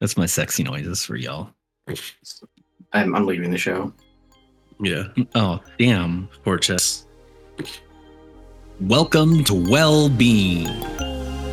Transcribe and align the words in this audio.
That's 0.00 0.16
my 0.16 0.26
sexy 0.26 0.64
noises 0.64 1.04
for 1.04 1.14
y'all. 1.14 1.50
I'm, 2.92 3.14
I'm 3.14 3.24
leaving 3.24 3.52
the 3.52 3.58
show. 3.58 3.92
Yeah. 4.80 5.04
Oh, 5.36 5.60
damn. 5.78 6.28
Poor 6.42 6.58
chess. 6.58 7.06
Welcome 8.80 9.44
to 9.44 9.54
Well 9.70 10.08
Being. 10.08 10.66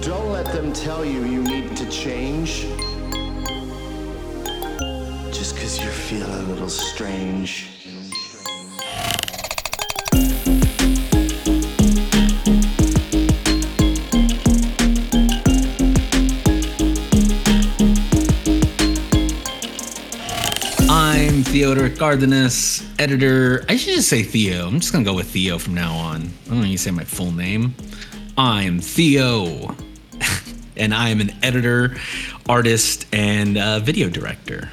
Don't 0.01 0.31
let 0.31 0.45
them 0.51 0.73
tell 0.73 1.05
you 1.05 1.23
you 1.25 1.43
need 1.43 1.75
to 1.77 1.89
change. 1.91 2.65
Just 5.31 5.55
because 5.55 5.79
you 5.79 5.89
feel 5.89 6.25
a 6.25 6.41
little 6.43 6.69
strange. 6.69 7.74
I'm 21.55 22.99
editor. 22.99 23.63
I 23.69 23.77
should 23.77 23.95
just 23.95 24.09
say 24.09 24.23
Theo. 24.23 24.67
I'm 24.67 24.81
just 24.81 24.91
gonna 24.91 25.05
go 25.05 25.13
with 25.13 25.27
Theo 25.27 25.57
from 25.57 25.73
now 25.73 25.93
on. 25.93 26.29
I 26.47 26.49
don't 26.49 26.63
need 26.63 26.73
to 26.73 26.77
say 26.77 26.91
my 26.91 27.05
full 27.05 27.31
name. 27.31 27.73
I'm 28.37 28.81
Theo, 28.81 29.73
and 30.75 30.93
I 30.93 31.07
am 31.07 31.21
an 31.21 31.31
editor, 31.43 31.95
artist, 32.49 33.05
and 33.13 33.57
uh, 33.57 33.79
video 33.79 34.09
director. 34.09 34.69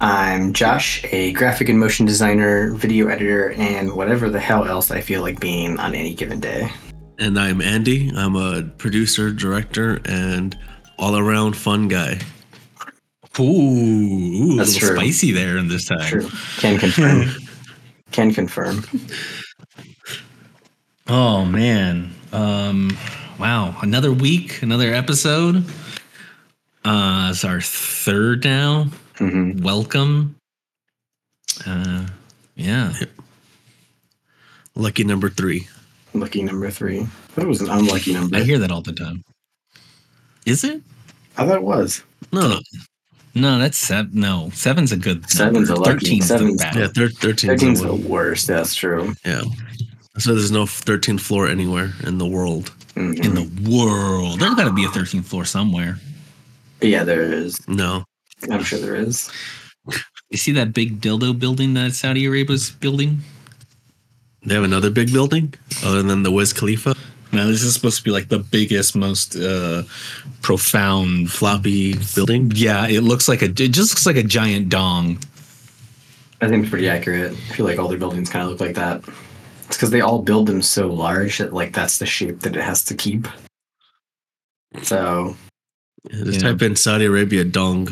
I'm 0.00 0.52
Josh, 0.52 1.04
a 1.10 1.32
graphic 1.32 1.68
and 1.68 1.80
motion 1.80 2.06
designer, 2.06 2.72
video 2.74 3.08
editor, 3.08 3.50
and 3.54 3.94
whatever 3.94 4.30
the 4.30 4.38
hell 4.38 4.64
else 4.64 4.92
I 4.92 5.00
feel 5.00 5.22
like 5.22 5.40
being 5.40 5.76
on 5.80 5.96
any 5.96 6.14
given 6.14 6.38
day. 6.38 6.70
And 7.18 7.36
I'm 7.36 7.60
Andy. 7.60 8.12
I'm 8.14 8.36
a 8.36 8.62
producer, 8.62 9.32
director, 9.32 10.00
and 10.04 10.56
all 11.00 11.16
around 11.16 11.56
fun 11.56 11.88
guy. 11.88 12.20
Ooh, 13.40 13.42
ooh 13.42 14.56
That's 14.56 14.70
a 14.70 14.74
little 14.74 14.88
true. 14.88 14.96
spicy 14.96 15.32
there 15.32 15.56
in 15.58 15.68
this 15.68 15.86
time. 15.86 16.00
True. 16.02 16.28
Can 16.58 16.78
confirm. 16.78 17.28
Can 18.12 18.32
confirm. 18.32 18.84
Oh 21.08 21.44
man. 21.44 22.14
Um 22.32 22.96
wow, 23.38 23.76
another 23.82 24.12
week, 24.12 24.62
another 24.62 24.92
episode. 24.94 25.64
Uh 26.84 27.28
it's 27.32 27.44
our 27.44 27.60
third 27.60 28.44
now. 28.44 28.84
hmm 29.16 29.60
Welcome. 29.62 30.36
Uh 31.66 32.06
yeah. 32.54 32.92
Lucky 34.76 35.04
number 35.04 35.28
three. 35.28 35.66
Lucky 36.14 36.42
number 36.42 36.70
three. 36.70 37.00
I 37.00 37.04
thought 37.06 37.44
it 37.44 37.48
was 37.48 37.60
an 37.62 37.70
unlucky 37.70 38.12
number. 38.12 38.36
I 38.36 38.40
hear 38.42 38.58
that 38.58 38.70
all 38.70 38.82
the 38.82 38.92
time. 38.92 39.24
Is 40.46 40.62
it? 40.62 40.80
I 41.36 41.46
thought 41.46 41.56
it 41.56 41.62
was. 41.64 42.02
No. 42.32 42.60
No, 43.34 43.58
that's 43.58 43.76
seven. 43.78 44.10
No, 44.14 44.50
seven's 44.54 44.92
a 44.92 44.96
good. 44.96 45.28
Seven's 45.30 45.68
number. 45.68 45.82
a 45.82 45.84
lucky- 45.84 46.06
Thirteen's 46.06 46.28
the 46.28 46.38
seven's- 46.38 46.62
bad. 46.62 46.76
Yeah, 46.76 46.86
thir- 46.88 47.08
13. 47.08 47.50
13's 47.50 47.80
the 47.80 47.94
worst. 47.94 48.46
That's 48.46 48.74
true. 48.74 49.14
Yeah. 49.24 49.42
So 50.18 50.34
there's 50.34 50.52
no 50.52 50.64
13th 50.66 51.20
floor 51.20 51.48
anywhere 51.48 51.94
in 52.06 52.18
the 52.18 52.26
world. 52.26 52.70
Mhm. 52.94 53.24
in 53.24 53.34
the 53.34 53.68
world. 53.68 54.38
There's 54.38 54.54
got 54.54 54.64
to 54.66 54.72
be 54.72 54.84
a 54.84 54.88
13th 54.88 55.26
floor 55.26 55.44
somewhere. 55.44 55.98
Yeah, 56.80 57.02
there 57.02 57.22
is. 57.24 57.58
No. 57.66 58.04
I'm 58.48 58.62
sure 58.62 58.78
there 58.78 58.94
is. 58.94 59.28
You 60.30 60.38
see 60.38 60.52
that 60.52 60.72
big 60.72 61.00
dildo 61.00 61.36
building 61.36 61.74
that 61.74 61.94
Saudi 61.94 62.24
Arabia's 62.24 62.70
building? 62.70 63.22
They 64.46 64.54
have 64.54 64.62
another 64.62 64.90
big 64.90 65.12
building 65.12 65.54
other 65.82 66.02
than 66.04 66.22
the 66.22 66.30
Wiz 66.30 66.52
Khalifa 66.52 66.94
No, 67.34 67.46
this 67.48 67.62
is 67.62 67.74
supposed 67.74 67.98
to 67.98 68.04
be 68.04 68.10
like 68.10 68.28
the 68.28 68.38
biggest, 68.38 68.94
most 68.96 69.36
uh, 69.36 69.82
profound. 70.42 71.30
floppy 71.30 71.94
building. 72.14 72.52
Yeah, 72.54 72.86
it 72.88 73.00
looks 73.02 73.28
like 73.28 73.42
a. 73.42 73.46
It 73.46 73.72
just 73.72 73.92
looks 73.92 74.06
like 74.06 74.16
a 74.16 74.22
giant 74.22 74.68
dong. 74.68 75.18
I 76.40 76.48
think 76.48 76.62
it's 76.62 76.70
pretty 76.70 76.88
accurate. 76.88 77.32
I 77.32 77.54
feel 77.54 77.64
like 77.66 77.78
all 77.78 77.88
their 77.88 77.98
buildings 77.98 78.28
kind 78.28 78.44
of 78.44 78.50
look 78.50 78.60
like 78.60 78.74
that. 78.76 79.02
It's 79.66 79.76
because 79.76 79.90
they 79.90 80.00
all 80.02 80.20
build 80.22 80.46
them 80.46 80.60
so 80.62 80.88
large 80.88 81.38
that 81.38 81.52
like 81.54 81.72
that's 81.72 81.98
the 81.98 82.06
shape 82.06 82.40
that 82.40 82.54
it 82.56 82.62
has 82.62 82.84
to 82.86 82.94
keep. 82.94 83.26
So 84.82 85.36
Yeah, 86.10 86.24
Just 86.24 86.42
Yeah. 86.42 86.50
type 86.52 86.62
in 86.62 86.76
Saudi 86.76 87.06
Arabia 87.06 87.44
dong 87.44 87.88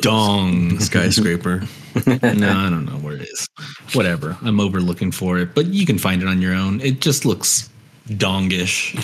Dong. 0.00 0.78
skyscraper. 0.80 1.62
no, 2.06 2.12
I 2.22 2.70
don't 2.70 2.86
know 2.86 2.98
where 3.02 3.16
it 3.16 3.22
is. 3.22 3.46
Whatever. 3.92 4.36
I'm 4.42 4.60
overlooking 4.60 5.10
for 5.12 5.38
it, 5.38 5.54
but 5.54 5.66
you 5.66 5.84
can 5.84 5.98
find 5.98 6.22
it 6.22 6.28
on 6.28 6.40
your 6.40 6.54
own. 6.54 6.80
It 6.80 7.00
just 7.00 7.24
looks 7.26 7.68
dongish. 8.08 8.94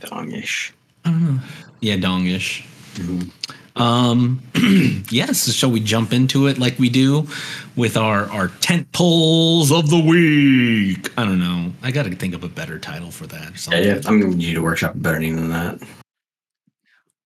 dongish. 0.00 0.72
I 1.04 1.10
don't 1.10 1.36
know. 1.36 1.40
Yeah, 1.80 1.96
dongish. 1.96 2.64
Mhm. 2.94 3.30
Um, 3.76 4.40
yes. 5.10 5.52
Shall 5.52 5.70
we 5.70 5.80
jump 5.80 6.12
into 6.14 6.46
it 6.46 6.56
like 6.58 6.78
we 6.78 6.88
do 6.88 7.28
with 7.76 7.96
our 7.98 8.24
our 8.30 8.48
tent 8.48 8.90
poles 8.92 9.70
of 9.70 9.90
the 9.90 9.98
week? 10.00 11.10
I 11.18 11.24
don't 11.24 11.38
know. 11.38 11.72
I 11.82 11.90
got 11.90 12.04
to 12.06 12.14
think 12.16 12.34
of 12.34 12.42
a 12.42 12.48
better 12.48 12.78
title 12.78 13.10
for 13.10 13.26
that. 13.26 13.48
Or 13.48 13.50
Yeah, 13.50 13.56
something. 13.56 13.84
yeah. 13.84 14.00
I'm 14.06 14.20
gonna 14.20 14.34
need 14.34 14.44
you 14.48 14.54
to 14.54 14.62
workshop 14.62 14.92
better 14.96 15.18
name 15.20 15.36
than 15.36 15.50
that. 15.50 15.78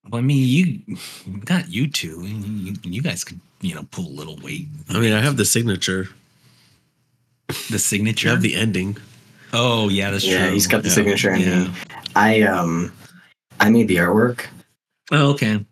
Well, 0.09 0.19
I 0.19 0.23
mean, 0.23 0.83
you 0.89 0.97
got 1.45 1.69
you 1.71 1.87
two. 1.89 2.27
You, 2.27 2.75
you 2.83 3.01
guys 3.01 3.23
could 3.23 3.39
you 3.61 3.77
know 3.77 3.85
pull 3.93 4.07
a 4.07 4.17
little 4.17 4.37
weight. 4.39 4.67
I 4.89 4.99
mean, 4.99 5.13
I 5.13 5.21
have 5.21 5.37
the 5.37 5.45
signature. 5.45 6.09
The 7.47 7.55
You 7.71 7.79
signature. 7.79 8.29
have 8.29 8.43
the 8.43 8.57
ending. 8.57 8.97
Oh 9.53 9.89
yeah, 9.89 10.11
that's 10.11 10.25
Yeah, 10.25 10.45
true. 10.47 10.55
he's 10.55 10.67
got 10.67 10.83
the 10.83 10.89
Yeah. 10.89 10.95
signature. 10.95 11.37
Yeah. 11.37 11.73
I 12.17 12.43
um, 12.43 12.93
I 13.61 13.71
made 13.71 13.89
the 13.89 13.97
artwork. 13.97 14.47
Oh, 15.13 15.31
okay. 15.33 15.65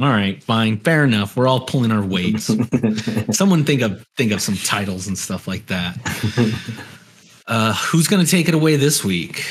All 0.00 0.08
right, 0.08 0.42
fine, 0.42 0.78
fair 0.80 1.04
enough. 1.04 1.36
We're 1.36 1.46
all 1.46 1.60
pulling 1.60 1.92
our 1.92 2.02
weights. 2.04 2.50
Someone 3.36 3.64
think 3.64 3.80
of 3.82 4.04
think 4.16 4.32
of 4.32 4.40
some 4.42 4.56
titles 4.56 5.06
and 5.06 5.16
stuff 5.16 5.46
like 5.46 5.66
that. 5.66 5.96
Uh, 7.46 7.74
who's 7.74 8.08
going 8.08 8.24
to 8.24 8.30
take 8.30 8.48
it 8.48 8.54
away 8.54 8.74
this 8.76 9.04
week? 9.04 9.44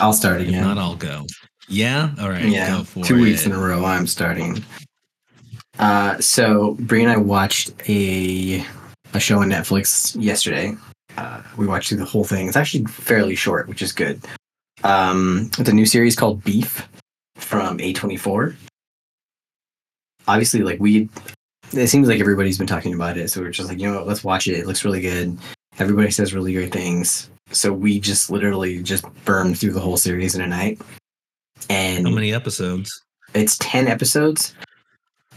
I'll 0.00 0.12
start 0.12 0.40
If 0.40 0.48
again. 0.48 0.62
not, 0.64 0.78
I'll 0.78 0.96
go. 0.96 1.26
Yeah. 1.68 2.10
All 2.20 2.30
right. 2.30 2.44
yeah, 2.44 2.78
Go 2.78 2.84
for 2.84 3.04
two 3.04 3.16
it. 3.16 3.20
weeks 3.20 3.46
in 3.46 3.52
a 3.52 3.58
row. 3.58 3.84
I'm 3.84 4.06
starting. 4.06 4.64
Uh, 5.78 6.18
so 6.20 6.76
Brie 6.80 7.02
and 7.02 7.10
I 7.12 7.16
watched 7.16 7.70
a 7.88 8.64
a 9.14 9.20
show 9.20 9.38
on 9.40 9.50
Netflix 9.50 10.16
yesterday. 10.20 10.74
Uh, 11.16 11.42
we 11.56 11.66
watched 11.66 11.88
through 11.88 11.98
the 11.98 12.04
whole 12.04 12.24
thing. 12.24 12.48
It's 12.48 12.56
actually 12.56 12.84
fairly 12.84 13.34
short, 13.34 13.68
which 13.68 13.82
is 13.82 13.92
good. 13.92 14.20
Um, 14.84 15.50
it's 15.58 15.68
a 15.68 15.72
new 15.72 15.86
series 15.86 16.16
called 16.16 16.42
Beef 16.44 16.88
from 17.36 17.78
A24. 17.78 18.54
Obviously, 20.28 20.60
like 20.62 20.80
we, 20.80 21.08
it 21.72 21.88
seems 21.88 22.08
like 22.08 22.20
everybody's 22.20 22.58
been 22.58 22.66
talking 22.66 22.94
about 22.94 23.16
it, 23.18 23.30
so 23.30 23.40
we're 23.40 23.50
just 23.50 23.68
like, 23.68 23.78
you 23.80 23.90
know 23.90 23.98
what, 23.98 24.06
let's 24.06 24.24
watch 24.24 24.46
it. 24.48 24.58
It 24.58 24.66
looks 24.66 24.84
really 24.84 25.00
good. 25.00 25.36
Everybody 25.78 26.10
says 26.10 26.34
really 26.34 26.52
great 26.54 26.72
things. 26.72 27.30
So 27.50 27.72
we 27.72 28.00
just 28.00 28.30
literally 28.30 28.82
just 28.82 29.04
burned 29.24 29.58
through 29.58 29.72
the 29.72 29.80
whole 29.80 29.96
series 29.96 30.34
in 30.34 30.40
a 30.40 30.46
night. 30.46 30.80
And 31.68 32.06
How 32.06 32.14
many 32.14 32.32
episodes? 32.32 33.02
it's 33.34 33.56
10 33.58 33.88
episodes 33.88 34.54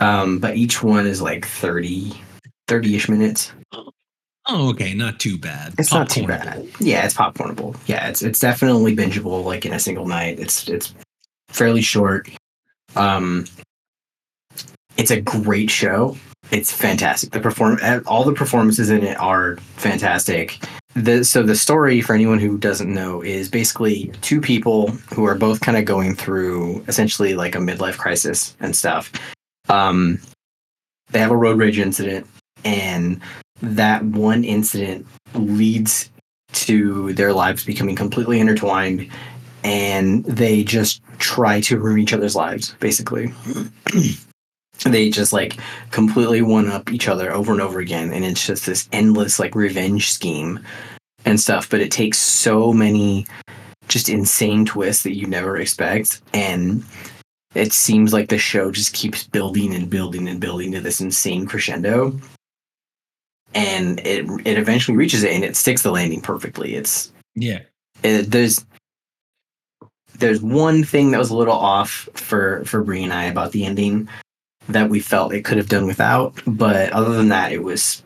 um 0.02 0.40
but 0.40 0.58
each 0.58 0.84
one 0.84 1.08
is 1.08 1.22
like 1.22 1.46
30 1.46 2.14
30ish 2.68 3.10
minutes 3.10 3.54
Oh, 4.48 4.70
okay. 4.70 4.94
Not 4.94 5.20
too 5.20 5.38
bad. 5.38 5.74
it's 5.80 5.92
not 5.92 6.10
too 6.10 6.28
bad. 6.28 6.68
Yeah 6.80 7.04
it's 7.06 7.14
popcornable. 7.16 7.76
Yeah 7.88 8.08
it's 8.10 8.22
it's 8.22 8.40
definitely 8.40 8.96
bingeable 8.96 9.44
like 9.44 9.66
in 9.66 9.74
a 9.74 9.80
single 9.80 10.08
night. 10.08 10.40
It's 10.40 10.68
it's 10.68 10.94
fairly 11.50 11.82
short. 11.82 12.30
Um 12.96 13.46
it's 14.98 15.12
a 15.12 15.20
great 15.20 15.70
show. 15.70 16.16
It's 16.52 16.72
fantastic. 16.72 17.32
The 17.32 17.40
perform 17.40 17.80
all 18.06 18.24
the 18.24 18.34
performances 18.34 18.90
in 18.92 19.04
it 19.04 19.20
are 19.20 19.58
fantastic. 19.78 20.60
The 20.94 21.26
so 21.26 21.42
the 21.42 21.56
story 21.56 22.02
for 22.02 22.14
anyone 22.14 22.40
who 22.40 22.58
doesn't 22.58 22.94
know 22.94 23.22
is 23.22 23.50
basically 23.50 24.12
two 24.22 24.40
people 24.40 24.92
who 25.14 25.26
are 25.26 25.36
both 25.36 25.60
kind 25.62 25.78
of 25.78 25.86
going 25.86 26.16
through 26.16 26.84
essentially 26.88 27.34
like 27.34 27.56
a 27.56 27.60
midlife 27.60 27.98
crisis 27.98 28.56
and 28.60 28.76
stuff. 28.76 29.12
Um 29.70 30.20
they 31.10 31.20
have 31.20 31.32
a 31.32 31.38
road 31.38 31.58
rage 31.58 31.80
incident 31.80 32.28
and 32.64 33.20
that 33.62 34.04
one 34.04 34.44
incident 34.44 35.06
leads 35.34 36.10
to 36.54 37.14
their 37.14 37.34
lives 37.34 37.66
becoming 37.66 37.96
completely 37.96 38.40
intertwined 38.40 39.10
and 39.64 40.24
they 40.26 40.64
just 40.64 41.02
try 41.18 41.60
to 41.60 41.80
ruin 41.80 42.00
each 42.00 42.14
other's 42.14 42.36
lives 42.36 42.76
basically. 42.80 43.34
They 44.84 45.10
just 45.10 45.32
like 45.34 45.58
completely 45.92 46.42
one 46.42 46.70
up 46.70 46.92
each 46.92 47.08
other 47.08 47.32
over 47.32 47.54
and 47.54 47.62
over 47.62 47.80
again 47.80 48.12
and 48.12 48.26
it's 48.26 48.46
just 48.46 48.66
this 48.66 48.90
endless 48.92 49.40
like 49.40 49.56
revenge 49.56 50.12
scheme 50.12 50.60
and 51.24 51.40
stuff 51.40 51.70
but 51.70 51.80
it 51.80 51.92
takes 51.92 52.18
so 52.18 52.74
many 52.74 53.26
just 53.88 54.10
insane 54.10 54.66
twists 54.66 55.04
that 55.04 55.16
you 55.16 55.28
never 55.28 55.58
expect 55.58 56.22
and 56.34 56.84
it 57.56 57.72
seems 57.72 58.12
like 58.12 58.28
the 58.28 58.38
show 58.38 58.70
just 58.70 58.94
keeps 58.94 59.24
building 59.24 59.74
and 59.74 59.90
building 59.90 60.28
and 60.28 60.42
building 60.42 60.74
to 60.74 60.82
this 60.82 61.00
insane 61.00 61.46
crescendo 61.46 62.14
and 63.56 64.00
it 64.02 64.26
it 64.46 64.58
eventually 64.60 64.96
reaches 64.96 65.24
it 65.24 65.32
and 65.32 65.44
it 65.44 65.56
sticks 65.56 65.82
the 65.82 65.92
landing 65.92 66.22
perfectly 66.22 66.76
it's 66.76 67.12
Yeah. 67.36 67.60
it, 68.04 68.30
there's 68.30 68.64
there's 70.20 70.42
one 70.42 70.84
thing 70.84 71.12
that 71.12 71.18
was 71.18 71.30
a 71.32 71.36
little 71.36 71.54
off 71.54 72.08
for 72.14 72.64
for 72.66 72.84
Bree 72.84 73.04
and 73.04 73.12
I 73.14 73.26
about 73.26 73.52
the 73.52 73.66
ending 73.66 74.08
that 74.70 74.90
we 74.90 75.00
felt 75.00 75.34
it 75.34 75.44
could 75.46 75.58
have 75.58 75.70
done 75.70 75.86
without, 75.86 76.34
but 76.48 76.92
other 76.92 77.14
than 77.16 77.30
that, 77.30 77.52
it 77.52 77.62
was 77.64 78.02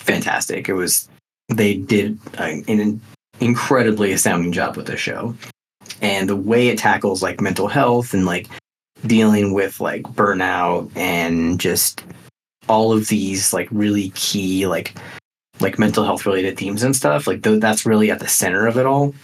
fantastic. 0.00 0.68
It 0.68 0.74
was 0.74 1.08
they 1.48 1.74
did 1.74 2.18
an, 2.34 2.64
an 2.68 3.00
incredibly 3.40 4.12
astounding 4.12 4.52
job 4.52 4.76
with 4.76 4.86
the 4.86 4.96
show, 4.96 5.34
and 6.02 6.28
the 6.28 6.36
way 6.36 6.68
it 6.68 6.78
tackles 6.78 7.22
like 7.22 7.40
mental 7.40 7.68
health 7.68 8.12
and 8.12 8.26
like 8.26 8.48
dealing 9.06 9.52
with 9.54 9.80
like 9.80 10.02
burnout 10.02 10.90
and 10.96 11.58
just 11.60 12.02
all 12.68 12.92
of 12.92 13.08
these 13.08 13.52
like 13.52 13.68
really 13.70 14.10
key 14.14 14.66
like 14.66 14.94
like 15.60 15.78
mental 15.78 16.04
health 16.04 16.26
related 16.26 16.56
themes 16.56 16.82
and 16.82 16.94
stuff 16.96 17.26
like 17.26 17.42
th- 17.42 17.60
that's 17.60 17.84
really 17.86 18.10
at 18.10 18.18
the 18.20 18.28
center 18.28 18.66
of 18.66 18.76
it 18.78 18.86
all 18.86 19.14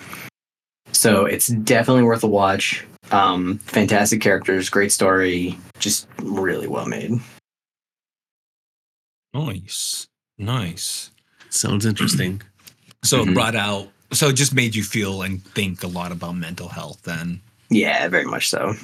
so 0.93 1.25
it's 1.25 1.47
definitely 1.49 2.03
worth 2.03 2.23
a 2.25 2.27
watch 2.29 2.85
um 3.13 3.59
fantastic 3.59 4.21
characters 4.21 4.69
great 4.69 4.93
story 4.93 5.57
just 5.79 6.07
really 6.23 6.67
well 6.67 6.87
made 6.87 7.13
Nice. 9.35 10.07
Nice. 10.39 11.11
Sounds 11.51 11.87
interesting. 11.87 12.43
So 13.05 13.25
Mhm. 13.25 13.29
it 13.31 13.35
brought 13.35 13.55
out 13.55 13.89
so 14.13 14.29
it 14.29 14.33
just 14.33 14.53
made 14.53 14.75
you 14.75 14.83
feel 14.83 15.23
and 15.23 15.45
think 15.55 15.85
a 15.85 15.87
lot 15.87 16.11
about 16.11 16.33
mental 16.33 16.69
health 16.69 17.03
then. 17.03 17.41
yeah 17.71 18.09
very 18.09 18.25
much 18.25 18.49
so 18.49 18.75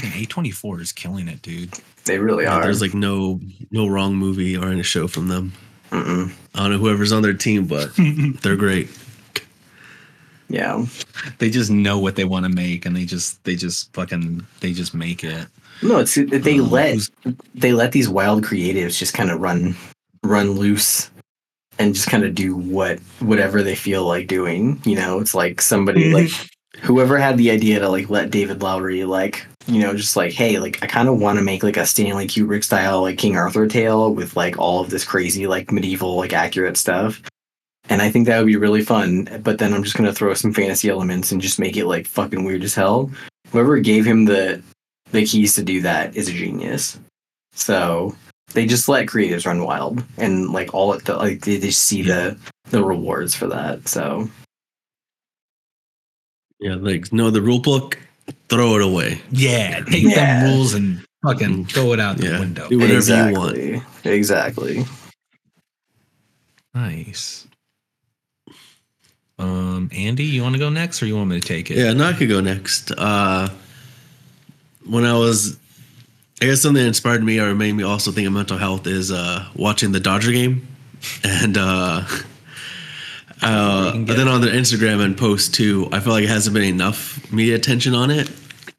Fucking 0.00 0.10
A24 0.26 0.80
is 0.80 0.92
killing 0.92 1.28
it, 1.28 1.42
dude. 1.42 1.72
they 2.04 2.18
really 2.18 2.44
Yeah, 2.44 2.56
are 2.56 2.62
there's 2.62 2.80
like 2.82 2.94
no 2.94 3.40
no 3.70 3.86
wrong 3.86 4.14
movie 4.16 4.56
or 4.56 4.68
any 4.68 4.82
show 4.82 5.08
from 5.08 5.28
them. 5.28 5.52
Mm-mm. 5.90 6.32
I 6.54 6.58
don't 6.62 6.72
know 6.72 6.78
whoever's 6.78 7.12
on 7.12 7.22
their 7.22 7.34
team, 7.34 7.66
but 7.66 7.90
they're 8.42 8.56
great. 8.56 8.88
yeah 10.48 10.84
they 11.38 11.50
just 11.50 11.70
know 11.70 11.98
what 11.98 12.14
they 12.14 12.24
want 12.24 12.44
to 12.44 12.48
make 12.48 12.86
and 12.86 12.94
they 12.94 13.04
just 13.04 13.42
they 13.44 13.56
just 13.56 13.92
fucking 13.94 14.46
they 14.60 14.72
just 14.72 14.94
make 14.94 15.24
it. 15.24 15.46
no 15.82 15.98
it's 15.98 16.14
they 16.14 16.58
Um, 16.60 16.70
let 16.70 16.98
they 17.54 17.72
let 17.72 17.90
these 17.92 18.08
wild 18.08 18.44
creatives 18.44 18.96
just 18.98 19.12
kind 19.14 19.30
of 19.30 19.40
run 19.40 19.74
run 20.22 20.52
loose 20.52 21.10
and 21.80 21.94
just 21.94 22.08
kind 22.08 22.22
of 22.24 22.34
do 22.34 22.54
what 22.56 22.98
whatever 23.20 23.62
they 23.62 23.74
feel 23.74 24.04
like 24.06 24.28
doing 24.28 24.80
you 24.84 24.94
know 24.94 25.18
it's 25.20 25.34
like 25.34 25.60
somebody 25.60 26.12
like 26.12 26.30
whoever 26.82 27.18
had 27.18 27.38
the 27.38 27.50
idea 27.50 27.80
to 27.80 27.88
like 27.88 28.08
let 28.08 28.30
david 28.30 28.62
lowery 28.62 29.04
like 29.04 29.46
you 29.66 29.80
know 29.80 29.94
just 29.94 30.16
like 30.16 30.32
hey 30.32 30.58
like 30.58 30.82
i 30.82 30.86
kind 30.86 31.08
of 31.08 31.18
want 31.18 31.38
to 31.38 31.44
make 31.44 31.62
like 31.62 31.76
a 31.76 31.86
stanley 31.86 32.26
kubrick 32.26 32.62
style 32.62 33.02
like 33.02 33.18
king 33.18 33.36
arthur 33.36 33.66
tale 33.66 34.14
with 34.14 34.36
like 34.36 34.58
all 34.58 34.80
of 34.80 34.90
this 34.90 35.04
crazy 35.04 35.46
like 35.46 35.72
medieval 35.72 36.16
like 36.16 36.32
accurate 36.32 36.76
stuff. 36.76 37.20
And 37.88 38.02
i 38.02 38.10
think 38.10 38.26
that 38.26 38.38
would 38.38 38.46
be 38.46 38.56
really 38.56 38.82
fun 38.82 39.40
but 39.42 39.58
then 39.58 39.72
i'm 39.72 39.82
just 39.82 39.96
gonna 39.96 40.12
throw 40.12 40.34
some 40.34 40.52
fantasy 40.52 40.88
elements 40.88 41.32
and 41.32 41.40
just 41.40 41.58
make 41.58 41.76
it 41.76 41.86
like 41.86 42.06
fucking 42.06 42.44
weird 42.44 42.64
as 42.64 42.74
hell. 42.74 43.10
Whoever 43.52 43.78
gave 43.78 44.04
him 44.04 44.24
the 44.24 44.62
the 45.12 45.24
keys 45.24 45.54
to 45.54 45.62
do 45.62 45.80
that 45.82 46.16
is 46.16 46.28
a 46.28 46.32
genius. 46.32 46.98
So 47.52 48.14
they 48.52 48.66
just 48.66 48.88
let 48.88 49.06
creatives 49.06 49.46
run 49.46 49.64
wild, 49.64 50.04
and 50.18 50.50
like 50.50 50.72
all 50.74 50.92
it 50.92 51.08
like 51.08 51.44
they 51.44 51.58
just 51.58 51.84
see 51.84 52.02
the 52.02 52.36
the 52.70 52.82
rewards 52.82 53.34
for 53.34 53.46
that. 53.48 53.88
So. 53.88 54.28
Yeah, 56.58 56.76
like 56.76 57.12
no, 57.12 57.30
the 57.30 57.42
rule 57.42 57.60
book, 57.60 57.98
throw 58.48 58.76
it 58.76 58.82
away. 58.82 59.20
Yeah, 59.30 59.80
take 59.84 60.02
Yeah. 60.04 60.42
them 60.42 60.50
rules 60.52 60.74
and 60.74 61.04
fucking 61.24 61.66
throw 61.66 61.92
it 61.92 62.00
out 62.00 62.16
the 62.18 62.26
Yeah, 62.26 62.40
window. 62.40 62.68
do 62.68 62.78
whatever 62.78 63.26
you 63.28 63.32
want. 63.38 63.56
exactly, 63.56 63.82
exactly. 64.12 64.84
Nice. 66.74 67.46
Um, 69.38 69.90
Andy, 69.92 70.24
you 70.24 70.42
want 70.42 70.54
to 70.54 70.58
go 70.58 70.70
next, 70.70 71.02
or 71.02 71.06
you 71.06 71.16
want 71.16 71.28
me 71.30 71.40
to 71.40 71.46
take 71.46 71.70
it? 71.70 71.76
Yeah, 71.76 71.92
no, 71.92 72.04
I 72.06 72.12
could 72.14 72.28
go 72.28 72.40
next. 72.40 72.90
Uh, 72.92 73.48
when 74.86 75.04
I 75.04 75.12
was, 75.18 75.58
I 76.40 76.46
guess 76.46 76.62
something 76.62 76.82
that 76.82 76.88
inspired 76.88 77.22
me 77.22 77.38
or 77.38 77.54
made 77.54 77.72
me 77.72 77.82
also 77.82 78.12
think 78.12 78.26
of 78.26 78.32
mental 78.32 78.56
health 78.58 78.86
is 78.86 79.10
uh, 79.10 79.46
watching 79.54 79.92
the 79.92 80.00
Dodger 80.00 80.32
game, 80.32 80.66
and 81.24 81.56
uh, 81.58 82.02
uh, 83.42 83.92
then 83.92 84.28
on 84.28 84.40
their 84.40 84.52
Instagram 84.52 85.04
and 85.04 85.16
post 85.16 85.54
too, 85.54 85.88
I 85.92 86.00
feel 86.00 86.12
like 86.12 86.24
it 86.24 86.30
hasn't 86.30 86.54
been 86.54 86.64
enough 86.64 87.30
media 87.32 87.54
attention 87.56 87.94
on 87.94 88.10
it. 88.10 88.30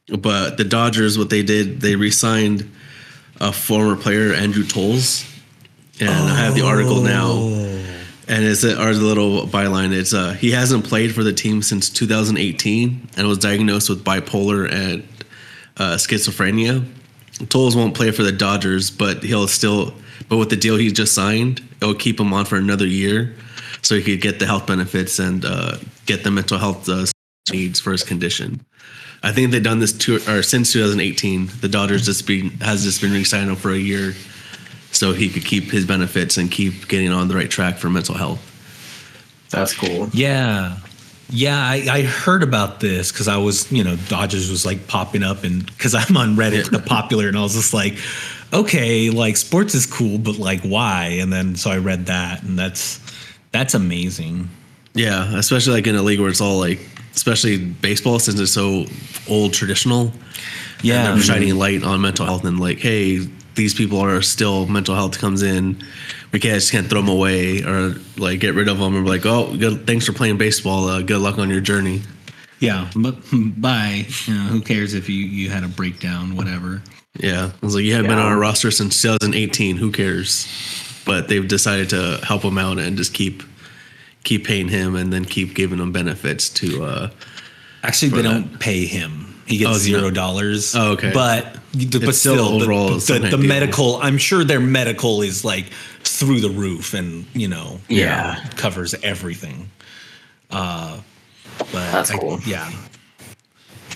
But 0.07 0.57
the 0.57 0.63
Dodgers, 0.63 1.17
what 1.17 1.29
they 1.29 1.43
did, 1.43 1.81
they 1.81 1.95
re-signed 1.95 2.71
a 3.39 3.51
former 3.51 3.95
player, 3.95 4.33
Andrew 4.33 4.63
Toles, 4.63 5.25
and 5.99 6.09
I 6.09 6.35
have 6.35 6.55
the 6.55 6.65
article 6.65 7.01
now. 7.01 7.37
And 8.29 8.43
it's 8.43 8.63
a, 8.63 8.77
our 8.77 8.93
little 8.93 9.47
byline. 9.47 9.93
It's 9.93 10.13
uh, 10.13 10.33
he 10.33 10.51
hasn't 10.51 10.85
played 10.85 11.13
for 11.15 11.23
the 11.23 11.31
team 11.31 11.61
since 11.61 11.89
2018 11.89 13.09
and 13.15 13.27
was 13.27 13.37
diagnosed 13.37 13.89
with 13.89 14.03
bipolar 14.03 14.69
and 14.69 15.07
uh, 15.77 15.95
schizophrenia. 15.95 16.85
Toles 17.49 17.75
won't 17.75 17.95
play 17.95 18.11
for 18.11 18.23
the 18.23 18.31
Dodgers, 18.31 18.91
but 18.91 19.23
he'll 19.23 19.47
still. 19.47 19.93
But 20.27 20.37
with 20.37 20.49
the 20.49 20.57
deal 20.57 20.75
he 20.75 20.91
just 20.91 21.13
signed, 21.13 21.61
it'll 21.81 21.95
keep 21.95 22.19
him 22.19 22.33
on 22.33 22.45
for 22.45 22.57
another 22.57 22.85
year, 22.85 23.35
so 23.87 23.95
he 23.95 24.01
could 24.01 24.19
get 24.19 24.37
the 24.37 24.45
health 24.45 24.67
benefits 24.67 25.17
and 25.17 25.45
uh, 25.45 25.77
get 26.05 26.25
the 26.25 26.29
mental 26.29 26.57
health 26.57 26.89
uh, 26.89 27.05
needs 27.53 27.79
for 27.79 27.93
his 27.93 28.03
condition. 28.03 28.59
I 29.23 29.31
think 29.31 29.51
they've 29.51 29.63
done 29.63 29.79
this 29.79 29.93
to, 29.93 30.17
or 30.27 30.43
since 30.43 30.73
2018. 30.73 31.49
The 31.61 31.69
Dodgers 31.69 32.05
just 32.05 32.27
been 32.27 32.49
has 32.59 32.83
just 32.83 32.99
been 32.99 33.13
re-signing 33.13 33.47
him 33.47 33.55
for 33.55 33.71
a 33.71 33.77
year, 33.77 34.13
so 34.91 35.13
he 35.13 35.29
could 35.29 35.45
keep 35.45 35.71
his 35.71 35.85
benefits 35.85 36.35
and 36.35 36.51
keep 36.51 36.89
getting 36.89 37.13
on 37.13 37.29
the 37.29 37.35
right 37.35 37.49
track 37.49 37.77
for 37.77 37.89
mental 37.89 38.15
health. 38.15 38.41
That's 39.51 39.73
cool. 39.73 40.09
Yeah. 40.11 40.79
Yeah, 41.29 41.57
I, 41.57 41.85
I 41.89 42.01
heard 42.01 42.43
about 42.43 42.81
this 42.81 43.13
because 43.13 43.29
I 43.29 43.37
was, 43.37 43.71
you 43.71 43.85
know, 43.85 43.95
Dodgers 44.09 44.49
was 44.49 44.65
like 44.65 44.87
popping 44.87 45.23
up 45.23 45.45
and 45.45 45.65
because 45.65 45.95
I'm 45.95 46.17
on 46.17 46.35
Reddit, 46.35 46.71
the 46.71 46.79
popular, 46.79 47.29
and 47.29 47.37
I 47.37 47.41
was 47.41 47.53
just 47.53 47.73
like, 47.73 47.97
okay, 48.51 49.09
like 49.09 49.37
sports 49.37 49.75
is 49.75 49.85
cool, 49.85 50.17
but 50.17 50.37
like 50.37 50.61
why? 50.61 51.19
And 51.21 51.31
then 51.31 51.55
so 51.55 51.71
I 51.71 51.77
read 51.77 52.07
that, 52.07 52.43
and 52.43 52.59
that's 52.59 52.99
that's 53.57 53.73
amazing. 53.73 54.49
Yeah, 54.93 55.35
especially 55.37 55.73
like 55.73 55.87
in 55.87 55.95
a 55.95 56.01
league 56.01 56.19
where 56.19 56.29
it's 56.29 56.41
all 56.41 56.59
like, 56.59 56.79
especially 57.15 57.57
baseball, 57.57 58.19
since 58.19 58.39
it's 58.39 58.51
so 58.51 58.85
old 59.29 59.53
traditional. 59.53 60.11
Yeah, 60.83 61.09
and 61.09 61.17
they're 61.17 61.23
shining 61.23 61.55
light 61.55 61.83
on 61.83 62.01
mental 62.01 62.25
health 62.25 62.45
and 62.45 62.59
like, 62.59 62.77
hey, 62.77 63.27
these 63.55 63.73
people 63.73 63.99
are 63.99 64.21
still 64.21 64.67
mental 64.67 64.95
health 64.95 65.17
comes 65.17 65.41
in. 65.41 65.83
We 66.31 66.39
can't 66.39 66.55
just 66.55 66.71
can't 66.71 66.87
throw 66.87 67.01
them 67.01 67.09
away 67.09 67.63
or 67.63 67.95
like 68.17 68.39
get 68.39 68.53
rid 68.53 68.67
of 68.67 68.77
them. 68.77 68.95
And 68.95 69.05
be 69.05 69.09
like, 69.09 69.25
oh, 69.25 69.55
good, 69.57 69.87
thanks 69.87 70.05
for 70.05 70.13
playing 70.13 70.37
baseball. 70.37 70.87
Uh, 70.87 71.01
good 71.01 71.19
luck 71.19 71.39
on 71.39 71.49
your 71.49 71.61
journey. 71.61 72.01
yeah, 72.59 72.89
but 72.95 73.17
bye. 73.31 74.05
You 74.25 74.33
know, 74.33 74.41
who 74.41 74.61
cares 74.61 74.93
if 74.93 75.09
you 75.09 75.15
you 75.15 75.49
had 75.49 75.63
a 75.63 75.67
breakdown, 75.67 76.35
whatever. 76.35 76.81
Yeah, 77.19 77.51
I 77.61 77.65
was 77.65 77.73
like, 77.73 77.83
you 77.83 77.93
haven't 77.93 78.09
been 78.09 78.19
on 78.19 78.31
a 78.31 78.37
roster 78.37 78.69
since 78.69 79.01
2018. 79.01 79.77
Who 79.77 79.91
cares? 79.91 80.45
But 81.07 81.27
they've 81.29 81.47
decided 81.47 81.89
to 81.89 82.19
help 82.23 82.43
him 82.43 82.57
out 82.59 82.77
and 82.77 82.95
just 82.97 83.13
keep 83.15 83.41
keep 84.23 84.45
paying 84.45 84.67
him 84.67 84.95
and 84.95 85.11
then 85.11 85.25
keep 85.25 85.55
giving 85.55 85.79
him 85.79 85.91
benefits 85.91 86.49
to. 86.49 86.83
uh 86.83 87.09
Actually, 87.83 88.09
they 88.09 88.17
For 88.17 88.23
don't 88.23 88.59
pay 88.59 88.85
him. 88.85 89.23
He 89.45 89.57
gets 89.57 89.71
Oh, 89.71 89.77
zero 89.77 90.01
no. 90.01 90.11
dollars. 90.11 90.75
Oh, 90.75 90.91
okay. 90.91 91.11
But 91.13 91.53
but 91.73 91.81
It's 92.03 92.17
still 92.19 92.35
still, 92.35 92.57
the- 92.59 92.65
overall 92.65 92.89
the, 92.95 92.99
some 93.01 93.15
the, 93.17 93.21
kind 93.23 93.33
of 93.35 93.39
deal. 93.39 93.47
medical. 93.49 93.97
I'm 94.01 94.17
sure 94.17 94.43
their 94.43 94.59
medical 94.59 95.21
is 95.21 95.45
like 95.45 95.67
through 96.03 96.41
the 96.41 96.49
roof, 96.49 96.93
and 96.93 97.25
you 97.33 97.47
know, 97.47 97.79
Yeah. 97.87 98.43
covers 98.57 98.93
everything. 99.03 99.69
Uh, 100.51 100.99
but 101.59 101.71
That's 101.91 102.11
I- 102.11 102.17
cool. 102.17 102.39
yeah, 102.45 102.69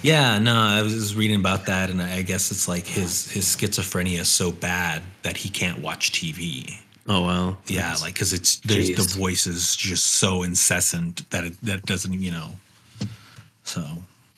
yeah. 0.03 0.39
No, 0.39 0.55
I 0.55 0.81
was 0.83 1.15
reading 1.15 1.39
about 1.39 1.65
that, 1.65 1.89
and 1.89 2.01
I 2.01 2.21
guess 2.21 2.51
it's 2.51 2.67
like 2.67 2.85
his 2.87 3.29
his 3.31 3.45
schizophrenia 3.45 4.19
is 4.19 4.29
so 4.29 4.51
bad 4.51 5.01
that 5.23 5.37
he 5.37 5.49
can't 5.49 5.79
watch 5.79 6.11
TV. 6.11 6.77
Oh 7.07 7.21
wow. 7.21 7.57
Yeah, 7.67 7.95
like 8.01 8.13
because 8.13 8.33
it's 8.33 8.57
there's 8.59 8.87
the 8.87 8.93
Jeez. 8.95 9.17
voice 9.17 9.47
is 9.47 9.75
just 9.75 10.05
so 10.05 10.43
incessant 10.43 11.29
that 11.31 11.43
it 11.45 11.61
that 11.63 11.85
doesn't 11.85 12.13
you 12.13 12.31
know. 12.31 12.51
So 13.63 13.83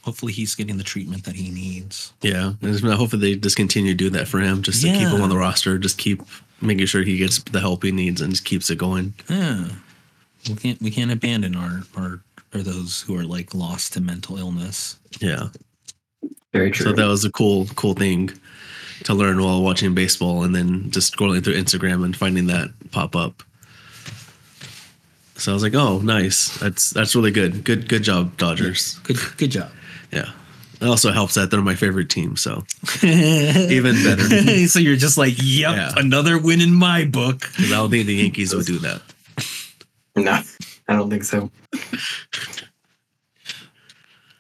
hopefully 0.02 0.32
he's 0.34 0.56
getting 0.56 0.78
the 0.78 0.84
treatment 0.84 1.24
that 1.26 1.36
he 1.36 1.50
needs. 1.50 2.14
Yeah, 2.22 2.54
and 2.62 2.80
hopefully 2.80 3.34
they 3.34 3.40
just 3.40 3.56
continue 3.56 3.92
to 3.92 3.98
do 3.98 4.10
that 4.12 4.28
for 4.28 4.40
him, 4.40 4.62
just 4.62 4.82
to 4.82 4.88
keep 4.88 5.08
him 5.08 5.22
on 5.22 5.30
the 5.30 5.38
roster, 5.38 5.78
just 5.78 5.98
keep 5.98 6.22
making 6.62 6.86
sure 6.86 7.04
he 7.04 7.18
gets 7.18 7.42
the 7.44 7.60
help 7.60 7.84
he 7.84 7.92
needs 7.92 8.22
and 8.22 8.32
just 8.32 8.46
keeps 8.46 8.70
it 8.70 8.78
going. 8.78 9.14
Yeah, 9.30 9.68
we 10.48 10.56
can't 10.56 10.82
we 10.82 10.92
can't 10.92 11.12
abandon 11.12 11.56
our 11.56 11.82
our 11.98 12.22
or 12.54 12.62
those 12.62 13.02
who 13.02 13.18
are 13.18 13.24
like 13.26 13.54
lost 13.54 13.94
to 13.94 14.02
mental 14.02 14.38
illness. 14.38 14.98
Yeah, 15.20 15.50
Very 16.54 16.72
true. 16.72 16.86
so 16.88 16.94
that 16.94 17.08
was 17.08 17.26
a 17.26 17.32
cool, 17.32 17.66
cool 17.76 17.94
thing 17.96 18.30
to 19.04 19.14
learn 19.14 19.42
while 19.42 19.62
watching 19.62 19.94
baseball, 19.94 20.44
and 20.44 20.56
then 20.56 20.90
just 20.92 21.16
scrolling 21.16 21.44
through 21.44 21.56
Instagram 21.56 22.04
and 22.06 22.16
finding 22.16 22.48
that 22.48 22.70
pop 22.92 23.16
up. 23.16 23.44
So 25.36 25.52
I 25.52 25.54
was 25.54 25.64
like, 25.64 25.74
"Oh, 25.76 26.00
nice! 26.00 26.58
That's 26.60 26.92
that's 26.92 27.16
really 27.16 27.32
good. 27.32 27.64
Good, 27.64 27.90
good 27.90 28.04
job, 28.04 28.38
Dodgers." 28.38 29.00
Good 29.04 29.18
good 29.38 29.52
job. 29.52 29.72
Yeah, 30.12 30.32
it 30.80 30.86
also 30.88 31.12
helps 31.12 31.34
that 31.34 31.50
they're 31.52 31.62
my 31.62 31.76
favorite 31.76 32.10
team, 32.10 32.38
so 32.38 32.64
even 33.04 33.96
better. 34.04 34.68
so 34.68 34.80
you're 34.80 34.96
just 34.96 35.18
like, 35.18 35.34
yep, 35.38 35.76
Yeah. 35.76 35.92
another 35.98 36.38
win 36.38 36.62
in 36.62 36.74
my 36.74 37.06
book. 37.06 37.42
'Cause 37.42 37.72
I 37.72 37.76
don't 37.76 37.90
think 37.90 38.06
the 38.08 38.14
Yankees 38.16 38.54
would 38.54 38.66
do 38.68 38.78
that. 38.80 39.02
no, 40.16 40.40
I 40.88 40.94
don't 40.96 41.10
think 41.10 41.24
so. 41.24 41.50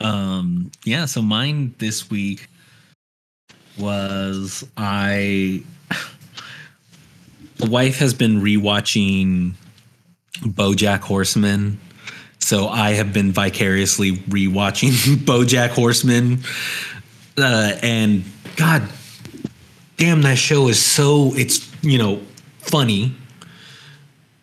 Um, 0.01 0.69
yeah, 0.83 1.05
so 1.05 1.21
mine 1.21 1.75
this 1.77 2.09
week 2.09 2.49
was 3.77 4.67
I 4.77 5.63
the 7.57 7.69
wife 7.69 7.99
has 7.99 8.13
been 8.13 8.41
rewatching 8.41 9.53
BoJack 10.41 10.99
Horseman. 10.99 11.79
So 12.39 12.67
I 12.67 12.91
have 12.91 13.13
been 13.13 13.31
vicariously 13.31 14.13
rewatching 14.13 14.91
BoJack 15.25 15.69
Horseman. 15.69 16.39
Uh, 17.37 17.77
and 17.81 18.23
god 18.57 18.87
damn 19.97 20.21
that 20.23 20.37
show 20.37 20.67
is 20.67 20.83
so 20.83 21.33
it's, 21.35 21.71
you 21.81 21.97
know, 21.97 22.21
funny, 22.59 23.15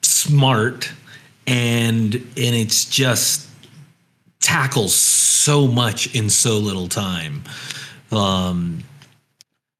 smart, 0.03 0.91
and 1.47 2.15
and 2.15 2.25
it's 2.37 2.85
just 2.87 3.49
tackles 4.41 4.95
so 4.95 5.67
much 5.67 6.15
in 6.15 6.31
so 6.31 6.59
little 6.59 6.89
time. 6.89 7.43
Um, 8.11 8.83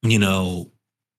you 0.03 0.19
know, 0.19 0.71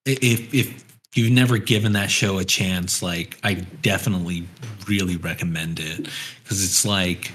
if 0.05 0.53
if 0.53 0.85
you've 1.15 1.31
never 1.31 1.57
given 1.57 1.93
that 1.93 2.09
show 2.09 2.39
a 2.39 2.45
chance, 2.45 3.03
like 3.03 3.37
I 3.43 3.55
definitely 3.81 4.47
really 4.87 5.17
recommend 5.17 5.79
it 5.79 6.07
because 6.43 6.63
it's 6.63 6.85
like 6.85 7.31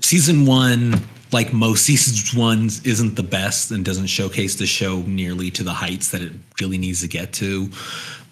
season 0.00 0.46
one, 0.46 1.00
like 1.32 1.52
most 1.52 1.84
seasons 1.84 2.34
ones, 2.34 2.84
isn't 2.86 3.16
the 3.16 3.22
best 3.22 3.70
and 3.70 3.84
doesn't 3.84 4.06
showcase 4.06 4.54
the 4.56 4.66
show 4.66 5.02
nearly 5.02 5.50
to 5.52 5.62
the 5.62 5.72
heights 5.72 6.10
that 6.10 6.22
it 6.22 6.32
really 6.60 6.78
needs 6.78 7.00
to 7.02 7.08
get 7.08 7.32
to. 7.34 7.70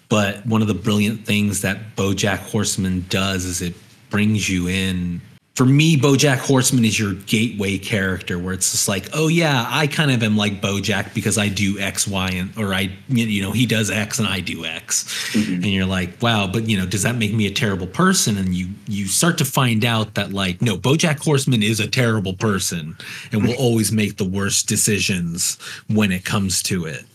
But 0.09 0.45
one 0.45 0.61
of 0.61 0.67
the 0.67 0.73
brilliant 0.73 1.25
things 1.25 1.61
that 1.61 1.95
BoJack 1.95 2.37
Horseman 2.37 3.05
does 3.09 3.45
is 3.45 3.61
it 3.61 3.73
brings 4.09 4.49
you 4.49 4.67
in. 4.67 5.21
For 5.55 5.65
me, 5.65 5.95
BoJack 5.95 6.39
Horseman 6.39 6.83
is 6.83 6.99
your 6.99 7.13
gateway 7.13 7.77
character, 7.77 8.37
where 8.37 8.53
it's 8.53 8.71
just 8.71 8.89
like, 8.89 9.07
oh 9.13 9.29
yeah, 9.29 9.65
I 9.69 9.87
kind 9.87 10.11
of 10.11 10.21
am 10.21 10.35
like 10.35 10.61
BoJack 10.61 11.13
because 11.13 11.37
I 11.37 11.47
do 11.47 11.79
X, 11.79 12.05
Y, 12.05 12.29
and 12.31 12.57
or 12.57 12.73
I, 12.73 12.91
you 13.07 13.41
know, 13.41 13.53
he 13.53 13.65
does 13.65 13.89
X 13.89 14.19
and 14.19 14.27
I 14.27 14.41
do 14.41 14.65
X, 14.65 15.05
mm-hmm. 15.31 15.53
and 15.53 15.65
you're 15.65 15.85
like, 15.85 16.21
wow, 16.21 16.45
but 16.45 16.67
you 16.67 16.77
know, 16.77 16.85
does 16.85 17.03
that 17.03 17.15
make 17.15 17.33
me 17.33 17.47
a 17.47 17.51
terrible 17.51 17.87
person? 17.87 18.37
And 18.37 18.53
you 18.53 18.67
you 18.85 19.07
start 19.07 19.37
to 19.37 19.45
find 19.45 19.85
out 19.85 20.15
that 20.15 20.33
like, 20.33 20.61
no, 20.61 20.75
BoJack 20.75 21.23
Horseman 21.23 21.63
is 21.63 21.79
a 21.79 21.87
terrible 21.87 22.33
person 22.33 22.97
and 23.31 23.45
will 23.45 23.55
always 23.55 23.93
make 23.93 24.17
the 24.17 24.27
worst 24.27 24.67
decisions 24.67 25.57
when 25.87 26.11
it 26.11 26.25
comes 26.25 26.61
to 26.63 26.83
it 26.83 27.05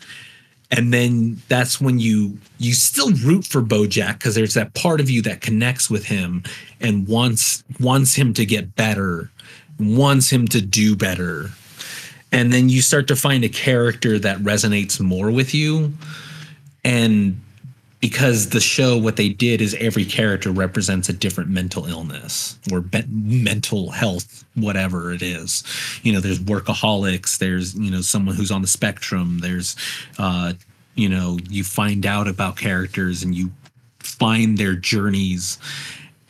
and 0.71 0.95
then 0.95 1.41
that's 1.49 1.81
when 1.81 1.99
you 1.99 2.39
you 2.59 2.75
still 2.75 3.11
root 3.13 3.45
for 3.45 3.61
Bojack 3.61 4.15
because 4.15 4.35
there's 4.35 4.55
that 4.55 4.75
part 4.75 5.01
of 5.01 5.11
you 5.11 5.21
that 5.23 5.41
connects 5.41 5.91
with 5.91 6.05
him 6.05 6.45
and 6.81 7.09
wants 7.09 7.65
wants 7.81 8.15
him 8.15 8.33
to 8.35 8.47
get 8.47 8.77
better, 8.77 9.31
wants 9.79 10.31
him 10.31 10.47
to 10.49 10.61
do 10.61 10.95
better. 10.95 11.51
And 12.33 12.53
then 12.53 12.69
you 12.69 12.81
start 12.81 13.09
to 13.09 13.17
find 13.17 13.43
a 13.43 13.49
character 13.49 14.19
that 14.21 14.39
resonates 14.39 15.01
more 15.01 15.33
with 15.33 15.53
you. 15.53 15.93
And 16.85 17.41
because 18.01 18.49
the 18.49 18.61
show, 18.61 18.97
what 18.97 19.17
they 19.17 19.29
did 19.29 19.61
is 19.61 19.75
every 19.75 20.07
character 20.07 20.51
represents 20.51 21.09
a 21.09 21.13
different 21.13 21.51
mental 21.51 21.85
illness 21.85 22.59
or 22.73 22.81
be- 22.81 23.05
mental 23.11 23.91
health, 23.91 24.45
whatever 24.55 25.13
it 25.13 25.21
is. 25.21 25.63
You 26.03 26.15
know, 26.15 26.21
there's 26.21 26.41
workaholics, 26.41 27.39
there's, 27.39 27.75
you 27.75 27.91
know, 27.91 28.01
someone 28.01 28.37
who's 28.37 28.51
on 28.51 28.63
the 28.63 28.69
spectrum, 28.69 29.41
there's, 29.41 29.77
uh, 30.19 30.55
you 30.95 31.11
know, 31.11 31.39
you 31.51 31.63
find 31.63 32.07
out 32.07 32.27
about 32.27 32.57
characters 32.57 33.23
and 33.23 33.35
you 33.35 33.51
find 33.99 34.57
their 34.57 34.75
journeys. 34.75 35.59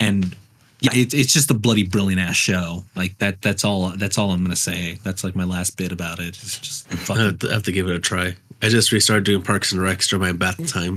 And 0.00 0.34
yeah, 0.80 0.90
it's 0.94 1.14
it's 1.14 1.32
just 1.32 1.50
a 1.50 1.54
bloody 1.54 1.84
brilliant 1.84 2.20
ass 2.20 2.36
show. 2.36 2.84
Like 2.96 3.16
that, 3.18 3.42
that's 3.42 3.64
all, 3.64 3.90
that's 3.90 4.18
all 4.18 4.32
I'm 4.32 4.48
to 4.48 4.56
say. 4.56 4.98
That's 5.04 5.22
like 5.22 5.36
my 5.36 5.44
last 5.44 5.76
bit 5.76 5.92
about 5.92 6.18
it. 6.18 6.28
It's 6.28 6.58
just 6.58 6.88
fucking. 6.90 7.22
have, 7.22 7.38
to, 7.40 7.50
I 7.50 7.52
have 7.52 7.62
to 7.64 7.72
give 7.72 7.88
it 7.88 7.94
a 7.94 8.00
try. 8.00 8.34
I 8.60 8.68
just 8.68 8.90
restarted 8.90 9.24
doing 9.24 9.42
Parks 9.42 9.72
and 9.72 9.80
Recs 9.80 10.08
during 10.08 10.22
my 10.22 10.32
bath 10.32 10.66
time. 10.66 10.96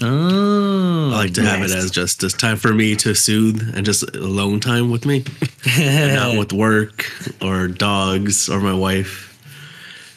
Oh, 0.00 1.10
I 1.12 1.16
like 1.16 1.34
to 1.34 1.42
have 1.42 1.62
it 1.62 1.70
as 1.70 1.90
just 1.90 2.20
just 2.20 2.40
time 2.40 2.56
for 2.56 2.72
me 2.72 2.96
to 2.96 3.14
soothe 3.14 3.76
and 3.76 3.84
just 3.84 4.16
alone 4.16 4.60
time 4.60 4.90
with 4.90 5.04
me, 5.04 5.24
not 5.78 6.38
with 6.38 6.52
work 6.52 7.10
or 7.42 7.68
dogs 7.68 8.48
or 8.48 8.60
my 8.60 8.74
wife. 8.74 9.28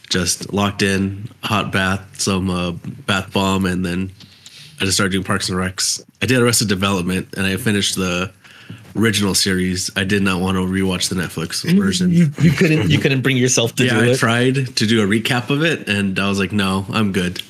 Just 0.09 0.53
locked 0.53 0.81
in, 0.81 1.29
hot 1.43 1.71
bath, 1.71 2.21
some 2.21 2.49
uh, 2.49 2.71
bath 2.71 3.33
bomb, 3.33 3.65
and 3.65 3.83
then 3.83 4.11
I 4.79 4.85
just 4.85 4.97
started 4.97 5.11
doing 5.11 5.23
Parks 5.23 5.49
and 5.49 5.57
Recs. 5.57 6.03
I 6.21 6.27
did 6.27 6.41
Arrested 6.41 6.67
Development, 6.67 7.27
and 7.35 7.45
I 7.45 7.57
finished 7.57 7.95
the 7.95 8.31
original 8.95 9.35
series. 9.35 9.89
I 9.95 10.03
did 10.03 10.21
not 10.21 10.41
want 10.41 10.57
to 10.57 10.61
rewatch 10.61 11.09
the 11.09 11.15
Netflix 11.15 11.63
version. 11.77 12.11
you, 12.11 12.31
you 12.39 12.51
couldn't 12.51 12.89
you 12.89 12.99
couldn't 12.99 13.21
bring 13.21 13.37
yourself 13.37 13.75
to 13.75 13.85
yeah, 13.85 13.99
I 13.99 14.05
it. 14.09 14.17
tried 14.17 14.55
to 14.77 14.85
do 14.85 15.03
a 15.03 15.07
recap 15.07 15.49
of 15.49 15.63
it, 15.63 15.89
and 15.89 16.17
I 16.19 16.29
was 16.29 16.39
like, 16.39 16.51
no, 16.51 16.85
I'm 16.89 17.11
good. 17.11 17.41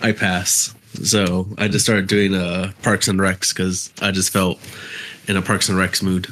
I 0.00 0.12
pass. 0.12 0.74
So 0.94 1.48
I 1.58 1.68
just 1.68 1.84
started 1.84 2.06
doing 2.06 2.34
uh, 2.34 2.72
Parks 2.82 3.08
and 3.08 3.18
Recs 3.18 3.54
because 3.54 3.92
I 4.00 4.10
just 4.10 4.30
felt 4.30 4.58
in 5.26 5.36
a 5.36 5.42
Parks 5.42 5.68
and 5.68 5.78
Recs 5.78 6.02
mood. 6.02 6.28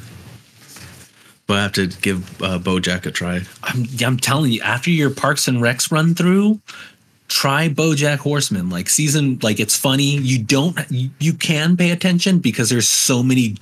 But 1.47 1.57
I 1.57 1.61
have 1.63 1.73
to 1.73 1.87
give 1.87 2.41
uh, 2.41 2.59
BoJack 2.59 3.05
a 3.05 3.11
try. 3.11 3.41
I'm 3.63 3.85
I'm 4.05 4.17
telling 4.17 4.51
you, 4.51 4.61
after 4.61 4.89
your 4.89 5.09
Parks 5.09 5.47
and 5.47 5.57
Recs 5.57 5.91
run 5.91 6.15
through, 6.15 6.61
try 7.27 7.69
BoJack 7.69 8.17
Horseman. 8.17 8.69
Like 8.69 8.87
season, 8.89 9.39
like 9.41 9.59
it's 9.59 9.75
funny. 9.75 10.17
You 10.17 10.43
don't 10.43 10.77
you, 10.89 11.09
you 11.19 11.33
can 11.33 11.75
pay 11.75 11.91
attention 11.91 12.39
because 12.39 12.69
there's 12.69 12.87
so 12.87 13.23
many 13.23 13.57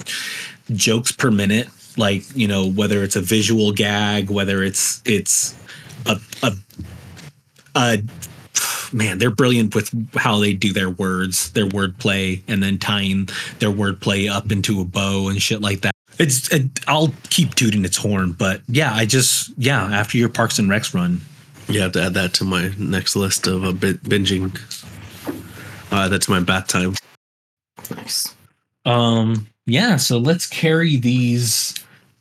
jokes 0.74 1.12
per 1.12 1.32
minute. 1.32 1.70
Like 1.98 2.24
you 2.36 2.48
know 2.48 2.70
whether 2.70 3.04
it's 3.04 3.16
a 3.16 3.22
visual 3.22 3.72
gag, 3.72 4.30
whether 4.30 4.62
it's 4.62 5.02
it's 5.06 5.58
a 6.06 6.20
a 6.44 6.54
a 7.76 8.04
man, 8.94 9.18
they're 9.18 9.30
brilliant 9.32 9.76
with 9.76 9.94
how 10.16 10.40
they 10.40 10.54
do 10.54 10.74
their 10.74 10.90
words, 10.90 11.52
their 11.52 11.68
wordplay, 11.68 12.42
and 12.48 12.62
then 12.64 12.78
tying 12.78 13.30
their 13.60 13.70
wordplay 13.72 14.30
up 14.30 14.52
into 14.52 14.82
a 14.82 14.86
bow 14.86 15.30
and 15.30 15.42
shit 15.42 15.62
like 15.62 15.82
that. 15.82 15.92
It's 16.18 16.52
it, 16.52 16.80
I'll 16.88 17.14
keep 17.30 17.56
tooting 17.56 17.86
its 17.86 17.96
horn, 17.98 18.34
but 18.34 18.62
yeah, 18.68 18.94
I 18.94 19.06
just 19.06 19.52
yeah, 19.58 19.84
after 19.86 20.18
your 20.18 20.30
Parks 20.30 20.60
and 20.60 20.70
Recs 20.70 20.94
run, 20.94 21.22
You 21.70 21.82
have 21.82 21.92
to 21.94 22.02
add 22.04 22.14
that 22.16 22.34
to 22.36 22.44
my 22.44 22.74
next 22.78 23.16
list 23.16 23.48
of 23.48 23.64
uh, 23.64 23.72
bi- 23.72 23.94
binging. 23.94 24.58
Uh, 25.92 26.08
that's 26.10 26.28
my 26.28 26.40
bath 26.40 26.68
time. 26.68 26.96
Nice. 27.96 28.36
um 28.86 29.48
yeah, 29.66 29.98
so 29.98 30.18
let's 30.18 30.48
carry 30.48 30.98
these 30.98 31.76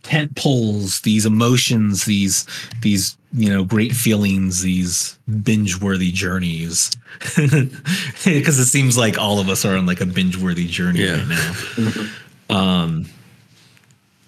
tent 0.09 0.35
poles, 0.37 1.01
these 1.03 1.27
emotions, 1.27 2.07
these 2.07 2.47
these 2.81 3.17
you 3.33 3.51
know 3.51 3.63
great 3.63 3.93
feelings, 3.93 4.63
these 4.63 5.19
binge-worthy 5.43 6.11
journeys, 6.11 6.91
because 7.37 8.59
it 8.59 8.65
seems 8.67 8.97
like 8.97 9.19
all 9.19 9.39
of 9.39 9.49
us 9.51 9.65
are 9.67 9.77
on 9.77 9.85
like 9.85 10.01
a 10.01 10.07
binge-worthy 10.07 10.67
journey 10.67 11.05
Yeah. 11.05 11.19
right 11.29 11.29
now. 11.79 12.05
um, 12.57 13.07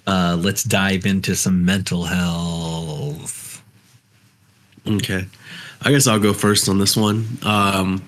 uh, 0.07 0.37
let's 0.39 0.63
dive 0.65 1.07
into 1.07 1.35
some 1.35 1.65
mental 1.65 2.05
health. 2.05 3.63
Okay. 4.87 5.25
I 5.83 5.91
guess 5.91 6.07
I'll 6.07 6.19
go 6.21 6.35
first 6.35 6.69
on 6.69 6.79
this 6.79 6.95
one. 6.97 7.27
Um, 7.43 8.03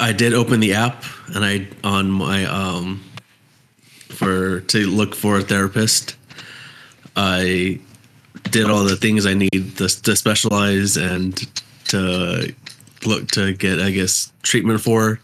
I 0.00 0.12
did 0.12 0.32
open 0.32 0.60
the 0.60 0.72
app 0.74 1.04
and 1.34 1.44
I 1.44 1.68
on 1.84 2.10
my 2.10 2.44
um 2.46 3.02
for 4.08 4.60
to 4.60 4.86
look 4.86 5.14
for 5.14 5.38
a 5.38 5.42
therapist. 5.42 6.16
I 7.16 7.80
did 8.50 8.70
all 8.70 8.84
the 8.84 8.96
things 8.96 9.26
I 9.26 9.34
need 9.34 9.76
to, 9.76 9.88
to 9.88 10.16
specialize 10.16 10.96
and 10.96 11.36
to 11.88 12.54
look 13.04 13.28
to 13.32 13.52
get 13.54 13.80
I 13.80 13.90
guess 13.90 14.32
treatment 14.42 14.80
for 14.80 15.20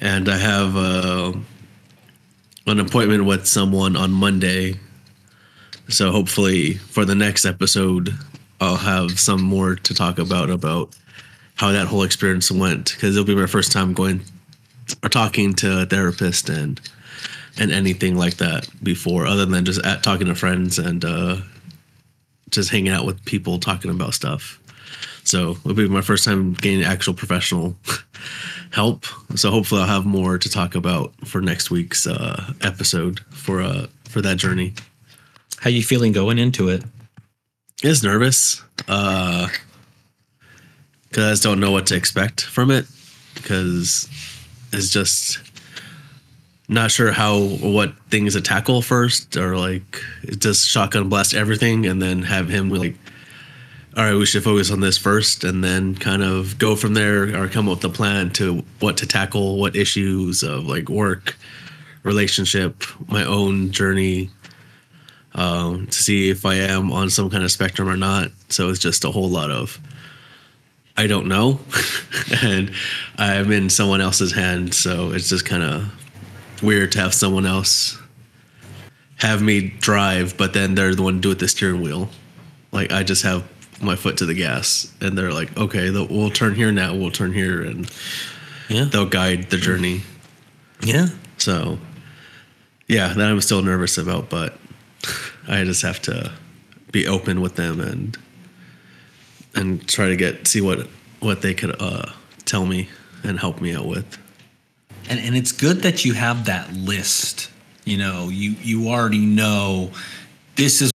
and 0.00 0.28
I 0.28 0.36
have 0.36 0.76
uh, 0.76 1.32
an 2.66 2.80
appointment 2.80 3.24
with 3.24 3.46
someone 3.46 3.96
on 3.96 4.12
Monday. 4.12 4.78
So 5.88 6.12
hopefully 6.12 6.74
for 6.74 7.04
the 7.04 7.14
next 7.14 7.44
episode 7.44 8.14
I'll 8.60 8.76
have 8.76 9.18
some 9.18 9.42
more 9.42 9.76
to 9.76 9.94
talk 9.94 10.18
about 10.18 10.50
about 10.50 10.94
how 11.54 11.72
that 11.72 11.86
whole 11.86 12.02
experience 12.02 12.50
went 12.50 12.94
because 12.94 13.16
it'll 13.16 13.26
be 13.26 13.34
my 13.34 13.46
first 13.46 13.72
time 13.72 13.92
going 13.92 14.22
or 15.02 15.08
talking 15.08 15.54
to 15.54 15.82
a 15.82 15.86
therapist 15.86 16.48
and 16.48 16.80
and 17.58 17.72
anything 17.72 18.16
like 18.16 18.36
that 18.36 18.68
before 18.82 19.26
other 19.26 19.46
than 19.46 19.64
just 19.64 19.84
at 19.84 20.02
talking 20.02 20.26
to 20.26 20.34
friends 20.34 20.78
and 20.78 21.04
uh 21.04 21.36
just 22.50 22.70
hanging 22.70 22.92
out 22.92 23.04
with 23.04 23.22
people 23.26 23.58
talking 23.58 23.90
about 23.90 24.14
stuff. 24.14 24.58
So 25.22 25.50
it'll 25.50 25.74
be 25.74 25.86
my 25.86 26.00
first 26.00 26.24
time 26.24 26.54
getting 26.54 26.82
actual 26.82 27.12
professional 27.12 27.76
help. 28.70 29.04
So 29.36 29.50
hopefully 29.50 29.82
i'll 29.82 29.86
have 29.86 30.06
more 30.06 30.38
to 30.38 30.48
talk 30.48 30.74
about 30.74 31.12
for 31.26 31.40
next 31.40 31.70
week's 31.70 32.06
uh 32.06 32.54
episode 32.62 33.20
for 33.30 33.60
uh 33.60 33.86
for 34.04 34.22
that 34.22 34.38
journey. 34.38 34.72
How 35.60 35.70
you 35.70 35.82
feeling 35.82 36.12
going 36.12 36.38
into 36.38 36.68
it? 36.68 36.84
is 37.82 38.02
nervous 38.02 38.62
uh 38.88 39.48
because 41.08 41.24
i 41.24 41.30
just 41.30 41.42
don't 41.42 41.60
know 41.60 41.70
what 41.70 41.86
to 41.86 41.94
expect 41.94 42.42
from 42.42 42.70
it 42.70 42.86
because 43.34 44.08
it's 44.72 44.90
just 44.90 45.38
not 46.68 46.90
sure 46.90 47.12
how 47.12 47.40
what 47.40 47.94
things 48.10 48.34
to 48.34 48.40
tackle 48.40 48.82
first, 48.82 49.36
or 49.36 49.56
like 49.56 50.02
just 50.38 50.66
shotgun 50.66 51.08
blast 51.08 51.34
everything 51.34 51.86
and 51.86 52.00
then 52.00 52.22
have 52.22 52.48
him 52.48 52.68
like, 52.68 52.94
all 53.96 54.04
right, 54.04 54.14
we 54.14 54.26
should 54.26 54.44
focus 54.44 54.70
on 54.70 54.80
this 54.80 54.98
first, 54.98 55.44
and 55.44 55.64
then 55.64 55.94
kind 55.94 56.22
of 56.22 56.58
go 56.58 56.76
from 56.76 56.94
there, 56.94 57.42
or 57.42 57.48
come 57.48 57.68
up 57.68 57.82
with 57.82 57.92
a 57.92 57.94
plan 57.94 58.30
to 58.34 58.62
what 58.80 58.98
to 58.98 59.06
tackle, 59.06 59.58
what 59.58 59.74
issues 59.74 60.42
of 60.42 60.66
like 60.66 60.88
work, 60.88 61.36
relationship, 62.02 62.84
my 63.08 63.24
own 63.24 63.70
journey, 63.70 64.30
um, 65.34 65.86
to 65.86 66.02
see 66.02 66.28
if 66.28 66.44
I 66.44 66.54
am 66.56 66.92
on 66.92 67.08
some 67.08 67.30
kind 67.30 67.44
of 67.44 67.50
spectrum 67.50 67.88
or 67.88 67.96
not. 67.96 68.30
So 68.50 68.68
it's 68.68 68.78
just 68.78 69.04
a 69.04 69.10
whole 69.10 69.28
lot 69.28 69.50
of 69.50 69.80
I 70.98 71.06
don't 71.06 71.28
know, 71.28 71.60
and 72.42 72.72
I'm 73.16 73.52
in 73.52 73.70
someone 73.70 74.00
else's 74.00 74.32
hand. 74.32 74.74
So 74.74 75.12
it's 75.12 75.28
just 75.28 75.46
kind 75.46 75.62
of 75.62 76.07
weird 76.62 76.92
to 76.92 77.00
have 77.00 77.14
someone 77.14 77.46
else 77.46 77.98
have 79.16 79.42
me 79.42 79.60
drive, 79.80 80.36
but 80.36 80.52
then 80.52 80.74
they're 80.74 80.94
the 80.94 81.02
one 81.02 81.14
to 81.16 81.20
do 81.20 81.28
with 81.30 81.40
the 81.40 81.48
steering 81.48 81.82
wheel. 81.82 82.08
Like 82.72 82.92
I 82.92 83.02
just 83.02 83.22
have 83.24 83.44
my 83.80 83.96
foot 83.96 84.16
to 84.18 84.26
the 84.26 84.34
gas, 84.34 84.92
and 85.00 85.16
they're 85.16 85.32
like, 85.32 85.56
"Okay, 85.56 85.90
we'll 85.90 86.30
turn 86.30 86.54
here 86.54 86.70
now. 86.72 86.94
We'll 86.94 87.10
turn 87.10 87.32
here," 87.32 87.62
and 87.62 87.90
Yeah. 88.68 88.84
they'll 88.84 89.06
guide 89.06 89.50
the 89.50 89.56
journey. 89.56 90.02
Yeah. 90.82 91.08
So, 91.38 91.78
yeah, 92.86 93.12
that 93.14 93.28
I'm 93.28 93.40
still 93.40 93.62
nervous 93.62 93.98
about, 93.98 94.28
but 94.30 94.58
I 95.48 95.64
just 95.64 95.82
have 95.82 96.00
to 96.02 96.32
be 96.92 97.06
open 97.06 97.40
with 97.40 97.56
them 97.56 97.80
and 97.80 98.16
and 99.54 99.86
try 99.88 100.08
to 100.08 100.16
get 100.16 100.46
see 100.46 100.60
what 100.60 100.88
what 101.20 101.42
they 101.42 101.54
could 101.54 101.74
uh, 101.80 102.10
tell 102.44 102.66
me 102.66 102.88
and 103.24 103.38
help 103.40 103.60
me 103.60 103.74
out 103.74 103.86
with. 103.86 104.18
And 105.08 105.18
and 105.20 105.36
it's 105.36 105.52
good 105.52 105.82
that 105.82 106.04
you 106.04 106.14
have 106.14 106.44
that 106.46 106.72
list. 106.72 107.50
You 107.84 107.98
know, 107.98 108.28
you 108.28 108.54
you 108.62 108.88
already 108.88 109.24
know 109.24 109.90
this 110.56 110.82
is 110.82 110.90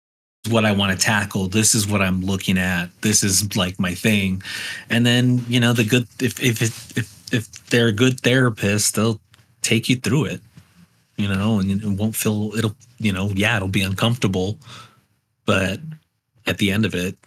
what 0.49 0.65
I 0.65 0.71
want 0.71 0.97
to 0.97 1.05
tackle. 1.05 1.47
This 1.47 1.75
is 1.75 1.87
what 1.87 2.01
I'm 2.01 2.21
looking 2.21 2.57
at. 2.57 2.89
This 3.01 3.23
is 3.23 3.55
like 3.55 3.79
my 3.79 3.93
thing. 3.93 4.41
And 4.89 5.05
then, 5.05 5.45
you 5.47 5.59
know, 5.59 5.73
the 5.73 5.83
good 5.83 6.07
if 6.19 6.41
if 6.41 6.61
if 6.97 7.33
if 7.33 7.69
they're 7.69 7.87
a 7.87 7.93
good 7.93 8.19
therapist, 8.21 8.95
they'll 8.95 9.19
take 9.61 9.89
you 9.89 9.97
through 9.97 10.25
it. 10.25 10.41
You 11.17 11.27
know, 11.27 11.59
and 11.59 11.69
it 11.69 11.85
won't 11.85 12.15
feel 12.15 12.53
it'll, 12.57 12.75
you 12.97 13.11
know, 13.11 13.29
yeah, 13.35 13.57
it'll 13.57 13.67
be 13.67 13.81
uncomfortable, 13.81 14.57
but 15.45 15.79
at 16.47 16.57
the 16.57 16.71
end 16.71 16.85
of 16.85 16.95
it, 16.95 17.17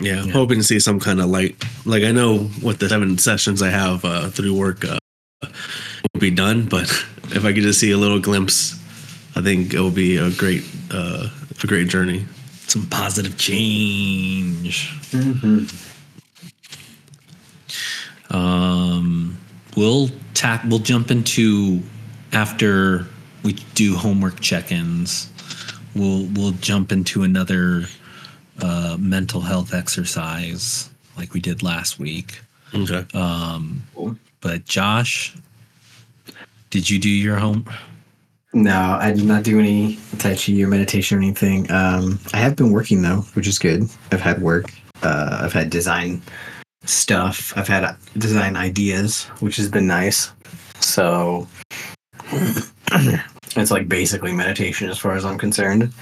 Yeah, 0.00 0.20
I'm 0.20 0.26
Yeah. 0.28 0.32
hoping 0.32 0.58
to 0.58 0.64
see 0.64 0.80
some 0.80 0.98
kind 1.00 1.20
of 1.20 1.26
light. 1.30 1.56
Like 1.84 2.02
I 2.02 2.12
know 2.12 2.38
what 2.60 2.78
the 2.80 2.88
seven 2.88 3.18
sessions 3.18 3.62
I 3.62 3.68
have 3.70 4.04
uh, 4.04 4.28
through 4.30 4.54
work 4.54 4.84
uh, 4.84 4.98
will 5.42 6.20
be 6.20 6.30
done, 6.30 6.66
but 6.66 6.84
if 7.30 7.44
I 7.44 7.52
could 7.52 7.62
just 7.62 7.78
see 7.80 7.90
a 7.92 7.98
little 7.98 8.18
glimpse, 8.20 8.74
I 9.36 9.42
think 9.42 9.74
it 9.74 9.80
will 9.80 9.90
be 9.90 10.16
a 10.16 10.30
great 10.30 10.64
uh, 10.90 11.28
a 11.62 11.66
great 11.66 11.88
journey. 11.88 12.26
some 12.66 12.86
positive 12.86 13.36
change. 13.36 14.90
Um, 18.30 19.36
we'll 19.76 20.08
tack. 20.34 20.62
We'll 20.66 20.78
jump 20.78 21.10
into 21.10 21.82
after 22.32 23.06
we 23.42 23.54
do 23.74 23.94
homework 23.96 24.40
check-ins. 24.40 25.28
We'll 25.94 26.24
we'll 26.32 26.52
jump 26.52 26.92
into 26.92 27.22
another 27.22 27.84
uh, 28.62 28.96
mental 28.98 29.40
health 29.40 29.74
exercise 29.74 30.88
like 31.16 31.34
we 31.34 31.40
did 31.40 31.62
last 31.62 31.98
week. 31.98 32.40
Okay. 32.74 33.04
But 34.40 34.64
Josh, 34.64 35.36
did 36.70 36.90
you 36.90 36.98
do 36.98 37.08
your 37.08 37.36
home? 37.36 37.64
No, 38.54 38.98
I 39.00 39.12
did 39.12 39.24
not 39.24 39.44
do 39.44 39.58
any 39.58 39.98
Tai 40.18 40.34
Chi 40.34 40.60
or 40.60 40.68
meditation 40.68 41.16
or 41.16 41.20
anything. 41.20 41.70
Um, 41.70 42.18
I 42.34 42.38
have 42.38 42.56
been 42.56 42.72
working 42.72 43.02
though, 43.02 43.20
which 43.34 43.46
is 43.46 43.58
good. 43.58 43.88
I've 44.10 44.20
had 44.20 44.42
work. 44.42 44.72
Uh, 45.02 45.40
I've 45.42 45.52
had 45.52 45.70
design 45.70 46.22
stuff. 46.84 47.52
I've 47.56 47.68
had 47.68 47.84
uh, 47.84 47.94
design 48.18 48.56
ideas, 48.56 49.24
which 49.40 49.56
has 49.56 49.68
been 49.68 49.86
nice. 49.86 50.32
So 50.80 51.48
it's 53.56 53.70
like 53.70 53.88
basically 53.88 54.32
meditation 54.32 54.90
as 54.90 54.98
far 54.98 55.14
as 55.14 55.24
I'm 55.24 55.38
concerned. 55.38 55.92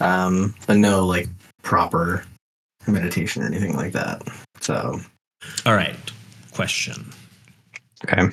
Um, 0.00 0.54
but 0.66 0.76
no 0.76 1.04
like 1.06 1.28
proper 1.62 2.24
meditation 2.86 3.42
or 3.42 3.46
anything 3.46 3.76
like 3.76 3.92
that. 3.92 4.22
So 4.60 5.00
All 5.66 5.74
right. 5.74 5.96
Question. 6.52 7.10
okay. 8.04 8.28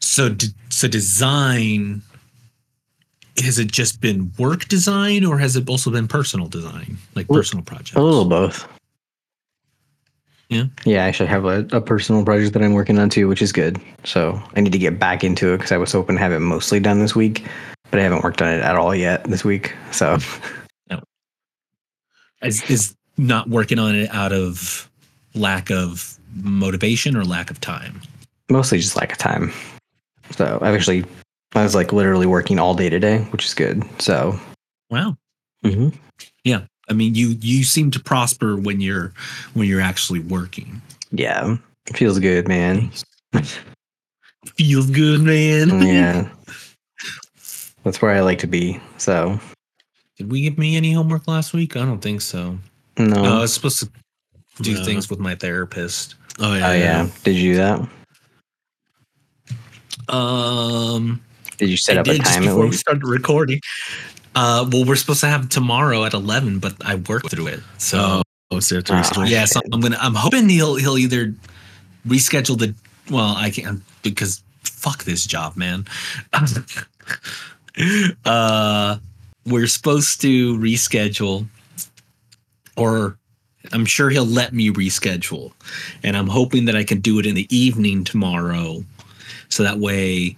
So, 0.00 0.30
d- 0.30 0.48
so 0.70 0.88
design 0.88 2.02
has 3.38 3.58
it 3.58 3.70
just 3.70 4.00
been 4.00 4.32
work 4.38 4.66
design, 4.68 5.24
or 5.24 5.38
has 5.38 5.56
it 5.56 5.68
also 5.68 5.90
been 5.90 6.08
personal 6.08 6.46
design, 6.46 6.98
like 7.14 7.28
personal 7.28 7.64
projects? 7.64 7.94
A 7.96 8.00
little 8.00 8.24
both. 8.24 8.66
Yeah. 10.48 10.64
Yeah, 10.84 11.04
I 11.04 11.08
actually 11.08 11.28
have 11.28 11.44
a, 11.44 11.66
a 11.70 11.80
personal 11.80 12.24
project 12.24 12.52
that 12.54 12.62
I'm 12.62 12.72
working 12.72 12.98
on 12.98 13.08
too, 13.08 13.28
which 13.28 13.40
is 13.40 13.52
good. 13.52 13.80
So 14.04 14.42
I 14.56 14.60
need 14.60 14.72
to 14.72 14.78
get 14.78 14.98
back 14.98 15.22
into 15.22 15.52
it 15.54 15.58
because 15.58 15.70
I 15.72 15.76
was 15.76 15.92
hoping 15.92 16.16
to 16.16 16.20
have 16.22 16.32
it 16.32 16.40
mostly 16.40 16.80
done 16.80 16.98
this 16.98 17.14
week, 17.14 17.46
but 17.90 18.00
I 18.00 18.02
haven't 18.02 18.24
worked 18.24 18.42
on 18.42 18.48
it 18.48 18.60
at 18.62 18.74
all 18.76 18.94
yet 18.94 19.22
this 19.24 19.44
week. 19.44 19.74
So 19.92 20.18
Is, 22.42 22.62
is 22.70 22.94
not 23.18 23.48
working 23.48 23.78
on 23.78 23.94
it 23.94 24.08
out 24.14 24.32
of 24.32 24.88
lack 25.34 25.70
of 25.70 26.18
motivation 26.34 27.16
or 27.16 27.24
lack 27.24 27.50
of 27.50 27.60
time? 27.60 28.00
mostly 28.48 28.78
just 28.78 28.96
lack 28.96 29.12
of 29.12 29.18
time. 29.18 29.52
So 30.32 30.58
I've 30.60 30.74
actually, 30.74 31.04
I 31.54 31.62
was 31.62 31.74
like 31.76 31.92
literally 31.92 32.26
working 32.26 32.58
all 32.58 32.74
day 32.74 32.90
today, 32.90 33.18
which 33.30 33.44
is 33.44 33.54
good. 33.54 33.84
So 34.00 34.38
Wow. 34.90 35.16
Mhm. 35.64 35.94
Yeah. 36.42 36.62
I 36.88 36.92
mean, 36.92 37.14
you 37.14 37.36
you 37.40 37.62
seem 37.62 37.92
to 37.92 38.00
prosper 38.00 38.56
when 38.56 38.80
you're 38.80 39.12
when 39.54 39.68
you're 39.68 39.80
actually 39.80 40.18
working. 40.18 40.82
yeah, 41.12 41.56
it 41.86 41.96
feels 41.96 42.18
good, 42.18 42.48
man. 42.48 42.90
Feels 44.56 44.90
good, 44.90 45.20
man. 45.22 45.82
yeah. 45.86 46.28
That's 47.84 48.02
where 48.02 48.10
I 48.10 48.20
like 48.20 48.40
to 48.40 48.48
be. 48.48 48.80
So 48.98 49.38
Did 50.20 50.30
we 50.30 50.42
give 50.42 50.58
me 50.58 50.76
any 50.76 50.92
homework 50.92 51.26
last 51.26 51.54
week? 51.54 51.76
I 51.78 51.80
don't 51.86 52.00
think 52.02 52.20
so. 52.20 52.58
no. 52.98 53.06
No, 53.22 53.38
I 53.38 53.40
was 53.40 53.54
supposed 53.54 53.78
to 53.80 53.88
do 54.62 54.74
No. 54.74 54.84
things 54.84 55.08
with 55.08 55.18
my 55.18 55.34
therapist. 55.34 56.16
Oh 56.38 56.54
yeah. 56.54 56.68
oh 56.68 56.72
yeah. 56.74 57.08
Did 57.24 57.36
you 57.36 57.54
do 57.54 57.56
that? 57.56 57.80
Um, 60.14 61.22
Did 61.56 61.70
you 61.70 61.78
set 61.78 61.96
I 61.96 62.00
up 62.00 62.06
a 62.06 62.10
did 62.12 62.20
just 62.20 62.34
time 62.34 62.42
at 62.42 62.46
before 62.48 62.64
we 62.64 62.68
least? 62.72 62.80
started 62.80 63.02
recording. 63.06 63.60
Uh, 64.34 64.68
well, 64.70 64.84
we're 64.84 64.96
supposed 64.96 65.20
to 65.20 65.26
have 65.26 65.48
tomorrow 65.48 66.04
at 66.04 66.12
eleven, 66.12 66.58
but 66.58 66.74
I 66.84 66.96
worked 66.96 67.30
through 67.30 67.46
it. 67.46 67.60
So 67.78 68.20
Oh, 68.50 68.60
so 68.60 68.74
you 68.74 68.76
have 68.80 68.84
to 68.84 68.92
Oh, 68.92 68.98
restore. 68.98 69.24
yeah, 69.24 69.46
so 69.46 69.62
I'm 69.72 69.80
gonna. 69.80 69.96
I'm 70.02 70.14
hoping 70.14 70.50
he'll 70.50 70.74
he'll 70.74 70.98
either 70.98 71.32
reschedule 72.06 72.58
the. 72.58 72.74
Well, 73.10 73.34
I 73.38 73.48
can't 73.48 73.82
because 74.02 74.42
fuck 74.64 75.04
this 75.04 75.24
job, 75.24 75.56
man. 75.56 75.86
uh, 78.26 78.98
we're 79.46 79.66
supposed 79.66 80.20
to 80.22 80.56
reschedule, 80.58 81.46
or 82.76 83.18
I'm 83.72 83.84
sure 83.84 84.10
he'll 84.10 84.24
let 84.24 84.52
me 84.52 84.70
reschedule, 84.70 85.52
and 86.02 86.16
I'm 86.16 86.28
hoping 86.28 86.64
that 86.66 86.76
I 86.76 86.84
can 86.84 87.00
do 87.00 87.18
it 87.18 87.26
in 87.26 87.34
the 87.34 87.46
evening 87.54 88.04
tomorrow, 88.04 88.84
so 89.48 89.62
that 89.62 89.78
way 89.78 90.36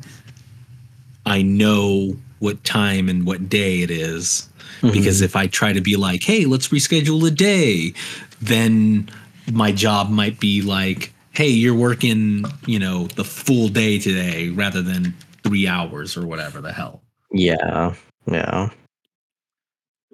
I 1.26 1.42
know 1.42 2.16
what 2.40 2.62
time 2.64 3.08
and 3.08 3.24
what 3.24 3.48
day 3.48 3.82
it 3.82 3.90
is 3.90 4.48
mm-hmm. 4.82 4.92
because 4.92 5.20
if 5.20 5.36
I 5.36 5.46
try 5.46 5.72
to 5.72 5.80
be 5.80 5.96
like, 5.96 6.22
hey, 6.22 6.44
let's 6.44 6.68
reschedule 6.68 7.26
a 7.26 7.30
day, 7.30 7.94
then 8.40 9.08
my 9.52 9.72
job 9.72 10.10
might 10.10 10.40
be 10.40 10.62
like, 10.62 11.12
hey, 11.32 11.48
you're 11.48 11.74
working, 11.74 12.44
you 12.66 12.78
know, 12.78 13.06
the 13.06 13.24
full 13.24 13.68
day 13.68 13.98
today 13.98 14.50
rather 14.50 14.82
than 14.82 15.14
three 15.42 15.66
hours 15.66 16.16
or 16.16 16.26
whatever 16.26 16.60
the 16.60 16.72
hell. 16.72 17.00
Yeah. 17.32 17.94
Yeah. 18.26 18.70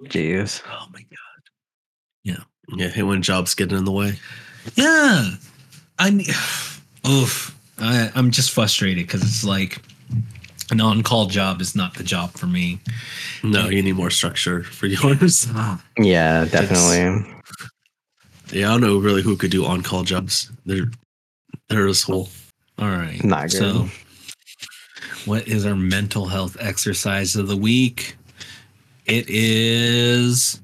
Jeez. 0.05 0.61
Oh 0.67 0.87
my 0.93 1.01
god. 1.01 1.17
Yeah, 2.75 2.87
hate 2.89 3.03
when 3.03 3.21
jobs 3.21 3.55
get 3.55 3.71
in 3.71 3.85
the 3.85 3.91
way. 3.91 4.13
Yeah. 4.75 5.31
I 5.97 6.11
mean, 6.11 6.27
oof. 7.07 7.55
I, 7.79 8.11
I'm 8.13 8.29
just 8.31 8.51
frustrated 8.51 9.07
because 9.07 9.23
it's 9.23 9.43
like 9.43 9.81
an 10.69 10.81
on-call 10.81 11.27
job 11.27 11.61
is 11.61 11.75
not 11.75 11.95
the 11.95 12.03
job 12.03 12.31
for 12.31 12.45
me. 12.45 12.79
No, 13.41 13.69
you 13.69 13.81
need 13.81 13.93
more 13.93 14.09
structure 14.09 14.63
for 14.63 14.85
yours. 14.85 15.47
Ah. 15.55 15.81
Yeah, 15.97 16.45
definitely. 16.45 17.25
Yeah, 18.51 18.67
I 18.67 18.71
don't 18.71 18.81
know 18.81 18.97
really 18.97 19.21
who 19.21 19.37
could 19.37 19.51
do 19.51 19.65
on 19.65 19.81
call 19.81 20.03
jobs. 20.03 20.51
They're 20.65 20.91
they're 21.69 21.85
this 21.85 22.03
whole 22.03 22.29
All 22.77 22.89
right. 22.89 23.23
Not 23.23 23.49
good. 23.49 23.51
So, 23.51 23.89
what 25.25 25.47
is 25.47 25.65
our 25.65 25.75
mental 25.75 26.25
health 26.25 26.57
exercise 26.59 27.35
of 27.35 27.47
the 27.47 27.57
week? 27.57 28.17
It 29.09 29.25
is 29.29 30.61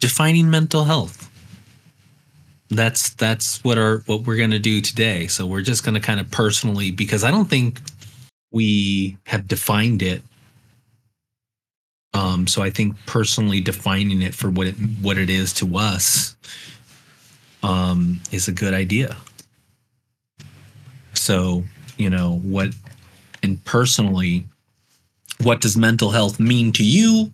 defining 0.00 0.50
mental 0.50 0.84
health. 0.84 1.30
that's 2.70 3.10
that's 3.14 3.62
what 3.64 3.78
our 3.78 3.98
what 4.06 4.22
we're 4.22 4.36
gonna 4.38 4.58
do 4.58 4.80
today. 4.80 5.26
So 5.28 5.46
we're 5.46 5.62
just 5.62 5.84
gonna 5.84 6.00
kind 6.00 6.20
of 6.20 6.30
personally 6.30 6.90
because 6.90 7.24
I 7.24 7.30
don't 7.30 7.48
think 7.48 7.80
we 8.52 9.16
have 9.26 9.48
defined 9.48 10.02
it. 10.02 10.22
Um, 12.14 12.46
so 12.46 12.62
I 12.62 12.70
think 12.70 12.96
personally 13.06 13.60
defining 13.60 14.22
it 14.22 14.34
for 14.34 14.50
what 14.50 14.68
it 14.68 14.74
what 15.02 15.18
it 15.18 15.30
is 15.30 15.52
to 15.54 15.76
us 15.76 16.36
um, 17.62 18.20
is 18.32 18.48
a 18.48 18.52
good 18.52 18.74
idea. 18.74 19.16
So 21.14 21.64
you 21.98 22.10
know 22.10 22.38
what, 22.44 22.70
and 23.42 23.62
personally, 23.64 24.46
what 25.42 25.60
does 25.60 25.76
mental 25.76 26.10
health 26.10 26.40
mean 26.40 26.72
to 26.72 26.84
you? 26.84 27.32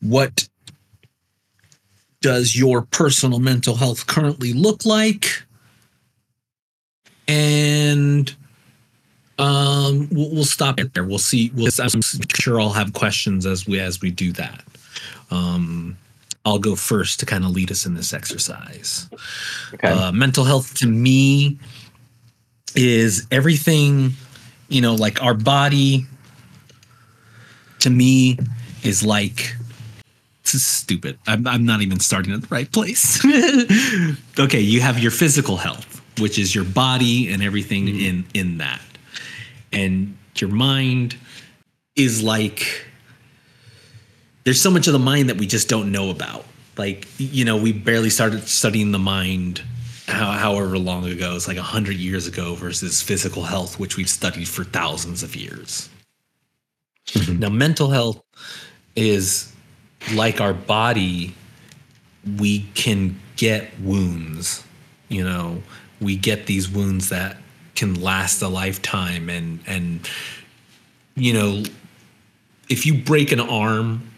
What 0.00 0.48
does 2.20 2.56
your 2.56 2.82
personal 2.82 3.38
mental 3.38 3.76
health 3.76 4.06
currently 4.06 4.52
look 4.52 4.84
like? 4.84 5.42
And 7.28 8.34
um, 9.38 10.08
we'll, 10.10 10.30
we'll 10.30 10.44
stop 10.44 10.78
it 10.80 10.94
there. 10.94 11.04
We'll 11.04 11.18
see. 11.18 11.50
We'll, 11.54 11.70
I'm 11.78 12.02
sure 12.34 12.60
I'll 12.60 12.70
have 12.70 12.92
questions 12.92 13.46
as 13.46 13.66
we 13.66 13.80
as 13.80 14.00
we 14.00 14.10
do 14.10 14.32
that. 14.32 14.64
Um, 15.30 15.96
I'll 16.44 16.58
go 16.58 16.74
first 16.74 17.20
to 17.20 17.26
kind 17.26 17.44
of 17.44 17.50
lead 17.50 17.70
us 17.70 17.86
in 17.86 17.94
this 17.94 18.12
exercise. 18.12 19.08
Okay. 19.74 19.88
Uh, 19.88 20.12
mental 20.12 20.44
health 20.44 20.74
to 20.78 20.86
me 20.86 21.58
is 22.74 23.26
everything, 23.30 24.12
you 24.68 24.80
know, 24.80 24.94
like 24.94 25.22
our 25.22 25.34
body 25.34 26.06
to 27.80 27.90
me 27.90 28.38
is 28.82 29.04
like 29.04 29.54
this 30.52 30.62
is 30.62 30.66
stupid. 30.66 31.18
I'm, 31.26 31.46
I'm 31.46 31.64
not 31.64 31.80
even 31.80 32.00
starting 32.00 32.32
at 32.32 32.40
the 32.40 32.48
right 32.48 32.70
place. 32.70 33.24
okay, 34.38 34.60
you 34.60 34.80
have 34.80 34.98
your 34.98 35.12
physical 35.12 35.56
health, 35.56 36.00
which 36.18 36.38
is 36.38 36.54
your 36.54 36.64
body 36.64 37.32
and 37.32 37.42
everything 37.42 37.86
mm-hmm. 37.86 38.00
in 38.00 38.24
in 38.34 38.58
that, 38.58 38.82
and 39.72 40.16
your 40.36 40.50
mind 40.50 41.16
is 41.94 42.22
like 42.22 42.84
there's 44.44 44.60
so 44.60 44.70
much 44.70 44.86
of 44.86 44.92
the 44.92 44.98
mind 44.98 45.28
that 45.28 45.36
we 45.36 45.46
just 45.46 45.68
don't 45.68 45.92
know 45.92 46.10
about. 46.10 46.44
Like 46.76 47.06
you 47.18 47.44
know, 47.44 47.56
we 47.56 47.72
barely 47.72 48.10
started 48.10 48.48
studying 48.48 48.92
the 48.92 48.98
mind. 48.98 49.62
However 50.08 50.76
long 50.76 51.06
ago, 51.06 51.36
it's 51.36 51.46
like 51.46 51.56
a 51.56 51.62
hundred 51.62 51.94
years 51.94 52.26
ago 52.26 52.56
versus 52.56 53.00
physical 53.00 53.44
health, 53.44 53.78
which 53.78 53.96
we've 53.96 54.10
studied 54.10 54.48
for 54.48 54.64
thousands 54.64 55.22
of 55.22 55.36
years. 55.36 55.88
Mm-hmm. 57.10 57.38
Now, 57.38 57.48
mental 57.50 57.90
health 57.90 58.20
is 58.96 59.52
like 60.14 60.40
our 60.40 60.54
body, 60.54 61.34
we 62.38 62.60
can 62.74 63.18
get 63.36 63.78
wounds. 63.80 64.64
You 65.08 65.24
know, 65.24 65.62
we 66.00 66.16
get 66.16 66.46
these 66.46 66.68
wounds 66.68 67.08
that 67.10 67.36
can 67.74 68.00
last 68.00 68.42
a 68.42 68.48
lifetime, 68.48 69.28
and 69.28 69.60
and 69.66 70.08
you 71.14 71.32
know, 71.32 71.62
if 72.68 72.86
you 72.86 73.02
break 73.02 73.32
an 73.32 73.40
arm 73.40 74.10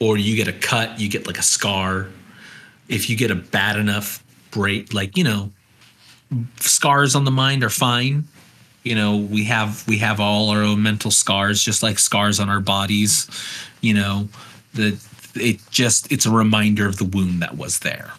or 0.00 0.16
you 0.16 0.36
get 0.36 0.48
a 0.48 0.52
cut, 0.52 1.00
you 1.00 1.08
get 1.08 1.26
like 1.26 1.38
a 1.38 1.42
scar. 1.42 2.08
If 2.88 3.10
you 3.10 3.16
get 3.16 3.30
a 3.30 3.34
bad 3.34 3.76
enough 3.76 4.24
break, 4.50 4.94
like 4.94 5.16
you 5.16 5.24
know, 5.24 5.52
scars 6.60 7.14
on 7.14 7.24
the 7.24 7.30
mind 7.30 7.64
are 7.64 7.70
fine 7.70 8.24
you 8.88 8.94
know 8.94 9.16
we 9.16 9.44
have 9.44 9.86
we 9.86 9.98
have 9.98 10.20
all 10.20 10.50
our 10.50 10.62
own 10.62 10.82
mental 10.82 11.10
scars 11.10 11.62
just 11.62 11.82
like 11.82 11.98
scars 11.98 12.40
on 12.40 12.48
our 12.48 12.60
bodies 12.60 13.28
you 13.80 13.92
know 13.92 14.28
the 14.74 14.98
it 15.40 15.60
just 15.70 16.10
it's 16.12 16.26
a 16.26 16.30
reminder 16.30 16.86
of 16.86 16.98
the 16.98 17.04
wound 17.04 17.42
that 17.42 17.56
was 17.56 17.80
there. 17.80 18.12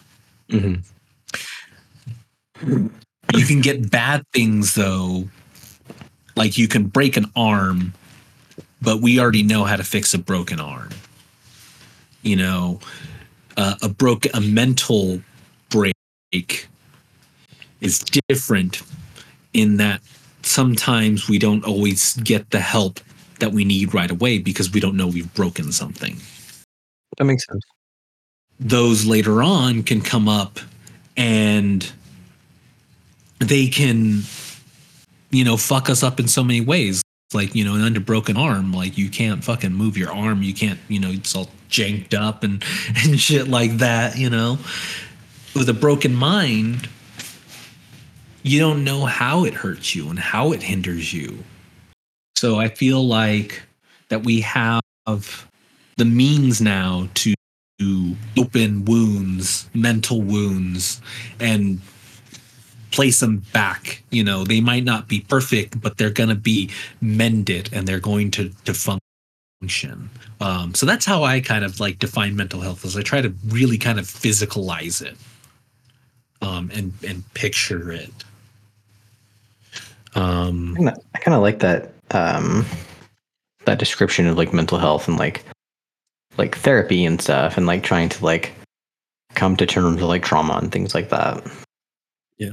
Mhm. 0.50 0.82
you 3.34 3.46
can 3.46 3.60
get 3.60 3.90
bad 3.90 4.22
things 4.32 4.74
though. 4.74 5.28
Like 6.36 6.58
you 6.58 6.68
can 6.68 6.84
break 6.84 7.16
an 7.16 7.30
arm 7.36 7.94
but 8.82 9.00
we 9.02 9.20
already 9.20 9.42
know 9.42 9.64
how 9.64 9.76
to 9.76 9.84
fix 9.84 10.14
a 10.14 10.18
broken 10.18 10.58
arm. 10.58 10.88
You 12.22 12.36
know 12.36 12.80
uh, 13.56 13.74
a 13.82 13.88
broken 13.88 14.30
a 14.34 14.40
mental 14.40 15.20
break 15.68 15.94
is 17.80 17.98
different 18.28 18.82
in 19.52 19.76
that 19.78 20.00
sometimes 20.42 21.28
we 21.28 21.38
don't 21.38 21.64
always 21.64 22.14
get 22.18 22.50
the 22.50 22.60
help 22.60 23.00
that 23.40 23.52
we 23.52 23.64
need 23.64 23.94
right 23.94 24.10
away 24.10 24.38
because 24.38 24.70
we 24.70 24.80
don't 24.80 24.96
know 24.96 25.06
we've 25.06 25.32
broken 25.34 25.72
something 25.72 26.16
That 27.18 27.24
makes 27.24 27.46
sense. 27.46 27.62
those 28.58 29.06
later 29.06 29.42
on 29.42 29.82
can 29.82 30.00
come 30.00 30.28
up 30.28 30.60
and 31.16 31.90
they 33.38 33.68
can 33.68 34.22
you 35.30 35.44
know 35.44 35.56
fuck 35.56 35.88
us 35.90 36.02
up 36.02 36.20
in 36.20 36.28
so 36.28 36.44
many 36.44 36.60
ways. 36.60 37.02
Like 37.34 37.54
you 37.54 37.64
know 37.64 37.74
an 37.74 37.82
under 37.82 38.00
broken 38.00 38.36
arm 38.36 38.72
like 38.72 38.98
you 38.98 39.08
can't 39.10 39.42
fucking 39.44 39.72
move 39.72 39.96
your 39.96 40.12
arm. 40.12 40.42
You 40.42 40.54
can't 40.54 40.78
you 40.88 41.00
know 41.00 41.10
it's 41.10 41.34
all 41.34 41.50
janked 41.68 42.14
up 42.14 42.42
and 42.44 42.62
and 43.04 43.18
shit 43.20 43.48
like 43.48 43.78
that 43.78 44.18
you 44.18 44.30
know? 44.30 44.58
With 45.54 45.68
a 45.68 45.74
broken 45.74 46.14
mind 46.14 46.88
you 48.42 48.58
don't 48.58 48.84
know 48.84 49.04
how 49.04 49.44
it 49.44 49.52
hurts 49.54 49.94
you 49.94 50.08
and 50.08 50.18
how 50.18 50.52
it 50.52 50.62
hinders 50.62 51.12
you. 51.12 51.44
So 52.36 52.58
i 52.58 52.68
feel 52.68 53.06
like 53.06 53.62
that 54.08 54.24
we 54.24 54.40
have 54.42 54.82
the 56.00 56.06
means 56.06 56.62
now 56.62 57.06
to 57.12 57.34
open 58.38 58.86
wounds, 58.86 59.68
mental 59.74 60.22
wounds, 60.22 61.02
and 61.38 61.78
place 62.90 63.20
them 63.20 63.44
back. 63.52 64.02
You 64.10 64.24
know, 64.24 64.42
they 64.44 64.62
might 64.62 64.84
not 64.84 65.08
be 65.08 65.20
perfect, 65.20 65.78
but 65.78 65.98
they're 65.98 66.10
going 66.10 66.30
to 66.30 66.34
be 66.34 66.70
mended 67.02 67.68
and 67.72 67.86
they're 67.86 68.00
going 68.00 68.30
to 68.30 68.50
to 68.64 68.72
function. 68.72 70.08
Um, 70.40 70.74
so 70.74 70.86
that's 70.86 71.04
how 71.04 71.22
I 71.22 71.38
kind 71.40 71.66
of 71.66 71.80
like 71.80 71.98
define 71.98 72.34
mental 72.34 72.62
health. 72.62 72.82
Is 72.86 72.96
I 72.96 73.02
try 73.02 73.20
to 73.20 73.34
really 73.48 73.76
kind 73.76 73.98
of 73.98 74.06
physicalize 74.06 75.02
it, 75.02 75.18
um, 76.40 76.70
and 76.72 76.94
and 77.06 77.34
picture 77.34 77.92
it. 77.92 78.12
Um, 80.14 80.78
I 81.14 81.18
kind 81.18 81.34
of 81.34 81.42
like 81.42 81.58
that 81.58 81.92
um 82.12 82.64
that 83.66 83.78
description 83.78 84.26
of 84.26 84.38
like 84.38 84.54
mental 84.54 84.78
health 84.78 85.06
and 85.06 85.18
like 85.18 85.44
like 86.38 86.56
therapy 86.56 87.04
and 87.04 87.20
stuff 87.20 87.56
and 87.56 87.66
like 87.66 87.82
trying 87.82 88.08
to 88.08 88.24
like 88.24 88.52
come 89.34 89.56
to 89.56 89.66
terms 89.66 89.96
with 90.00 90.08
like 90.08 90.22
trauma 90.22 90.54
and 90.54 90.72
things 90.72 90.94
like 90.94 91.10
that. 91.10 91.44
Yeah. 92.38 92.52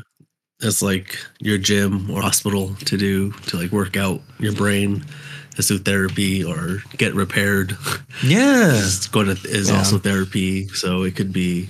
That's 0.59 0.81
like 0.81 1.17
your 1.39 1.57
gym 1.57 2.09
or 2.11 2.21
hospital 2.21 2.73
to 2.85 2.97
do 2.97 3.31
to 3.47 3.57
like 3.57 3.71
work 3.71 3.95
out 3.97 4.21
your 4.39 4.53
brain. 4.53 5.03
Let's 5.55 5.67
do 5.69 5.77
therapy 5.79 6.43
or 6.43 6.83
get 6.97 7.15
repaired. 7.15 7.75
yeah, 8.23 8.69
Just 8.75 9.11
go 9.11 9.23
to 9.23 9.31
is 9.47 9.69
Yeah. 9.69 9.77
also 9.77 9.97
therapy. 9.97 10.67
So 10.69 11.03
it 11.03 11.15
could 11.15 11.33
be, 11.33 11.67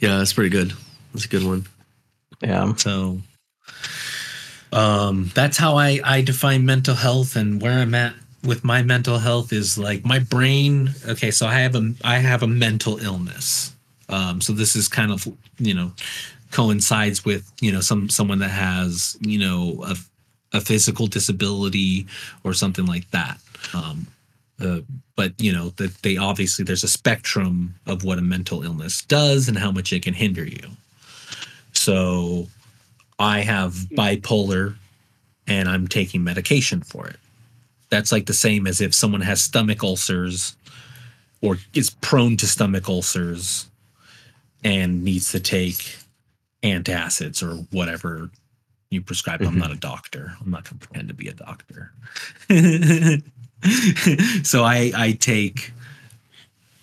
yeah, 0.00 0.18
that's 0.18 0.32
pretty 0.32 0.50
good. 0.50 0.72
That's 1.12 1.24
a 1.24 1.28
good 1.28 1.44
one. 1.44 1.66
Yeah. 2.42 2.74
So 2.76 3.20
um 4.72 5.30
that's 5.34 5.56
how 5.56 5.76
I 5.76 6.00
I 6.04 6.20
define 6.22 6.64
mental 6.64 6.94
health 6.94 7.34
and 7.36 7.60
where 7.60 7.78
I'm 7.80 7.94
at 7.94 8.14
with 8.44 8.64
my 8.64 8.82
mental 8.82 9.18
health 9.18 9.52
is 9.52 9.76
like 9.76 10.04
my 10.04 10.18
brain 10.18 10.90
okay 11.06 11.30
so 11.30 11.46
I 11.46 11.54
have 11.60 11.74
a 11.74 11.94
I 12.04 12.18
have 12.18 12.42
a 12.42 12.46
mental 12.46 12.98
illness. 12.98 13.74
Um 14.08 14.40
so 14.40 14.52
this 14.52 14.76
is 14.76 14.88
kind 14.88 15.12
of 15.12 15.26
you 15.58 15.74
know 15.74 15.92
coincides 16.50 17.24
with 17.24 17.50
you 17.60 17.70
know 17.72 17.80
some 17.80 18.08
someone 18.08 18.38
that 18.40 18.50
has 18.50 19.16
you 19.20 19.38
know 19.38 19.84
a 19.86 19.96
a 20.52 20.60
physical 20.60 21.06
disability 21.06 22.06
or 22.44 22.54
something 22.54 22.86
like 22.86 23.10
that. 23.10 23.38
Um 23.74 24.06
uh, 24.60 24.80
but 25.16 25.32
you 25.38 25.52
know 25.52 25.70
that 25.76 25.94
they 26.02 26.16
obviously 26.16 26.64
there's 26.64 26.84
a 26.84 26.88
spectrum 26.88 27.74
of 27.86 28.04
what 28.04 28.18
a 28.18 28.22
mental 28.22 28.62
illness 28.62 29.02
does 29.02 29.48
and 29.48 29.56
how 29.58 29.70
much 29.70 29.92
it 29.92 30.02
can 30.02 30.14
hinder 30.14 30.44
you. 30.44 30.70
So 31.72 32.48
I 33.18 33.40
have 33.40 33.74
bipolar 33.92 34.76
and 35.46 35.68
I'm 35.68 35.88
taking 35.88 36.24
medication 36.24 36.80
for 36.80 37.06
it. 37.06 37.19
That's 37.90 38.12
like 38.12 38.26
the 38.26 38.34
same 38.34 38.66
as 38.66 38.80
if 38.80 38.94
someone 38.94 39.20
has 39.22 39.42
stomach 39.42 39.82
ulcers 39.82 40.56
or 41.40 41.58
is 41.74 41.90
prone 41.90 42.36
to 42.38 42.46
stomach 42.46 42.88
ulcers 42.88 43.66
and 44.62 45.02
needs 45.02 45.32
to 45.32 45.40
take 45.40 45.96
antacids 46.62 47.42
or 47.42 47.56
whatever 47.70 48.30
you 48.90 49.00
prescribe. 49.00 49.40
I'm 49.42 49.54
Mhm. 49.56 49.58
not 49.58 49.70
a 49.72 49.76
doctor. 49.76 50.36
I'm 50.40 50.50
not 50.50 50.64
going 50.64 50.78
to 50.78 50.86
pretend 50.88 51.08
to 51.08 51.14
be 51.14 51.28
a 51.28 51.32
doctor. 51.32 51.92
so 54.42 54.64
I 54.64 54.92
I 54.94 55.12
take 55.20 55.72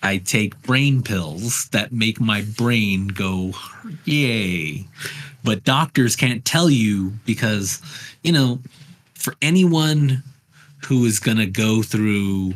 I 0.03 0.17
take 0.17 0.61
brain 0.61 1.01
pills 1.03 1.67
that 1.69 1.91
make 1.91 2.19
my 2.19 2.41
brain 2.41 3.07
go 3.07 3.53
yay. 4.05 4.85
But 5.43 5.63
doctors 5.63 6.15
can't 6.15 6.43
tell 6.45 6.69
you 6.69 7.13
because, 7.25 7.81
you 8.23 8.31
know, 8.31 8.59
for 9.15 9.35
anyone 9.41 10.23
who 10.85 11.05
is 11.05 11.19
going 11.19 11.37
to 11.37 11.45
go 11.45 11.81
through 11.81 12.53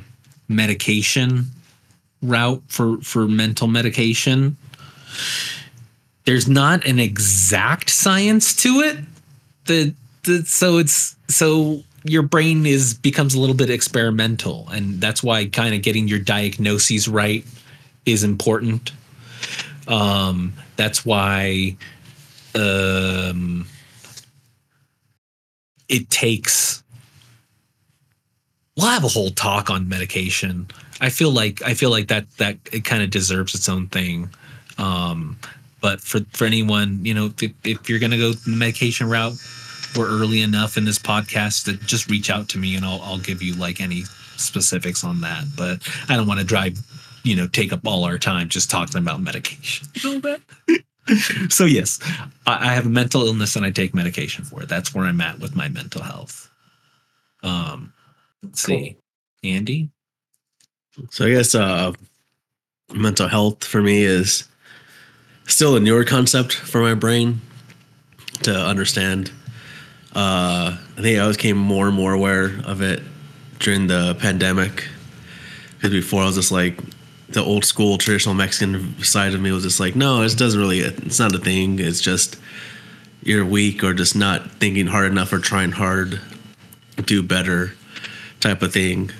medication 0.48 1.46
route 2.22 2.62
for 2.68 2.98
for 2.98 3.28
mental 3.28 3.68
medication, 3.68 4.58
there's 6.26 6.48
not 6.48 6.86
an 6.86 7.00
exact 7.00 7.90
science 7.90 8.54
to 8.56 8.82
it. 8.82 8.98
The, 9.66 9.94
the 10.24 10.44
so 10.46 10.78
it's 10.78 11.16
so 11.28 11.84
your 12.04 12.24
brain 12.24 12.66
is 12.66 12.94
becomes 12.94 13.34
a 13.34 13.40
little 13.40 13.56
bit 13.56 13.70
experimental, 13.70 14.68
and 14.72 15.00
that's 15.02 15.24
why 15.24 15.46
kind 15.46 15.76
of 15.76 15.82
getting 15.82 16.08
your 16.08 16.20
diagnoses 16.20 17.08
right 17.08 17.46
is 18.06 18.24
important. 18.24 18.92
Um, 19.88 20.54
that's 20.76 21.06
why 21.06 21.76
um, 22.56 23.68
it 25.88 26.10
takes. 26.10 26.84
We'll 28.78 28.88
have 28.88 29.04
a 29.04 29.10
whole 29.10 29.32
talk 29.32 29.70
on 29.70 29.90
medication. 29.90 30.68
I 31.02 31.10
feel 31.10 31.32
like 31.32 31.62
I 31.64 31.74
feel 31.74 31.90
like 31.90 32.08
that 32.08 32.30
that 32.38 32.58
it 32.72 32.86
kind 32.86 33.04
of 33.04 33.10
deserves 33.10 33.54
its 33.54 33.68
own 33.68 33.88
thing. 33.88 34.30
Um, 34.78 35.38
but 35.82 36.00
for 36.00 36.22
for 36.32 36.46
anyone, 36.46 37.04
you 37.04 37.14
know, 37.14 37.34
if, 37.42 37.54
if 37.64 37.90
you're 37.90 38.00
gonna 38.00 38.18
go 38.18 38.32
the 38.34 38.52
medication 38.52 39.10
route, 39.10 39.34
we're 39.96 40.08
early 40.08 40.42
enough 40.42 40.78
in 40.78 40.86
this 40.86 41.00
podcast 41.00 41.66
that 41.66 41.82
just 41.82 42.10
reach 42.10 42.30
out 42.30 42.48
to 42.50 42.58
me 42.58 42.76
and 42.76 42.86
I'll 42.86 43.02
I'll 43.02 43.20
give 43.20 43.42
you 43.42 43.56
like 43.56 43.82
any 43.82 44.04
specifics 44.38 45.04
on 45.04 45.22
that. 45.22 45.44
But 45.58 45.88
I 46.08 46.16
don't 46.16 46.28
want 46.28 46.40
to 46.40 46.46
drive, 46.46 46.78
you 47.24 47.36
know, 47.36 47.48
take 47.48 47.74
up 47.74 47.86
all 47.86 48.06
our 48.06 48.18
time 48.18 48.48
just 48.50 48.70
talking 48.70 48.98
about 48.98 49.22
medication. 49.22 49.88
So 51.50 51.66
yes, 51.66 52.00
I, 52.46 52.70
I 52.70 52.74
have 52.74 52.86
a 52.86 52.90
mental 52.90 53.26
illness 53.26 53.56
and 53.56 53.66
I 53.66 53.72
take 53.72 53.94
medication 53.94 54.46
for 54.46 54.62
it. 54.62 54.70
That's 54.70 54.94
where 54.94 55.06
I'm 55.06 55.20
at 55.20 55.40
with 55.40 55.56
my 55.56 55.68
mental 55.68 56.04
health. 56.04 56.50
Um, 57.44 57.92
let's 58.44 58.62
see, 58.62 58.98
Andy. 59.44 59.90
So 61.10 61.26
I 61.26 61.32
guess 61.32 61.56
uh, 61.56 61.94
mental 62.94 63.28
health 63.28 63.64
for 63.64 63.82
me 63.82 64.04
is 64.04 64.48
still 65.48 65.76
a 65.76 65.80
newer 65.80 66.04
concept 66.04 66.54
for 66.54 66.82
my 66.82 66.94
brain 66.94 67.42
to 68.44 68.56
understand. 68.56 69.32
Uh, 70.14 70.78
I 70.98 71.02
think 71.02 71.18
I 71.18 71.22
always 71.22 71.38
came 71.38 71.58
more 71.58 71.88
and 71.88 71.96
more 71.96 72.14
aware 72.14 72.60
of 72.66 72.82
it 72.82 73.02
during 73.60 73.88
the 73.88 74.16
pandemic. 74.20 74.86
Because 75.76 75.92
before 75.92 76.24
I 76.24 76.26
was 76.26 76.36
just 76.36 76.52
like 76.52 76.80
the 77.30 77.42
old 77.42 77.66
school 77.66 77.98
traditional 77.98 78.36
Mexican 78.36 79.02
side 79.04 79.34
of 79.34 79.42
me 79.42 79.52
was 79.52 79.64
just 79.64 79.80
like, 79.80 79.96
no, 79.96 80.22
it 80.22 80.38
doesn't 80.38 80.60
really. 80.60 80.80
It's 80.80 81.20
not 81.20 81.34
a 81.34 81.40
thing. 81.40 81.80
It's 81.80 82.02
just 82.02 82.38
you're 83.24 83.46
weak 83.46 83.84
or 83.84 83.94
just 83.94 84.16
not 84.16 84.52
thinking 84.52 84.88
hard 84.88 85.12
enough 85.12 85.32
or 85.32 85.40
trying 85.40 85.72
hard, 85.72 86.20
do 87.06 87.24
better, 87.24 87.74
type 88.42 88.62
of 88.62 88.74
thing. 88.74 89.12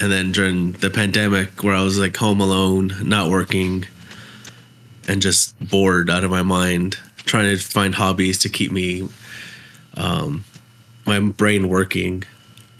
And 0.00 0.10
then 0.10 0.32
during 0.32 0.72
the 0.72 0.88
pandemic 0.88 1.62
where 1.62 1.74
i 1.74 1.82
was 1.82 1.98
like 1.98 2.16
home 2.16 2.40
alone 2.40 2.92
not 3.02 3.28
working 3.30 3.84
and 5.06 5.20
just 5.20 5.58
bored 5.60 6.08
out 6.08 6.24
of 6.24 6.30
my 6.30 6.42
mind 6.42 6.98
trying 7.18 7.54
to 7.54 7.62
find 7.62 7.94
hobbies 7.94 8.38
to 8.38 8.48
keep 8.48 8.72
me 8.72 9.06
um, 9.98 10.44
my 11.04 11.20
brain 11.20 11.68
working 11.68 12.24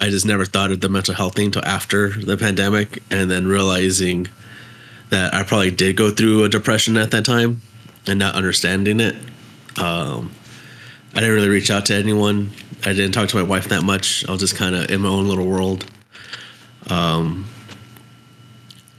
i 0.01 0.09
just 0.09 0.25
never 0.25 0.47
thought 0.47 0.71
of 0.71 0.81
the 0.81 0.89
mental 0.89 1.15
health 1.15 1.35
thing 1.35 1.47
until 1.47 1.65
after 1.67 2.09
the 2.09 2.39
pandemic 2.39 3.03
and 3.11 3.31
then 3.31 3.47
realizing 3.47 4.27
that 5.11 5.35
i 5.35 5.43
probably 5.43 5.71
did 5.71 5.95
go 5.95 6.11
through 6.11 6.43
a 6.45 6.49
depression 6.49 6.97
at 6.97 7.11
that 7.11 7.27
time 7.27 7.61
and 8.07 8.19
not 8.19 8.35
understanding 8.35 9.01
it. 9.01 9.17
Um, 9.79 10.33
i 11.15 11.21
didn't 11.21 11.35
really 11.35 11.49
reach 11.49 11.71
out 11.71 11.87
to 11.87 11.95
anyone 11.95 12.51
i 12.85 12.93
didn't 12.93 13.13
talk 13.13 13.29
to 13.29 13.37
my 13.37 13.43
wife 13.43 13.69
that 13.69 13.83
much 13.83 14.27
i 14.29 14.33
was 14.33 14.41
just 14.41 14.57
kind 14.57 14.75
of 14.75 14.91
in 14.91 15.01
my 15.01 15.09
own 15.09 15.29
little 15.29 15.47
world 15.47 15.85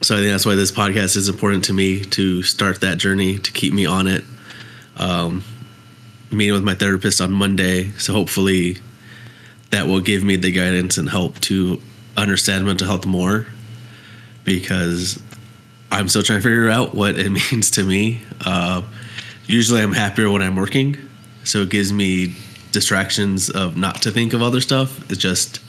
so 0.04 0.16
I 0.16 0.20
think 0.20 0.32
that's 0.32 0.48
why 0.48 0.56
this 0.56 0.72
podcast 0.72 1.16
is 1.16 1.30
important 1.30 1.66
to 1.66 1.74
me 1.74 2.00
to 2.00 2.42
start 2.42 2.82
that 2.82 2.98
journey 2.98 3.38
to 3.38 3.52
keep 3.52 3.72
me 3.72 3.86
on 3.86 4.08
it. 4.08 4.24
Um, 4.98 5.44
meeting 6.32 6.54
with 6.54 6.64
my 6.64 6.74
therapist 6.74 7.22
on 7.22 7.32
Monday, 7.32 7.92
so 7.92 8.12
hopefully 8.12 8.78
that 9.70 9.86
will 9.86 10.00
give 10.00 10.24
me 10.24 10.38
the 10.38 10.52
guidance 10.52 10.98
and 10.98 11.08
help 11.08 11.40
to 11.42 11.80
understand 12.18 12.66
mental 12.66 12.88
health 12.88 13.06
more 13.06 13.46
because 14.44 15.22
I'm 15.92 16.10
still 16.10 16.24
trying 16.24 16.40
to 16.40 16.44
figure 16.44 16.70
out 16.70 16.96
what 16.96 17.20
it 17.20 17.30
means 17.52 17.70
to 17.72 17.84
me. 17.84 18.22
Uh, 18.44 18.82
usually, 19.46 19.82
I'm 19.82 19.94
happier 19.94 20.32
when 20.32 20.42
I'm 20.42 20.56
working, 20.56 20.98
so 21.44 21.62
it 21.62 21.70
gives 21.70 21.92
me 21.94 22.36
distractions 22.72 23.50
of 23.50 23.76
not 23.78 24.02
to 24.04 24.12
think 24.12 24.34
of 24.34 24.42
other 24.42 24.62
stuff. 24.62 25.10
It's 25.12 25.20
just 25.20 25.60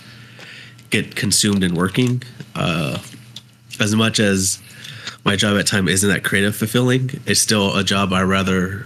get 0.91 1.17
consumed 1.17 1.65
in 1.65 1.75
working. 1.75 2.23
Uh, 2.55 2.99
as 3.81 3.95
much 3.97 4.21
as 4.21 4.61
my 5.25 5.37
job 5.37 5.59
at 5.59 5.67
time 5.67 5.89
isn't 5.89 6.09
that 6.09 6.23
creative 6.25 6.55
fulfilling, 6.55 7.11
it's 7.27 7.41
still 7.41 7.77
a 7.77 7.83
job 7.85 8.13
I 8.13 8.23
rather 8.23 8.85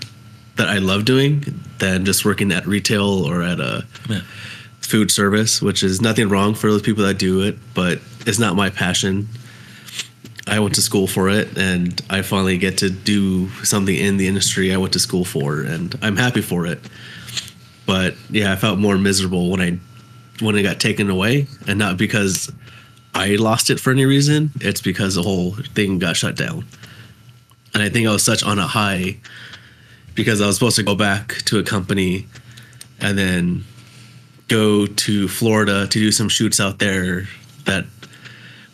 that 0.56 0.68
I 0.68 0.78
love 0.78 1.04
doing 1.04 1.44
than 1.78 2.04
just 2.04 2.24
working 2.24 2.50
at 2.52 2.66
retail 2.66 3.04
or 3.26 3.42
at 3.42 3.60
a 3.60 3.84
Yeah. 4.08 4.20
food 4.80 5.10
service, 5.10 5.60
which 5.60 5.82
is 5.82 6.00
nothing 6.00 6.28
wrong 6.28 6.54
for 6.54 6.70
those 6.70 6.80
people 6.82 7.04
that 7.04 7.18
do 7.18 7.42
it, 7.42 7.58
but 7.74 8.00
it's 8.24 8.38
not 8.38 8.56
my 8.56 8.70
passion. 8.70 9.28
I 10.46 10.60
went 10.60 10.74
to 10.76 10.82
school 10.82 11.06
for 11.06 11.28
it 11.28 11.58
and 11.58 12.00
I 12.08 12.22
finally 12.22 12.56
get 12.56 12.78
to 12.78 12.90
do 12.90 13.48
something 13.64 13.94
in 13.94 14.16
the 14.16 14.28
industry 14.28 14.72
I 14.72 14.76
went 14.76 14.92
to 14.92 15.00
school 15.00 15.24
for 15.24 15.60
and 15.60 15.94
I'm 16.02 16.16
happy 16.16 16.40
for 16.40 16.66
it. 16.66 16.78
But 17.84 18.14
yeah, 18.30 18.52
I 18.52 18.56
felt 18.56 18.78
more 18.78 18.96
miserable 18.96 19.50
when 19.50 19.60
I 19.60 19.78
when 20.44 20.56
it 20.56 20.62
got 20.62 20.78
taken 20.78 21.10
away 21.10 21.46
and 21.66 21.78
not 21.78 21.96
because 21.96 22.52
I 23.14 23.36
lost 23.36 23.70
it 23.70 23.80
for 23.80 23.90
any 23.90 24.04
reason. 24.04 24.50
It's 24.60 24.80
because 24.80 25.14
the 25.14 25.22
whole 25.22 25.52
thing 25.74 25.98
got 25.98 26.16
shut 26.16 26.36
down. 26.36 26.64
And 27.74 27.82
I 27.82 27.88
think 27.88 28.06
I 28.06 28.12
was 28.12 28.22
such 28.22 28.44
on 28.44 28.58
a 28.58 28.66
high 28.66 29.16
because 30.14 30.40
I 30.40 30.46
was 30.46 30.56
supposed 30.56 30.76
to 30.76 30.82
go 30.82 30.94
back 30.94 31.34
to 31.46 31.58
a 31.58 31.62
company 31.62 32.26
and 33.00 33.18
then 33.18 33.64
go 34.48 34.86
to 34.86 35.28
Florida 35.28 35.86
to 35.86 35.98
do 35.98 36.12
some 36.12 36.28
shoots 36.28 36.60
out 36.60 36.78
there 36.78 37.26
that 37.64 37.84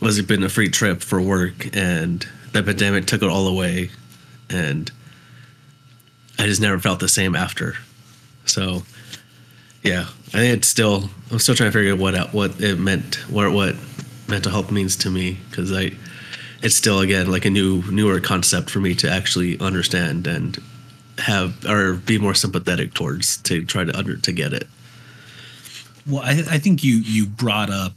was 0.02 0.18
it 0.18 0.26
been 0.26 0.42
a 0.42 0.48
free 0.48 0.68
trip 0.68 1.00
for 1.00 1.20
work 1.20 1.74
and 1.76 2.26
the 2.50 2.62
pandemic 2.62 3.06
took 3.06 3.22
it 3.22 3.28
all 3.28 3.46
away 3.46 3.88
and 4.50 4.90
I 6.38 6.46
just 6.46 6.60
never 6.60 6.78
felt 6.80 6.98
the 6.98 7.08
same 7.08 7.36
after. 7.36 7.76
So 8.44 8.82
yeah, 9.84 10.06
I 10.28 10.38
think 10.38 10.58
it's 10.58 10.68
still 10.68 11.08
I'm 11.30 11.38
still 11.38 11.54
trying 11.54 11.70
to 11.70 11.78
figure 11.78 11.92
out 11.92 12.00
what 12.00 12.34
what 12.34 12.60
it 12.60 12.80
meant 12.80 13.14
what 13.30 13.52
what 13.52 13.76
mental 14.28 14.50
health 14.50 14.72
means 14.72 14.96
to 14.96 15.10
me 15.10 15.38
because 15.48 15.72
I 15.72 15.92
it's 16.62 16.74
still 16.74 16.98
again 16.98 17.30
like 17.30 17.44
a 17.44 17.50
new 17.50 17.82
newer 17.88 18.18
concept 18.18 18.70
for 18.70 18.80
me 18.80 18.96
to 18.96 19.08
actually 19.08 19.58
understand 19.60 20.26
and 20.26 20.60
have 21.18 21.64
or 21.64 21.94
be 21.94 22.18
more 22.18 22.34
sympathetic 22.34 22.92
towards 22.94 23.36
to 23.42 23.64
try 23.64 23.84
to 23.84 23.96
under 23.96 24.16
to 24.16 24.32
get 24.32 24.52
it. 24.52 24.66
Well, 26.08 26.22
I, 26.22 26.42
I 26.50 26.58
think 26.58 26.82
you 26.82 26.94
you 26.96 27.26
brought 27.26 27.70
up 27.70 27.92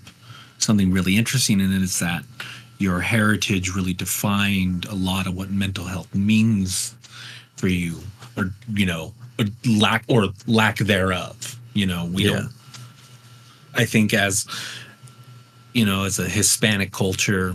something 0.59 0.91
really 0.91 1.17
interesting, 1.17 1.61
and 1.61 1.83
it's 1.83 1.99
that 1.99 2.23
your 2.77 2.99
heritage 3.01 3.69
really 3.73 3.93
defined 3.93 4.85
a 4.85 4.95
lot 4.95 5.27
of 5.27 5.35
what 5.35 5.49
mental 5.49 5.85
health 5.85 6.13
means 6.13 6.93
for 7.55 7.67
you, 7.67 7.99
or 8.37 8.51
you 8.73 8.85
know, 8.85 9.13
or 9.39 9.45
lack 9.65 10.03
or 10.07 10.27
lack 10.47 10.77
thereof. 10.77 11.57
You 11.73 11.85
know, 11.85 12.05
we 12.05 12.23
Yeah. 12.25 12.31
don't. 12.31 12.49
I 13.75 13.85
think 13.85 14.13
as 14.13 14.45
you 15.73 15.85
know, 15.85 16.03
as 16.05 16.19
a 16.19 16.27
Hispanic 16.29 16.91
culture, 16.91 17.53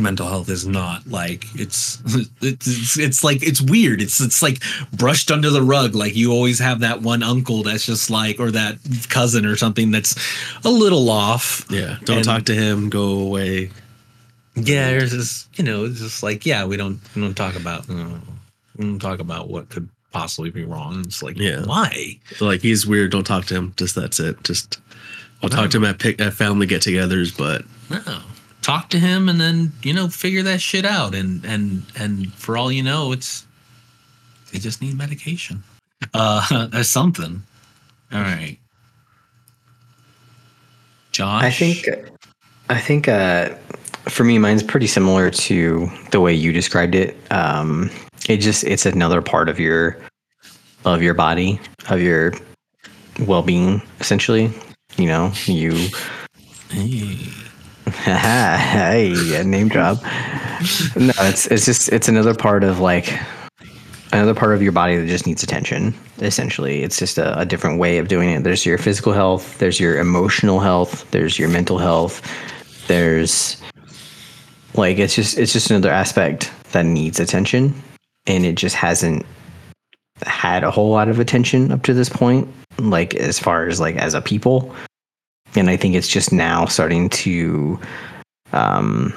mental 0.00 0.28
health 0.28 0.48
is 0.50 0.66
not 0.66 1.06
like 1.06 1.46
it's 1.54 2.00
it's 2.42 2.98
it's 2.98 3.24
like 3.24 3.42
it's 3.42 3.60
weird 3.62 4.00
it's 4.02 4.20
it's 4.20 4.42
like 4.42 4.62
brushed 4.92 5.30
under 5.30 5.48
the 5.50 5.62
rug 5.62 5.94
like 5.94 6.14
you 6.14 6.30
always 6.32 6.58
have 6.58 6.80
that 6.80 7.00
one 7.02 7.22
uncle 7.22 7.62
that's 7.62 7.86
just 7.86 8.10
like 8.10 8.38
or 8.38 8.50
that 8.50 8.76
cousin 9.08 9.46
or 9.46 9.56
something 9.56 9.90
that's 9.90 10.14
a 10.64 10.70
little 10.70 11.08
off 11.10 11.64
Yeah, 11.70 11.96
don't 12.04 12.18
And- 12.18 12.24
talk 12.26 12.44
to 12.44 12.54
him. 12.54 12.90
Go 12.90 13.20
away. 13.20 13.70
yeah 14.54 14.90
there's 14.90 15.12
this 15.12 15.48
you 15.54 15.64
know 15.64 15.84
it's 15.86 16.00
just 16.00 16.22
like 16.22 16.44
yeah 16.46 16.64
we 16.64 16.76
don't 16.76 17.00
we 17.14 17.22
don't 17.22 17.34
talk 17.36 17.56
about 17.56 17.88
you 17.88 17.94
know, 17.96 18.20
we 18.76 18.84
don't 18.84 18.98
talk 18.98 19.20
about 19.20 19.48
what 19.48 19.68
could 19.70 19.88
possibly 20.12 20.50
be 20.50 20.64
wrong 20.64 21.00
it's 21.00 21.22
like 21.22 21.36
Yeah. 21.38 21.64
why 21.64 22.18
Like 22.40 22.60
he's 22.62 22.86
weird. 22.86 23.10
Don't 23.12 23.24
talk 23.24 23.44
to 23.46 23.54
him. 23.54 23.74
Just 23.76 23.94
that's 23.94 24.18
it. 24.20 24.42
Just 24.44 24.78
I'll 25.42 25.50
talk 25.50 25.68
to 25.70 25.76
him 25.76 25.84
at 25.84 25.98
pick 25.98 26.18
at 26.20 26.32
family 26.32 26.66
get-togethers, 26.66 27.36
but 27.36 27.64
no 27.90 28.22
talk 28.66 28.90
to 28.90 28.98
him 28.98 29.28
and 29.28 29.40
then 29.40 29.72
you 29.82 29.92
know 29.92 30.08
figure 30.08 30.42
that 30.42 30.60
shit 30.60 30.84
out. 30.84 31.14
And 31.14 31.44
and 31.44 31.84
and 31.96 32.32
for 32.34 32.56
all 32.56 32.72
you 32.72 32.82
know 32.82 33.12
it's 33.12 33.46
they 34.52 34.58
just 34.58 34.82
need 34.82 34.96
medication. 34.96 35.62
Uh 36.12 36.68
or 36.74 36.82
something. 36.82 37.42
All 38.12 38.20
right. 38.20 38.58
Josh? 41.12 41.44
I 41.44 41.50
think 41.50 41.88
I 42.68 42.80
think 42.80 43.08
uh, 43.08 43.54
for 44.08 44.24
me, 44.24 44.38
mine's 44.38 44.62
pretty 44.62 44.86
similar 44.86 45.30
to 45.30 45.88
the 46.10 46.20
way 46.20 46.34
you 46.34 46.52
described 46.52 46.94
it. 46.94 47.16
Um, 47.30 47.90
it 48.28 48.38
just 48.38 48.64
it's 48.64 48.86
another 48.86 49.22
part 49.22 49.48
of 49.48 49.60
your 49.60 49.96
of 50.84 51.02
your 51.02 51.14
body 51.14 51.60
of 51.88 52.00
your 52.00 52.34
well 53.20 53.42
being, 53.42 53.80
essentially. 54.00 54.50
You 54.96 55.06
know, 55.06 55.32
you 55.46 55.88
hey, 56.70 57.28
hey, 58.04 59.42
name 59.44 59.68
drop. 59.68 60.02
No, 60.96 61.12
it's 61.18 61.46
it's 61.46 61.64
just 61.64 61.88
it's 61.90 62.08
another 62.08 62.34
part 62.34 62.64
of 62.64 62.80
like 62.80 63.18
another 64.12 64.34
part 64.34 64.54
of 64.54 64.62
your 64.62 64.72
body 64.72 64.96
that 64.96 65.06
just 65.06 65.26
needs 65.26 65.42
attention. 65.42 65.94
Essentially, 66.18 66.82
it's 66.82 66.98
just 66.98 67.18
a, 67.18 67.38
a 67.38 67.44
different 67.44 67.78
way 67.78 67.98
of 67.98 68.08
doing 68.08 68.30
it. 68.30 68.44
There's 68.44 68.64
your 68.64 68.78
physical 68.78 69.12
health, 69.12 69.58
there's 69.58 69.80
your 69.80 69.98
emotional 69.98 70.60
health, 70.60 71.10
there's 71.10 71.38
your 71.38 71.48
mental 71.48 71.78
health, 71.78 72.22
there's 72.86 73.60
like 74.74 74.98
it's 74.98 75.14
just 75.14 75.38
it's 75.38 75.52
just 75.52 75.70
another 75.70 75.90
aspect 75.90 76.52
that 76.72 76.86
needs 76.86 77.20
attention, 77.20 77.74
and 78.26 78.44
it 78.44 78.54
just 78.54 78.76
hasn't 78.76 79.24
had 80.22 80.64
a 80.64 80.70
whole 80.70 80.90
lot 80.90 81.08
of 81.08 81.18
attention 81.18 81.72
up 81.72 81.82
to 81.82 81.94
this 81.94 82.08
point. 82.08 82.48
Like 82.78 83.14
as 83.14 83.38
far 83.38 83.66
as 83.66 83.80
like 83.80 83.96
as 83.96 84.14
a 84.14 84.20
people, 84.20 84.74
and 85.56 85.70
I 85.70 85.76
think 85.76 85.94
it's 85.94 86.08
just 86.08 86.32
now 86.32 86.66
starting 86.66 87.08
to 87.10 87.80
um 88.52 89.12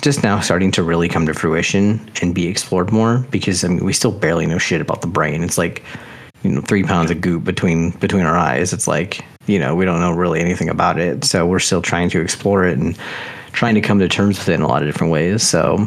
just 0.00 0.22
now 0.22 0.40
starting 0.40 0.70
to 0.72 0.82
really 0.82 1.08
come 1.08 1.26
to 1.26 1.34
fruition 1.34 2.10
and 2.20 2.34
be 2.34 2.48
explored 2.48 2.92
more 2.92 3.18
because 3.30 3.64
I 3.64 3.68
mean 3.68 3.84
we 3.84 3.92
still 3.92 4.12
barely 4.12 4.46
know 4.46 4.58
shit 4.58 4.80
about 4.80 5.00
the 5.00 5.06
brain. 5.06 5.42
It's 5.42 5.58
like 5.58 5.82
you 6.42 6.50
know 6.50 6.60
three 6.60 6.82
pounds 6.82 7.10
of 7.10 7.20
goop 7.20 7.44
between 7.44 7.90
between 7.92 8.24
our 8.24 8.36
eyes. 8.36 8.72
It's 8.72 8.88
like 8.88 9.24
you 9.46 9.58
know 9.58 9.74
we 9.74 9.84
don't 9.84 10.00
know 10.00 10.10
really 10.10 10.40
anything 10.40 10.68
about 10.68 10.98
it, 10.98 11.24
so 11.24 11.46
we're 11.46 11.60
still 11.60 11.82
trying 11.82 12.10
to 12.10 12.20
explore 12.20 12.64
it 12.64 12.78
and 12.78 12.98
trying 13.52 13.74
to 13.76 13.80
come 13.80 14.00
to 14.00 14.08
terms 14.08 14.38
with 14.38 14.48
it 14.48 14.54
in 14.54 14.62
a 14.62 14.68
lot 14.68 14.82
of 14.82 14.88
different 14.88 15.12
ways. 15.12 15.42
So, 15.42 15.86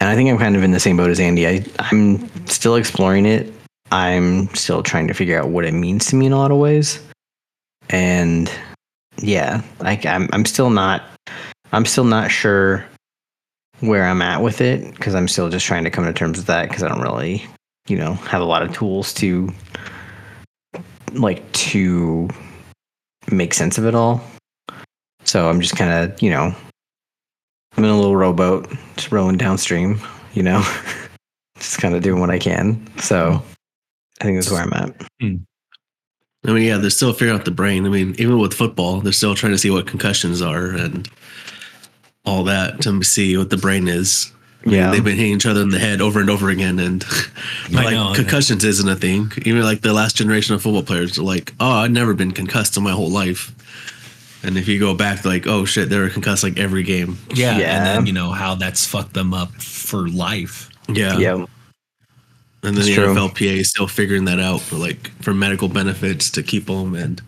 and 0.00 0.10
I 0.10 0.14
think 0.14 0.28
I'm 0.28 0.38
kind 0.38 0.56
of 0.56 0.62
in 0.62 0.72
the 0.72 0.80
same 0.80 0.98
boat 0.98 1.10
as 1.10 1.18
Andy. 1.20 1.46
I 1.46 1.64
I'm 1.78 2.28
still 2.46 2.74
exploring 2.76 3.24
it. 3.24 3.53
I'm 3.94 4.52
still 4.56 4.82
trying 4.82 5.06
to 5.06 5.14
figure 5.14 5.38
out 5.38 5.50
what 5.50 5.64
it 5.64 5.72
means 5.72 6.06
to 6.06 6.16
me 6.16 6.26
in 6.26 6.32
a 6.32 6.36
lot 6.36 6.50
of 6.50 6.58
ways, 6.58 7.00
and 7.90 8.50
yeah, 9.18 9.62
like 9.78 10.04
I'm 10.04 10.28
I'm 10.32 10.44
still 10.44 10.68
not 10.68 11.04
I'm 11.72 11.86
still 11.86 12.02
not 12.02 12.32
sure 12.32 12.84
where 13.78 14.04
I'm 14.04 14.20
at 14.20 14.42
with 14.42 14.60
it 14.60 14.92
because 14.96 15.14
I'm 15.14 15.28
still 15.28 15.48
just 15.48 15.64
trying 15.64 15.84
to 15.84 15.90
come 15.90 16.06
to 16.06 16.12
terms 16.12 16.38
with 16.38 16.46
that 16.48 16.68
because 16.68 16.82
I 16.82 16.88
don't 16.88 17.02
really, 17.02 17.46
you 17.86 17.96
know, 17.96 18.14
have 18.14 18.42
a 18.42 18.44
lot 18.44 18.62
of 18.62 18.72
tools 18.72 19.14
to 19.14 19.52
like 21.12 21.52
to 21.52 22.28
make 23.30 23.54
sense 23.54 23.78
of 23.78 23.86
it 23.86 23.94
all. 23.94 24.24
So 25.22 25.48
I'm 25.48 25.60
just 25.60 25.76
kind 25.76 25.92
of, 25.92 26.20
you 26.20 26.30
know, 26.30 26.52
I'm 27.76 27.84
in 27.84 27.90
a 27.90 27.96
little 27.96 28.16
rowboat, 28.16 28.72
just 28.96 29.12
rowing 29.12 29.36
downstream, 29.36 30.00
you 30.32 30.42
know, 30.42 30.66
just 31.58 31.78
kind 31.78 31.94
of 31.94 32.02
doing 32.02 32.20
what 32.20 32.30
I 32.30 32.40
can. 32.40 32.84
So 32.98 33.40
I 34.20 34.24
think 34.24 34.36
that's 34.38 34.50
where 34.50 34.62
I'm 34.62 34.72
at. 34.72 35.02
Hmm. 35.20 35.36
I 36.46 36.52
mean, 36.52 36.64
yeah, 36.64 36.76
they're 36.76 36.90
still 36.90 37.12
figuring 37.12 37.38
out 37.38 37.44
the 37.46 37.50
brain. 37.50 37.86
I 37.86 37.88
mean, 37.88 38.14
even 38.18 38.38
with 38.38 38.52
football, 38.52 39.00
they're 39.00 39.12
still 39.12 39.34
trying 39.34 39.52
to 39.52 39.58
see 39.58 39.70
what 39.70 39.86
concussions 39.86 40.42
are 40.42 40.66
and 40.66 41.08
all 42.26 42.44
that 42.44 42.82
to 42.82 43.02
see 43.02 43.36
what 43.36 43.50
the 43.50 43.56
brain 43.56 43.88
is. 43.88 44.30
I 44.64 44.68
mean, 44.68 44.78
Yeah. 44.78 44.90
they've 44.90 45.04
been 45.04 45.16
hitting 45.16 45.34
each 45.36 45.46
other 45.46 45.62
in 45.62 45.70
the 45.70 45.78
head 45.78 46.00
over 46.00 46.20
and 46.20 46.28
over 46.30 46.48
again, 46.50 46.78
and 46.78 47.02
like 47.72 47.84
know, 47.84 47.88
I 47.88 48.08
know. 48.10 48.14
concussions 48.14 48.62
isn't 48.64 48.88
a 48.88 48.96
thing. 48.96 49.32
Even 49.44 49.62
like 49.62 49.80
the 49.82 49.92
last 49.92 50.16
generation 50.16 50.54
of 50.54 50.62
football 50.62 50.82
players 50.82 51.18
are 51.18 51.22
like, 51.22 51.54
"Oh, 51.60 51.70
I've 51.70 51.90
never 51.90 52.14
been 52.14 52.30
concussed 52.32 52.76
in 52.76 52.82
my 52.82 52.92
whole 52.92 53.10
life." 53.10 53.52
And 54.42 54.58
if 54.58 54.68
you 54.68 54.78
go 54.78 54.94
back, 54.94 55.24
like, 55.24 55.46
"Oh 55.46 55.64
shit, 55.64 55.88
they 55.90 55.98
were 55.98 56.08
concussed 56.10 56.42
like 56.44 56.58
every 56.58 56.82
game." 56.82 57.18
Yeah, 57.34 57.58
Yeah. 57.58 57.76
and 57.76 57.86
then 57.86 58.06
you 58.06 58.12
know 58.12 58.30
how 58.32 58.54
that's 58.54 58.86
fucked 58.86 59.14
them 59.14 59.32
up 59.34 59.52
for 59.60 60.08
life. 60.08 60.68
Yeah, 60.88 61.18
Yeah. 61.18 61.44
And 62.64 62.74
then 62.76 62.78
It's 62.78 62.86
the 62.86 62.94
true. 62.94 63.14
NFLPA 63.14 63.58
is 63.58 63.70
still 63.70 63.86
figuring 63.86 64.24
that 64.24 64.40
out 64.40 64.60
for 64.60 64.76
like 64.76 65.10
for 65.22 65.34
medical 65.34 65.68
benefits 65.68 66.30
to 66.30 66.42
keep 66.42 66.66
them 66.66 66.94
and 66.94 67.20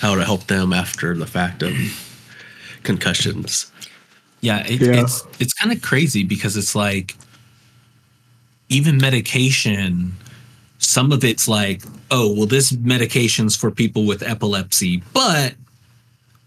how 0.00 0.14
to 0.14 0.24
help 0.24 0.46
them 0.46 0.72
after 0.72 1.14
the 1.16 1.26
fact 1.26 1.62
of 1.62 1.72
concussions. 2.82 3.70
Yeah, 4.40 4.66
it, 4.66 4.80
Yeah. 4.80 5.02
it's 5.02 5.24
it's 5.38 5.52
kind 5.52 5.72
of 5.72 5.82
crazy 5.82 6.24
because 6.24 6.56
it's 6.56 6.74
like 6.74 7.14
even 8.68 8.96
medication. 8.98 10.12
Some 10.78 11.12
of 11.12 11.22
it's 11.22 11.46
like, 11.46 11.82
oh, 12.10 12.32
well, 12.34 12.46
this 12.46 12.72
medication's 12.72 13.54
for 13.54 13.70
people 13.70 14.04
with 14.04 14.22
epilepsy, 14.22 15.02
but 15.12 15.54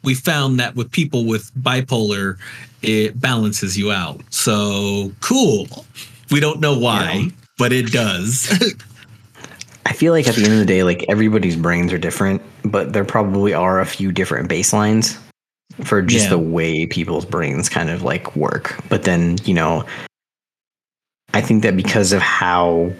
we 0.04 0.14
found 0.14 0.60
that 0.60 0.76
with 0.76 0.92
people 0.92 1.26
with 1.26 1.52
bipolar, 1.56 2.38
it 2.82 3.20
balances 3.20 3.78
you 3.78 3.92
out. 3.92 4.22
So 4.32 5.12
cool. 5.22 5.68
We 6.32 6.40
don't 6.42 6.60
know 6.60 6.78
why, 6.78 7.14
Yeah. 7.14 7.30
But 7.58 7.72
it 7.74 7.92
does. 7.92 8.52
I 9.86 9.94
feel 9.94 10.14
like 10.14 10.28
at 10.28 10.36
the 10.36 10.44
end 10.44 10.54
of 10.54 10.60
the 10.60 10.66
day, 10.66 10.84
like 10.84 11.06
everybody's 11.10 11.56
brains 11.56 11.94
are 11.94 11.98
different, 11.98 12.42
but 12.64 12.94
there 12.94 13.06
probably 13.06 13.54
are 13.54 13.80
a 13.80 13.86
few 13.86 14.12
different 14.12 14.50
baselines 14.50 15.18
for 15.84 16.02
just 16.02 16.26
Yeah. 16.26 16.32
the 16.32 16.40
way 16.40 16.86
people's 16.88 17.26
brains 17.26 17.70
kind 17.70 17.90
of 17.90 18.02
like 18.02 18.36
work. 18.36 18.76
But 18.90 19.04
then, 19.04 19.38
you 19.46 19.54
know, 19.54 19.86
I 21.34 21.42
think 21.42 21.64
that 21.64 21.78
because 21.78 22.14
of 22.14 22.22
how 22.22 22.92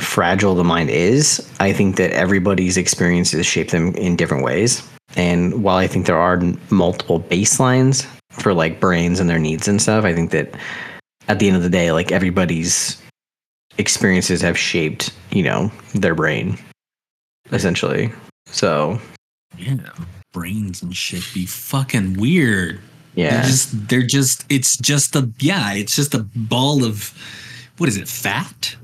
fragile 0.00 0.54
the 0.54 0.64
mind 0.64 0.90
is, 0.90 1.46
I 1.60 1.72
think 1.72 1.96
that 1.96 2.10
everybody's 2.12 2.76
experiences 2.76 3.46
shape 3.46 3.70
them 3.70 3.94
in 3.96 4.16
different 4.16 4.44
ways. 4.44 4.82
And 5.16 5.62
while 5.62 5.76
I 5.76 5.86
think 5.86 6.06
there 6.06 6.18
are 6.18 6.40
multiple 6.70 7.20
baselines 7.20 8.06
for 8.30 8.54
like 8.54 8.80
brains 8.80 9.20
and 9.20 9.28
their 9.28 9.38
needs 9.38 9.68
and 9.68 9.80
stuff, 9.80 10.04
I 10.04 10.14
think 10.14 10.30
that 10.30 10.54
at 11.28 11.38
the 11.38 11.48
end 11.48 11.56
of 11.56 11.62
the 11.62 11.70
day, 11.70 11.92
like 11.92 12.12
everybody's 12.12 13.00
experiences 13.78 14.40
have 14.42 14.58
shaped, 14.58 15.10
you 15.30 15.42
know, 15.42 15.70
their 15.94 16.14
brain 16.14 16.58
essentially. 17.52 18.10
So, 18.46 19.00
yeah, 19.56 19.76
brains 20.32 20.82
and 20.82 20.94
shit 20.96 21.22
be 21.34 21.46
fucking 21.46 22.14
weird. 22.14 22.80
yeah. 23.14 23.30
They're 23.30 23.42
just 23.44 23.88
they're 23.88 24.02
just 24.02 24.44
it's 24.50 24.76
just 24.76 25.14
a 25.16 25.30
yeah, 25.38 25.72
it's 25.74 25.96
just 25.96 26.14
a 26.14 26.20
ball 26.34 26.84
of 26.84 27.12
what 27.78 27.88
is 27.88 27.96
it, 27.96 28.08
fat? 28.08 28.76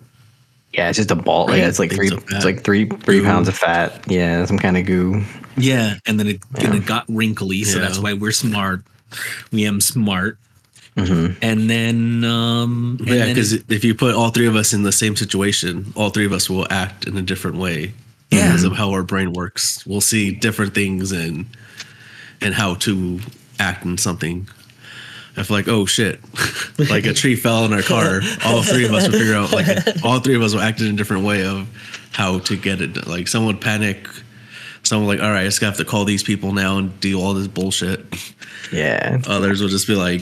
yeah, 0.72 0.88
it's 0.88 0.96
just 0.96 1.10
a 1.10 1.14
ball. 1.16 1.54
Yeah, 1.54 1.68
it's 1.68 1.78
like 1.78 1.92
three 1.92 2.08
fat. 2.08 2.22
it's 2.30 2.44
like 2.44 2.64
three 2.64 2.86
three 2.86 3.20
Goo. 3.20 3.24
pounds 3.26 3.48
of 3.48 3.56
fat. 3.56 4.04
Yeah, 4.10 4.44
some 4.46 4.58
kind 4.58 4.76
of 4.78 4.86
goo. 4.86 5.22
Yeah. 5.56 5.96
And 6.06 6.18
then 6.18 6.26
it 6.28 6.40
and 6.60 6.74
it 6.74 6.86
got 6.86 7.04
wrinkly, 7.08 7.64
so 7.64 7.78
Yeah. 7.78 7.84
that's 7.86 7.98
why 7.98 8.14
we're 8.14 8.32
smart. 8.32 8.82
We 9.50 9.66
am 9.66 9.80
smart. 9.82 10.38
Hmm 10.96 11.28
And 11.40 11.70
then 11.70 12.22
um 12.24 12.96
and 13.00 13.08
yeah, 13.08 13.26
because 13.26 13.52
if 13.54 13.82
you 13.84 13.94
put 13.94 14.14
all 14.14 14.30
three 14.30 14.46
of 14.46 14.56
us 14.56 14.72
in 14.74 14.82
the 14.82 14.92
same 14.92 15.16
situation, 15.16 15.92
all 15.96 16.10
three 16.10 16.26
of 16.26 16.32
us 16.32 16.50
will 16.50 16.66
act 16.70 17.06
in 17.06 17.16
a 17.16 17.22
different 17.22 17.56
way 17.56 17.94
Yeah. 18.30 18.48
because 18.48 18.64
of 18.64 18.72
how 18.74 18.90
our 18.90 19.02
brain 19.02 19.32
works. 19.32 19.86
We'll 19.86 20.00
see 20.02 20.32
different 20.32 20.74
things 20.74 21.10
and 21.12 21.46
and 22.40 22.54
how 22.54 22.74
to 22.86 23.20
act 23.58 23.84
in 23.84 23.96
something. 23.98 24.48
I 25.34 25.44
feel 25.44 25.56
like, 25.56 25.68
oh 25.68 25.86
shit, 25.86 26.20
like 26.90 27.06
a 27.06 27.14
tree 27.14 27.36
fell 27.36 27.64
in 27.64 27.72
our 27.72 27.80
car. 27.82 28.20
All 28.44 28.62
three 28.62 28.84
of 28.84 28.92
us 28.92 29.08
would 29.08 29.16
figure 29.16 29.34
out, 29.34 29.50
like, 29.50 29.66
all 30.04 30.20
three 30.20 30.34
of 30.34 30.42
us 30.42 30.52
will 30.52 30.60
act 30.60 30.80
in 30.82 30.88
a 30.88 30.92
different 30.92 31.24
way 31.24 31.46
of 31.46 31.66
how 32.12 32.40
to 32.40 32.54
get 32.56 32.82
it. 32.82 32.92
done. 32.92 33.04
Like, 33.08 33.28
someone 33.28 33.54
would 33.54 33.62
panic. 33.62 34.06
Someone 34.82 35.06
like, 35.08 35.20
all 35.24 35.30
right, 35.30 35.40
I 35.42 35.44
just 35.44 35.62
have 35.62 35.78
to 35.78 35.86
call 35.86 36.04
these 36.04 36.22
people 36.22 36.52
now 36.52 36.76
and 36.76 37.00
do 37.00 37.18
all 37.18 37.32
this 37.32 37.46
bullshit. 37.48 38.04
Yeah. 38.70 39.22
Others 39.26 39.62
will 39.62 39.68
just 39.70 39.86
be 39.86 39.94
like 39.94 40.20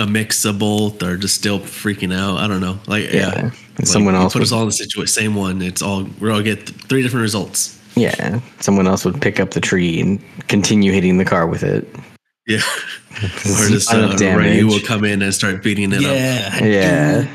a 0.00 0.06
mix 0.06 0.44
of 0.44 0.58
both, 0.58 1.02
or 1.02 1.16
just 1.16 1.34
still 1.34 1.58
freaking 1.60 2.14
out. 2.14 2.38
I 2.38 2.46
don't 2.46 2.60
know. 2.60 2.78
Like, 2.86 3.04
yeah, 3.12 3.32
Yeah. 3.34 3.50
Like, 3.78 3.86
Someone 3.86 4.14
else 4.16 4.32
put 4.32 4.42
us 4.42 4.50
all 4.52 4.62
in 4.62 4.66
the 4.68 4.72
situation, 4.72 5.06
same 5.06 5.34
one. 5.36 5.62
It's 5.62 5.82
all 5.82 6.08
we're 6.20 6.32
all 6.32 6.42
get 6.42 6.66
th- 6.66 6.80
three 6.86 7.02
different 7.02 7.22
results. 7.22 7.78
Yeah. 7.94 8.40
Someone 8.60 8.86
else 8.88 9.04
would 9.04 9.20
pick 9.20 9.38
up 9.40 9.52
the 9.52 9.60
tree 9.60 10.00
and 10.00 10.20
continue 10.48 10.90
hitting 10.92 11.18
the 11.18 11.24
car 11.24 11.46
with 11.46 11.62
it. 11.62 11.88
Yeah, 12.46 12.56
or 13.22 13.68
just 13.68 13.92
Not 13.92 14.20
uh, 14.20 14.36
Ray 14.36 14.64
will 14.64 14.80
come 14.80 15.04
in 15.04 15.20
and 15.22 15.32
start 15.34 15.62
beating 15.62 15.92
it 15.92 15.96
up. 15.98 16.02
yeah. 16.02 16.64
Yeah. 16.64 17.26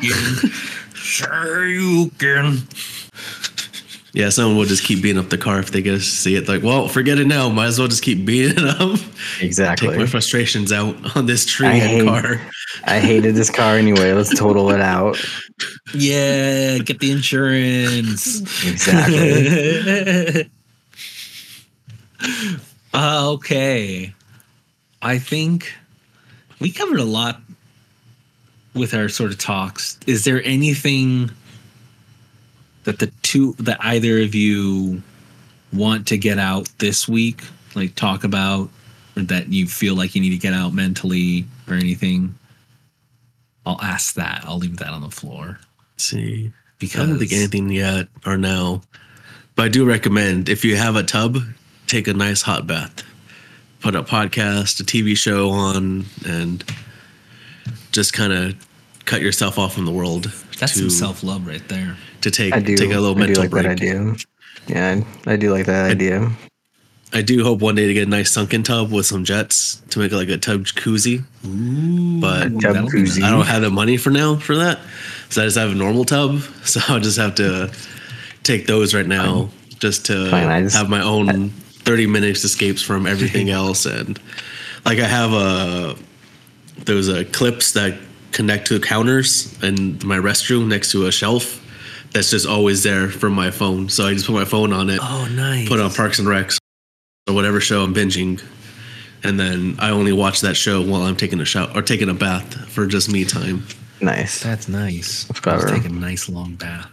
Sure 0.95 1.67
you 1.67 2.09
can. 2.17 2.59
Yeah, 4.13 4.29
someone 4.29 4.57
will 4.57 4.65
just 4.65 4.83
keep 4.83 5.01
beating 5.01 5.17
up 5.17 5.29
the 5.29 5.39
car 5.39 5.57
if 5.59 5.71
they 5.71 5.81
get 5.81 5.93
to 5.93 5.99
see 5.99 6.35
it. 6.35 6.47
Like, 6.47 6.61
well, 6.61 6.87
forget 6.87 7.17
it 7.17 7.25
now. 7.25 7.49
Might 7.49 7.65
as 7.65 7.79
well 7.79 7.87
just 7.87 8.03
keep 8.03 8.23
beating 8.25 8.63
it 8.63 8.79
up. 8.79 8.99
Exactly. 9.41 9.87
Take 9.89 9.97
my 9.97 10.05
frustrations 10.05 10.71
out 10.71 11.17
on 11.17 11.25
this 11.25 11.45
tree 11.47 11.65
I 11.67 11.71
and 11.73 11.81
hate- 11.81 12.05
car. 12.05 12.41
I 12.85 12.99
hated 12.99 13.33
this 13.33 13.49
car 13.49 13.75
anyway. 13.75 14.13
Let's 14.13 14.37
total 14.37 14.69
it 14.69 14.81
out. 14.81 15.17
Yeah, 15.95 16.77
get 16.79 16.99
the 16.99 17.11
insurance. 17.11 18.41
Exactly. 18.65 20.49
Uh, 22.93 23.31
okay. 23.33 24.13
I 25.01 25.17
think 25.17 25.73
we 26.59 26.71
covered 26.71 26.99
a 26.99 27.03
lot 27.03 27.41
with 28.75 28.93
our 28.93 29.09
sort 29.09 29.31
of 29.31 29.39
talks. 29.39 29.97
Is 30.07 30.23
there 30.23 30.41
anything 30.43 31.31
that 32.83 32.99
the 32.99 33.07
two 33.33 33.53
that 33.53 33.77
either 33.83 34.21
of 34.21 34.35
you 34.35 35.01
want 35.71 36.07
to 36.07 36.17
get 36.17 36.37
out 36.37 36.69
this 36.77 37.07
week, 37.07 37.41
like 37.75 37.95
talk 37.95 38.23
about, 38.23 38.69
or 39.17 39.23
that 39.23 39.49
you 39.49 39.67
feel 39.67 39.95
like 39.95 40.13
you 40.13 40.21
need 40.21 40.29
to 40.29 40.37
get 40.37 40.53
out 40.53 40.73
mentally 40.73 41.45
or 41.67 41.73
anything? 41.73 42.35
I'll 43.65 43.81
ask 43.81 44.15
that. 44.15 44.43
I'll 44.45 44.57
leave 44.57 44.77
that 44.77 44.89
on 44.89 45.01
the 45.01 45.09
floor 45.09 45.59
Let's 45.93 46.05
see. 46.05 46.47
I 46.47 46.51
because 46.79 47.09
don't 47.09 47.17
think 47.17 47.31
anything 47.31 47.69
yet 47.69 48.07
or 48.25 48.37
now. 48.37 48.81
But 49.55 49.65
I 49.65 49.69
do 49.69 49.85
recommend 49.85 50.49
if 50.49 50.65
you 50.65 50.75
have 50.75 50.95
a 50.95 51.03
tub, 51.03 51.37
take 51.87 52.07
a 52.07 52.13
nice 52.13 52.41
hot 52.41 52.67
bath. 52.67 53.03
Put 53.79 53.95
a 53.95 54.03
podcast, 54.03 54.79
a 54.79 54.83
TV 54.83 55.15
show 55.17 55.49
on, 55.49 56.05
and 56.25 56.63
just 57.91 58.13
kind 58.13 58.33
of 58.33 58.55
cut 59.05 59.21
yourself 59.21 59.57
off 59.59 59.73
from 59.75 59.85
the 59.85 59.91
world. 59.91 60.25
That's 60.59 60.73
to, 60.73 60.79
some 60.79 60.89
self 60.89 61.23
love 61.23 61.45
right 61.47 61.65
there. 61.67 61.97
to 62.21 62.31
take 62.31 62.53
I 62.53 62.59
do. 62.59 62.75
take 62.75 62.91
a 62.91 62.99
little 62.99 63.11
I 63.11 63.13
do 63.13 63.19
mental 63.19 63.43
like 63.43 63.51
break. 63.51 63.63
that 63.63 63.71
idea. 63.71 64.15
Yeah, 64.67 65.01
I, 65.27 65.33
I 65.33 65.35
do 65.35 65.51
like 65.51 65.65
that 65.65 65.91
idea. 65.91 66.31
I 67.15 67.21
do 67.21 67.43
hope 67.43 67.59
one 67.61 67.75
day 67.75 67.85
to 67.85 67.93
get 67.93 68.07
a 68.07 68.09
nice 68.09 68.31
sunken 68.31 68.63
tub 68.63 68.91
with 68.91 69.05
some 69.05 69.23
jets 69.23 69.75
to 69.91 69.99
make 69.99 70.11
it 70.11 70.15
like 70.15 70.29
a 70.29 70.37
tub 70.37 70.63
jacuzzi. 70.65 71.23
but 72.21 72.43
Tub 72.59 72.73
that'll 72.73 72.89
be 72.89 72.97
koozie. 73.03 73.21
I 73.21 73.29
don't 73.29 73.45
have 73.45 73.61
the 73.61 73.69
money 73.69 73.97
for 73.97 74.09
now 74.09 74.35
for 74.37 74.55
that. 74.55 74.79
So 75.29 75.43
I 75.43 75.45
just 75.45 75.57
have 75.57 75.71
a 75.71 75.75
normal 75.75 76.05
tub. 76.05 76.39
So 76.65 76.79
I'll 76.87 76.99
just 76.99 77.17
have 77.19 77.35
to 77.35 77.71
take 78.43 78.65
those 78.67 78.95
right 78.95 79.05
now 79.05 79.49
just 79.79 80.05
to 80.07 80.29
Fine, 80.31 80.63
just- 80.63 80.75
have 80.75 80.89
my 80.89 81.03
own 81.03 81.49
30 81.49 82.07
minutes 82.07 82.43
escapes 82.43 82.81
from 82.81 83.05
everything 83.05 83.49
else. 83.61 83.85
And 83.85 84.19
like 84.85 84.97
I 84.99 85.05
have 85.05 85.33
a, 85.33 85.95
those 86.85 87.09
uh, 87.09 87.25
clips 87.31 87.73
that 87.73 87.95
connect 88.33 88.67
to 88.67 88.79
counters 88.79 89.57
in 89.63 89.99
my 90.03 90.17
restroom 90.17 90.67
next 90.67 90.91
to 90.91 91.05
a 91.07 91.11
shelf. 91.11 91.59
That's 92.11 92.29
just 92.29 92.45
always 92.45 92.83
there 92.83 93.09
from 93.09 93.33
my 93.33 93.49
phone. 93.51 93.89
So 93.89 94.05
I 94.05 94.13
just 94.13 94.25
put 94.27 94.33
my 94.33 94.45
phone 94.45 94.71
on 94.73 94.89
it, 94.89 94.99
Oh, 95.01 95.27
nice. 95.31 95.67
put 95.67 95.79
on 95.79 95.91
Parks 95.91 96.19
and 96.19 96.27
Recs 96.27 96.57
or 97.27 97.33
whatever 97.33 97.59
show 97.59 97.83
I'm 97.83 97.93
binging. 97.93 98.43
And 99.23 99.39
then 99.39 99.77
I 99.79 99.89
only 99.91 100.11
watch 100.13 100.41
that 100.41 100.55
show 100.55 100.81
while 100.81 101.03
I'm 101.03 101.15
taking 101.15 101.39
a 101.39 101.45
shower 101.45 101.71
or 101.73 101.81
taking 101.81 102.09
a 102.09 102.13
bath 102.13 102.69
for 102.69 102.85
just 102.85 103.09
me 103.11 103.23
time. 103.25 103.63
Nice. 104.01 104.43
That's 104.43 104.67
nice. 104.67 105.23
That's 105.25 105.39
clever. 105.39 105.61
Just 105.69 105.73
take 105.81 105.85
a 105.85 105.93
nice 105.93 106.27
long 106.27 106.55
bath. 106.55 106.89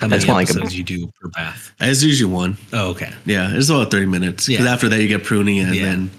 How 0.00 0.06
That's 0.06 0.22
many 0.24 0.32
more 0.32 0.40
like 0.40 0.48
a- 0.48 0.52
episodes 0.52 0.76
you 0.78 0.84
do 0.84 1.06
per 1.20 1.28
bath? 1.28 1.72
It's 1.80 2.02
usually 2.04 2.32
one. 2.32 2.56
Oh, 2.72 2.90
okay. 2.90 3.10
Yeah, 3.26 3.50
it's 3.54 3.68
about 3.68 3.90
30 3.90 4.06
minutes. 4.06 4.46
Because 4.46 4.64
Yeah. 4.64 4.72
after 4.72 4.88
that, 4.88 5.02
you 5.02 5.08
get 5.08 5.24
pruning 5.24 5.58
and 5.58 5.74
Yeah. 5.74 5.82
then 5.86 6.10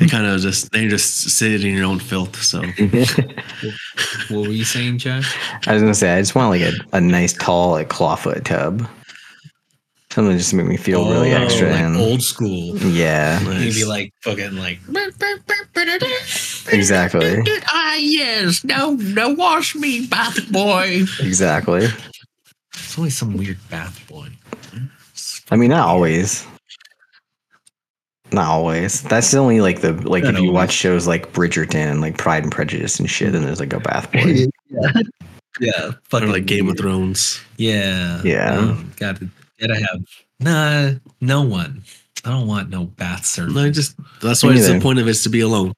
it 0.00 0.10
kind 0.10 0.24
of 0.26 0.40
just, 0.40 0.70
then 0.70 0.84
you 0.84 0.90
just 0.90 1.30
sit 1.30 1.64
in 1.64 1.74
your 1.74 1.84
own 1.86 1.98
filth. 1.98 2.40
So 2.42 2.60
What 4.28 4.46
were 4.48 4.52
you 4.52 4.64
saying, 4.64 4.98
Josh? 4.98 5.34
I 5.66 5.72
was 5.74 5.82
gonna 5.82 5.94
say 5.94 6.14
I 6.16 6.20
just 6.20 6.34
want 6.34 6.50
like 6.50 6.62
a, 6.62 6.72
a 6.96 7.00
nice 7.00 7.32
tall 7.32 7.72
like 7.72 7.88
clawfoot 7.88 8.44
tub. 8.44 8.88
Something 10.10 10.38
just 10.38 10.50
to 10.50 10.56
make 10.56 10.66
me 10.66 10.76
feel 10.76 11.04
really 11.10 11.32
Oh, 11.34 11.42
extra 11.42 11.70
like 11.70 11.80
and 11.80 11.96
old 11.96 12.22
school. 12.22 12.76
yeah, 12.78 13.40
Maybe 13.44 13.84
like 13.84 14.12
fucking 14.22 14.54
like. 14.56 14.78
exactly, 16.72 17.42
Ah 17.72 17.94
yes, 17.96 18.62
no, 18.64 18.92
no, 18.94 19.30
wash 19.30 19.74
me, 19.74 20.06
bath 20.06 20.50
boy. 20.52 21.02
exactly. 21.20 21.88
It's 22.74 22.98
always 22.98 23.16
some 23.16 23.36
weird 23.36 23.58
bath 23.70 24.06
boy. 24.08 24.28
I 25.50 25.56
mean, 25.56 25.70
not 25.70 25.86
always. 25.88 26.46
Not 28.32 28.46
always. 28.48 29.02
That's 29.02 29.32
only 29.34 29.60
like 29.60 29.80
the 29.80 29.92
like 29.92 30.24
if 30.24 30.32
you 30.32 30.38
always. 30.48 30.52
watch 30.52 30.72
shows 30.72 31.06
like 31.06 31.32
Bridgerton 31.32 31.74
and 31.76 32.00
like 32.00 32.18
Pride 32.18 32.42
and 32.42 32.50
Prejudice 32.50 32.98
and 32.98 33.08
shit, 33.08 33.32
then 33.32 33.42
there's 33.42 33.60
like 33.60 33.72
a 33.72 33.80
bath 33.80 34.10
boy. 34.12 34.46
Yeah, 35.60 35.70
or 35.90 36.00
fucking 36.08 36.32
like 36.32 36.46
Game 36.46 36.68
of. 36.68 36.76
Thrones. 36.76 37.40
Yeah, 37.58 38.20
Yeah. 38.24 38.56
um, 38.58 38.92
gotta 38.96 39.28
gotta 39.60 39.76
have 39.76 40.00
nah, 40.40 40.98
no 41.20 41.42
one. 41.42 41.84
I 42.24 42.30
don't 42.30 42.48
want 42.48 42.70
no 42.70 42.86
bath 42.86 43.24
service. 43.24 43.54
No, 43.54 43.62
I 43.62 43.70
just, 43.70 43.94
that's 44.20 44.42
why 44.42 44.50
it's 44.54 44.66
the 44.66 44.80
point 44.80 44.98
of 44.98 45.06
it 45.06 45.10
is 45.10 45.22
to 45.22 45.28
be 45.28 45.38
alone. 45.40 45.72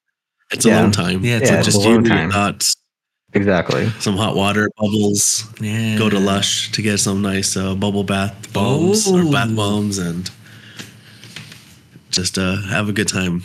It's 0.51 0.64
Yeah. 0.64 0.80
alone 0.80 0.92
time. 0.92 1.22
Yeah, 1.26 1.36
it's 1.36 1.51
Yeah, 1.51 1.61
a- 1.61 1.62
just 1.62 1.76
alone 1.76 2.05
you, 2.07 2.09
your 2.11 2.16
time. 2.16 2.30
thoughts, 2.30 2.74
exactly. 3.37 3.89
some 4.01 4.16
hot 4.16 4.34
water, 4.37 4.68
bubbles. 4.76 5.45
yeah. 5.61 5.97
Go 5.99 6.09
to 6.11 6.18
Lush 6.18 6.72
to 6.72 6.82
get 6.82 6.99
some 6.99 7.22
nice 7.22 7.57
uh, 7.57 7.74
bubble 7.74 8.05
bath 8.05 8.53
bombs 8.53 9.07
or 9.07 9.22
bath 9.30 9.49
Oh. 9.51 9.57
bombs 9.57 9.99
and 9.99 10.30
just 12.11 12.39
uh, 12.39 12.57
have 12.68 12.89
a 12.89 12.93
good 12.93 13.09
time. 13.09 13.43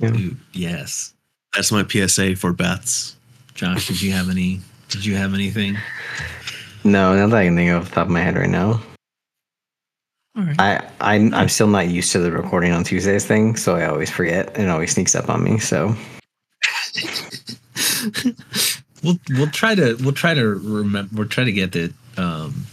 Dude, 0.00 0.36
yes. 0.52 1.14
That's 1.54 1.70
my 1.70 1.86
PSA 1.86 2.36
for 2.36 2.52
baths. 2.52 3.16
Josh, 3.54 3.86
did 3.88 4.02
you 4.02 4.12
have 4.12 4.28
any? 4.28 4.60
Did 4.88 5.04
you 5.04 5.14
have 5.16 5.34
anything? 5.34 5.76
No, 6.82 7.14
not 7.16 7.30
that 7.30 7.36
I 7.38 7.44
can 7.46 7.56
think 7.56 7.70
of 7.70 7.82
off 7.82 7.88
the 7.88 7.94
top 7.94 8.06
of 8.06 8.12
my 8.12 8.20
head 8.20 8.36
right 8.36 8.50
now. 8.50 8.80
All 10.36 10.42
right. 10.44 10.56
I, 10.58 10.90
I 11.00 11.14
I'm 11.32 11.48
still 11.48 11.68
not 11.68 11.86
used 11.88 12.10
to 12.12 12.18
the 12.18 12.32
recording 12.32 12.72
on 12.72 12.82
Tuesdays 12.82 13.24
thing, 13.24 13.54
so 13.56 13.76
I 13.76 13.86
always 13.86 14.10
forget 14.10 14.56
and 14.56 14.66
it 14.66 14.70
always 14.70 14.92
sneaks 14.92 15.14
up 15.14 15.28
on 15.30 15.44
me. 15.44 15.58
So 15.60 15.94
we'll 19.02 19.18
we'll 19.30 19.50
try 19.50 19.74
to 19.74 19.94
we'll 20.00 20.12
try 20.12 20.34
to 20.34 20.44
remember 20.46 21.10
we'll 21.14 21.28
try 21.28 21.44
to 21.44 21.52
get 21.52 21.74
it 21.76 21.92
um 22.16 22.66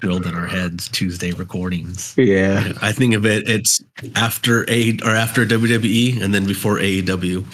drilled 0.00 0.26
in 0.26 0.34
our 0.34 0.46
heads 0.48 0.88
Tuesday 0.88 1.30
recordings. 1.32 2.14
yeah, 2.16 2.72
I 2.82 2.90
think 2.90 3.14
of 3.14 3.24
it, 3.24 3.48
it's 3.48 3.80
after 4.16 4.68
A 4.68 4.98
or 5.04 5.10
after 5.10 5.46
WWE 5.46 6.20
and 6.20 6.34
then 6.34 6.44
before 6.44 6.78
AEW. 6.78 7.44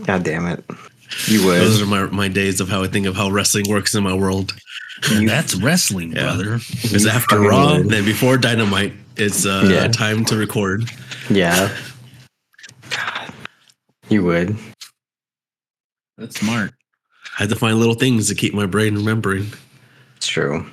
god 0.06 0.22
damn 0.22 0.46
it, 0.46 0.64
you 1.26 1.44
would. 1.44 1.60
Those 1.60 1.82
are 1.82 1.86
my, 1.86 2.04
my 2.06 2.28
days 2.28 2.60
of 2.60 2.68
how 2.68 2.84
I 2.84 2.86
think 2.86 3.06
of 3.06 3.16
how 3.16 3.30
wrestling 3.30 3.68
works 3.68 3.94
in 3.96 4.04
my 4.04 4.14
world. 4.14 4.54
That's 5.10 5.54
wrestling, 5.56 6.12
Yeah. 6.12 6.22
brother. 6.22 6.54
It's 6.54 7.06
after 7.06 7.36
fucking 7.36 7.48
Raw, 7.48 7.76
would. 7.78 7.88
then 7.88 8.04
before 8.04 8.36
Dynamite. 8.36 8.92
It's 9.16 9.44
uh, 9.44 9.66
Yeah. 9.68 9.88
time 9.88 10.24
to 10.26 10.36
record. 10.36 10.88
Yeah. 11.30 11.74
God. 12.90 13.32
You 14.08 14.24
would. 14.24 14.56
That's 16.18 16.38
smart. 16.38 16.72
I 17.38 17.42
had 17.42 17.48
to 17.50 17.56
find 17.56 17.78
little 17.78 17.94
things 17.94 18.28
to 18.28 18.34
keep 18.34 18.52
my 18.52 18.66
brain 18.66 18.94
remembering. 18.96 19.52
It's 20.16 20.26
true. 20.26 20.66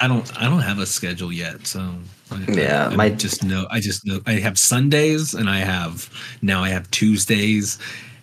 I 0.00 0.08
don't 0.08 0.36
I 0.38 0.44
don't 0.50 0.60
have 0.60 0.80
a 0.80 0.86
schedule 0.86 1.32
yet, 1.32 1.66
so 1.66 1.94
I, 2.32 2.44
Yeah, 2.48 2.88
I 2.90 2.96
my- 2.96 3.10
just 3.10 3.44
know 3.44 3.66
I 3.70 3.78
just 3.80 4.04
know 4.04 4.20
I 4.26 4.32
have 4.32 4.58
Sundays 4.58 5.34
and 5.34 5.48
I 5.48 5.58
have 5.58 6.10
now 6.42 6.64
I 6.64 6.70
have 6.70 6.90
Tuesdays 6.90 7.78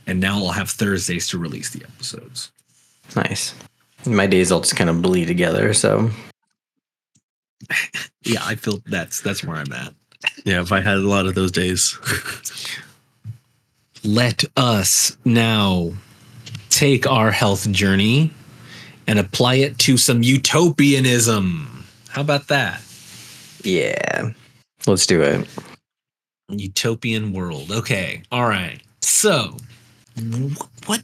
and 0.06 0.20
now 0.20 0.38
I'll 0.38 0.52
have 0.52 0.70
Thursdays 0.70 1.30
to 1.30 1.38
release 1.38 1.70
the 1.70 1.84
episodes. 1.84 2.52
Nice. 3.16 3.56
My 4.06 4.28
days 4.28 4.52
all 4.52 4.60
just 4.60 4.76
kind 4.76 4.90
of 4.90 5.02
bleed 5.02 5.26
together. 5.28 5.74
So 5.74 6.10
Yeah, 8.24 8.42
I 8.44 8.56
feel 8.56 8.82
that's 8.88 9.22
that's 9.22 9.44
where 9.44 9.58
I'm 9.58 9.72
at. 9.72 9.94
Yeah, 10.44 10.62
if 10.62 10.72
I 10.72 10.82
had 10.82 10.98
a 10.98 11.08
lot 11.08 11.26
of 11.26 11.36
those 11.36 11.52
days. 11.52 11.98
Let 14.04 14.44
us 14.58 15.16
now 15.26 15.92
take 16.82 17.06
our 17.06 17.30
health 17.30 17.72
journey 17.72 18.32
and 19.06 19.20
apply 19.20 19.54
it 19.54 19.78
to 19.78 19.98
some 19.98 20.24
utopianism. 20.24 21.86
How 22.10 22.22
about 22.22 22.48
that? 22.48 22.82
yeah, 23.64 24.32
let's 24.88 25.06
do 25.06 25.22
it. 25.22 25.48
Utopian 26.50 27.34
world. 27.34 27.72
Okay. 27.72 28.24
All 28.32 28.48
right. 28.48 28.82
So, 29.04 29.58
what 30.88 31.04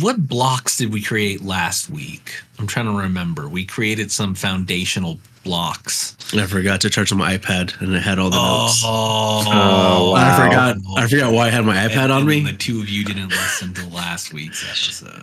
what 0.00 0.28
blocks 0.28 0.76
did 0.76 0.92
we 0.92 1.02
create 1.02 1.42
last 1.42 1.88
week? 1.88 2.34
I'm 2.58 2.66
trying 2.66 2.84
to 2.84 2.92
remember. 2.92 3.48
We 3.48 3.64
created 3.64 4.12
some 4.12 4.34
foundational 4.34 5.18
blocks. 5.46 6.16
I 6.34 6.44
forgot 6.46 6.80
to 6.82 6.90
charge 6.90 7.12
my 7.14 7.38
iPad 7.38 7.80
and 7.80 7.94
it 7.94 8.02
had 8.02 8.18
all 8.18 8.28
the 8.30 8.36
notes. 8.36 8.82
Oh, 8.84 10.12
I 10.14 10.36
forgot 10.44 10.76
I 10.98 11.06
forgot 11.08 11.32
why 11.32 11.46
I 11.46 11.50
had 11.50 11.64
my 11.64 11.76
iPad 11.76 11.96
And- 12.04 12.12
on 12.12 12.18
and 12.20 12.28
me. 12.28 12.40
The 12.42 12.52
two 12.52 12.80
of 12.80 12.88
you 12.88 13.04
didn't 13.04 13.28
listen 13.30 13.72
to 13.74 13.86
last 13.88 14.32
week's 14.34 14.62
episode. 14.68 15.22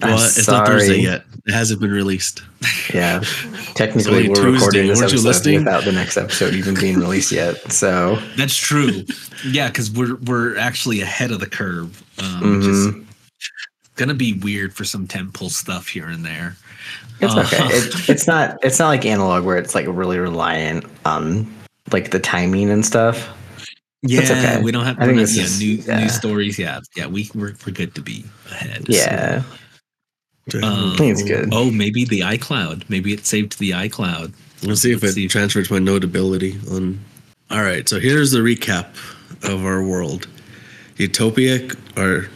I'm 0.00 0.10
Well, 0.14 0.24
it's 0.24 0.46
not 0.46 0.66
Thursday 0.66 0.98
yet. 1.00 1.24
It 1.46 1.52
hasn't 1.52 1.80
been 1.80 1.90
released. 1.90 2.42
Yeah, 2.94 3.20
technically 3.74 4.28
we're 4.28 4.34
Tuesday. 4.36 4.50
recording 4.52 4.86
this 4.88 4.98
Weren't 5.00 5.12
you 5.12 5.18
episode 5.18 5.26
listening? 5.28 5.58
without 5.64 5.84
the 5.84 5.92
next 5.92 6.16
episode 6.16 6.54
even 6.54 6.74
being 6.74 6.98
released 7.00 7.32
yet. 7.32 7.72
So 7.72 8.16
That's 8.36 8.54
true. 8.56 9.04
yeah, 9.44 9.68
because 9.68 9.90
we're 9.90 10.14
we're 10.16 10.56
actually 10.58 11.00
ahead 11.00 11.30
of 11.32 11.40
the 11.40 11.48
curve, 11.48 12.02
um, 12.22 12.58
which 12.58 12.66
is 12.68 12.86
mhm. 12.88 13.06
Gonna 13.98 14.14
be 14.14 14.32
weird 14.32 14.72
for 14.72 14.84
some 14.84 15.06
temple 15.06 15.50
stuff 15.50 15.88
here 15.88 16.06
and 16.08 16.24
there. 16.24 16.56
it's 17.20 17.34
Uh, 17.34 17.40
okay. 17.40 17.66
It, 17.76 18.08
it's 18.08 18.26
not. 18.26 18.56
It's 18.62 18.78
not 18.78 18.88
like 18.88 19.04
analog 19.04 19.44
where 19.44 19.58
it's 19.58 19.74
like 19.74 19.86
really 19.88 20.18
reliant 20.18 20.86
on 21.04 21.52
like 21.92 22.10
the 22.10 22.18
timing 22.20 22.70
and 22.70 22.84
stuff. 22.86 23.28
Yeah, 24.02 24.20
okay. 24.20 24.62
we 24.62 24.70
don't 24.70 24.84
have 24.84 24.96
I 25.00 25.06
think 25.06 25.16
not- 25.16 25.22
this 25.22 25.36
yeah, 25.36 25.42
is- 25.42 25.60
new 25.60 25.66
yeah. 25.74 26.00
news 26.00 26.14
stories. 26.14 26.58
Yeah, 26.58 26.80
yeah, 26.96 27.06
we 27.06 27.28
we're, 27.34 27.54
we're 27.66 27.72
good 27.72 27.94
to 27.96 28.00
be 28.00 28.24
ahead. 28.50 28.86
so- 28.86 28.92
Yeah, 28.92 29.42
Um, 30.62 30.92
I 30.92 30.96
think 30.96 31.12
it's 31.12 31.22
good. 31.24 31.48
Oh, 31.52 31.70
maybe 31.70 32.04
the 32.04 32.20
iCloud. 32.20 32.88
Maybe 32.88 33.12
it 33.12 33.26
saved 33.26 33.52
to 33.52 33.58
the 33.58 33.72
iCloud. 33.72 34.32
Let's 34.62 34.80
see 34.82 34.92
if 34.92 35.02
Let's 35.02 35.12
it 35.12 35.14
see. 35.16 35.28
transfers 35.28 35.70
my 35.70 35.78
notability 35.80 36.56
on. 36.70 37.00
All 37.50 37.62
right, 37.62 37.88
so 37.88 37.98
here's 37.98 38.30
the 38.30 38.38
recap 38.38 38.86
of 39.42 39.64
our 39.64 39.82
world: 39.82 40.28
utopic 40.96 41.76
or 41.96 42.28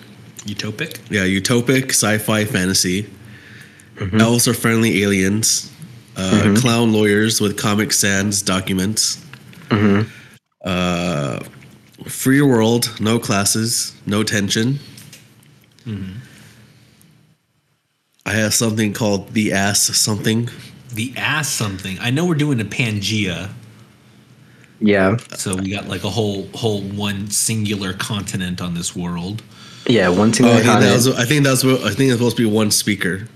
Utopic. 0.47 0.99
yeah, 1.11 1.25
utopic 1.25 1.91
sci-fi 1.91 2.45
fantasy. 2.45 3.07
Elves 4.19 4.49
are 4.49 4.55
friendly 4.55 5.03
aliens. 5.03 5.71
Uh, 6.17 6.55
Clown 6.59 6.93
lawyers 6.93 7.41
with 7.41 7.57
Comic 7.57 7.93
Sans 7.93 8.43
documents. 8.43 9.19
Mhm. 9.69 10.07
Uh, 10.65 11.41
free 12.07 12.41
world, 12.43 12.91
no 13.01 13.19
classes, 13.19 13.93
no 14.07 14.23
tension. 14.25 14.79
I 18.25 18.33
have 18.35 18.55
something 18.55 18.93
called 18.93 19.35
the 19.35 19.53
ass 19.53 19.81
something. 19.97 20.49
The 20.93 21.13
ass 21.17 21.49
something. 21.49 21.99
I 22.01 22.11
know 22.11 22.25
we're 22.25 22.35
doing 22.35 22.61
a 22.61 22.65
Pangea. 22.65 23.51
Yeah, 24.81 25.17
So 25.37 25.55
we 25.55 25.71
got 25.71 25.87
like 25.87 26.03
a 26.03 26.11
whole 26.11 26.49
whole 26.55 26.81
one 26.83 27.31
singular 27.31 27.93
continent 27.93 28.61
on 28.61 28.75
this 28.75 28.97
world. 28.97 29.41
Yeah. 29.87 30.09
one 30.09 30.33
single 30.33 30.55
I 30.55 30.61
think 30.61 30.81
that 30.81 30.95
was. 30.95 31.09
I 31.09 31.25
think 31.25 31.45
that's 31.45 31.65
what. 31.65 31.81
I 31.83 31.91
think 31.91 32.11
it's 32.11 32.13
supposed 32.19 32.37
to 32.37 32.43
be 32.49 32.51
one 32.51 32.71
speaker. 32.71 33.27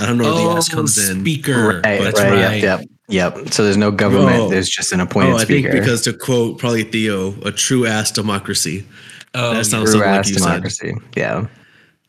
I 0.00 0.06
don't 0.06 0.18
know 0.18 0.24
where 0.34 0.44
the 0.52 0.56
ass 0.58 0.68
comes 0.68 0.98
in. 1.08 1.18
Oh, 1.18 1.20
speaker. 1.22 1.80
right, 1.82 2.00
That's 2.02 2.20
right, 2.20 2.30
right. 2.32 2.62
Yep, 2.62 2.80
yep, 3.08 3.34
yep. 3.36 3.52
So 3.52 3.64
there's 3.64 3.76
no 3.78 3.90
government. 3.90 4.36
Oh. 4.36 4.48
There's 4.50 4.68
just 4.68 4.92
an 4.92 5.00
appointed 5.00 5.32
Oh, 5.32 5.36
I 5.36 5.44
speaker. 5.44 5.70
think 5.70 5.82
because 5.82 6.02
to 6.02 6.12
quote 6.12 6.58
probably 6.58 6.84
Theo, 6.84 7.34
a 7.42 7.50
true 7.52 7.86
ass 7.86 8.10
democracy. 8.10 8.86
Oh, 9.34 9.54
That 9.54 9.64
sounds 9.66 9.90
True 9.90 10.00
something 10.00 10.10
like 10.10 10.20
ass 10.20 10.28
you 10.30 10.34
said. 10.36 10.46
democracy. 10.46 10.94
Yeah. 11.16 11.46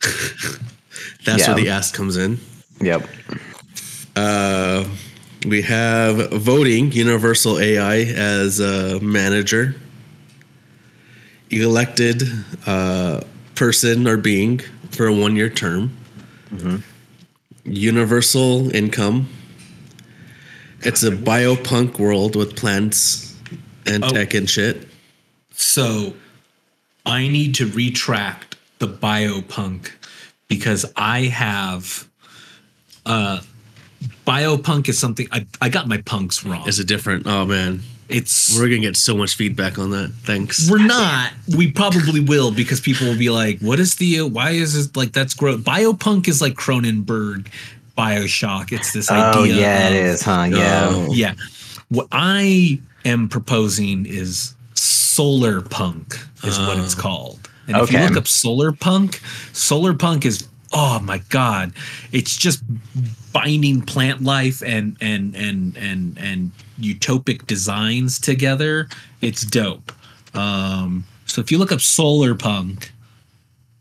That's 1.24 1.40
Yeah. 1.42 1.54
where 1.54 1.62
the 1.64 1.70
ass 1.70 1.90
comes 1.92 2.16
in. 2.16 2.38
Yep. 2.80 3.06
Uh, 4.16 4.84
we 5.46 5.62
have 5.62 6.30
voting 6.32 6.92
universal 6.92 7.58
AI 7.58 7.98
as 8.00 8.58
a 8.60 8.98
manager, 9.00 9.74
elected 11.50 12.22
uh, 12.66 13.20
person 13.64 14.08
or 14.08 14.16
being 14.16 14.58
for 14.90 15.06
a 15.06 15.12
one 15.12 15.36
year 15.36 15.50
term, 15.50 15.92
universal 17.64 18.74
income. 18.74 19.28
It's 20.80 21.02
a 21.02 21.10
biopunk 21.10 21.98
world 21.98 22.36
with 22.36 22.56
plants 22.56 23.36
and 23.84 24.02
Oh. 24.02 24.08
tech 24.08 24.32
and 24.32 24.48
shit. 24.48 24.88
So 25.52 26.14
I 27.04 27.28
need 27.28 27.54
to 27.56 27.66
retract 27.66 28.56
the 28.78 28.88
biopunk 28.88 29.90
because 30.48 30.86
I 30.96 31.24
have 31.24 32.08
uh 33.04 33.40
biopunk 34.26 34.88
is 34.88 34.98
something 34.98 35.28
I, 35.32 35.46
I 35.60 35.68
got 35.68 35.86
my 35.86 35.98
punks 35.98 36.46
wrong. 36.46 36.66
Is 36.66 36.78
it 36.78 36.88
different? 36.88 37.26
Oh 37.26 37.44
man, 37.44 37.82
it's 38.10 38.58
we're 38.58 38.68
gonna 38.68 38.80
get 38.80 38.96
so 38.96 39.16
much 39.16 39.34
feedback 39.34 39.78
on 39.78 39.90
that. 39.90 40.10
Thanks. 40.22 40.70
we're 40.70 40.84
not. 40.84 41.32
We 41.56 41.70
probably 41.70 42.20
will 42.20 42.50
because 42.50 42.80
people 42.80 43.06
will 43.06 43.18
be 43.18 43.30
like, 43.30 43.60
"What 43.60 43.80
is 43.80 43.96
the? 43.96 44.22
Why 44.22 44.50
is 44.50 44.74
this 44.74 44.94
like 44.96 45.12
that's 45.12 45.34
gross?" 45.34 45.60
Biopunk 45.60 46.28
is 46.28 46.40
like 46.40 46.54
Cronenberg, 46.54 47.48
Bioshock. 47.96 48.72
It's 48.72 48.92
this 48.92 49.10
Oh 49.10 49.42
idea. 49.42 49.54
yeah, 49.54 49.88
it 49.88 50.00
of- 50.00 50.14
is, 50.14 50.22
huh? 50.22 50.48
Yeah. 50.50 50.88
Oh. 50.90 51.12
Yeah. 51.12 51.34
What 51.88 52.08
I 52.12 52.80
am 53.04 53.28
proposing 53.28 54.06
is 54.06 54.54
solar 54.74 55.60
punk 55.60 56.18
is 56.44 56.58
what 56.58 56.78
it's 56.78 56.98
oh. 56.98 57.02
called. 57.02 57.48
And 57.66 57.76
if 57.76 57.92
you 57.92 58.00
look 58.00 58.16
up 58.16 58.26
solar 58.26 58.72
punk, 58.72 59.20
solar 59.52 59.94
punk 59.94 60.26
is 60.26 60.48
oh 60.72 61.00
my 61.00 61.18
god, 61.28 61.72
it's 62.12 62.36
just 62.36 62.62
binding 63.32 63.80
plant 63.82 64.22
life 64.22 64.62
and 64.64 64.96
and 65.00 65.34
and 65.36 65.76
and 65.76 66.18
and 66.18 66.52
utopic 66.80 67.46
designs 67.46 68.18
together. 68.18 68.88
It's 69.20 69.42
dope. 69.44 69.92
Um 70.34 71.04
so 71.26 71.40
if 71.40 71.50
you 71.52 71.58
look 71.58 71.72
up 71.72 71.80
solar 71.80 72.34
punk, 72.34 72.92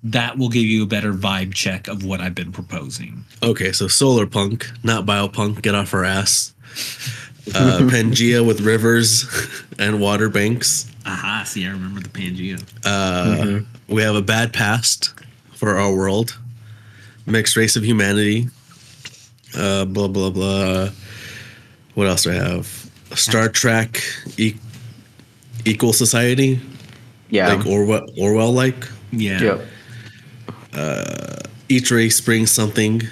that 0.03 0.37
will 0.37 0.49
give 0.49 0.63
you 0.63 0.83
a 0.83 0.87
better 0.87 1.13
vibe 1.13 1.53
check 1.53 1.87
of 1.87 2.03
what 2.03 2.21
I've 2.21 2.35
been 2.35 2.51
proposing. 2.51 3.25
Okay, 3.43 3.71
so 3.71 3.87
solar 3.87 4.25
punk, 4.27 4.69
not 4.83 5.05
biopunk. 5.05 5.61
Get 5.61 5.75
off 5.75 5.93
our 5.93 6.05
ass. 6.05 6.53
Uh, 7.55 7.79
Pangea 7.89 8.45
with 8.45 8.61
rivers 8.61 9.25
and 9.79 9.99
water 9.99 10.29
banks. 10.29 10.89
Aha, 11.05 11.43
see, 11.45 11.65
I 11.65 11.71
remember 11.71 12.01
the 12.01 12.09
Pangea. 12.09 12.61
Uh, 12.85 13.65
We 13.87 14.03
have 14.03 14.15
a 14.15 14.21
bad 14.21 14.53
past 14.53 15.13
for 15.53 15.77
our 15.77 15.93
world. 15.93 16.37
Mixed 17.25 17.55
race 17.55 17.75
of 17.75 17.83
humanity. 17.85 18.47
Uh, 19.55 19.85
blah 19.85 20.07
blah 20.07 20.29
blah. 20.29 20.89
What 21.95 22.07
else 22.07 22.23
do 22.23 22.31
I 22.31 22.35
have? 22.35 22.89
Star 23.15 23.49
Trek, 23.49 24.01
e- 24.37 24.55
equal 25.65 25.93
society, 25.93 26.59
Yeah. 27.29 27.53
like 27.53 27.65
Orwell, 27.65 28.05
Orwell 28.17 28.51
like. 28.53 28.87
Yeah. 29.11 29.41
yep. 30.73 31.45
Each 31.67 31.91
race 31.91 32.19
brings 32.21 32.49
something 32.51 33.03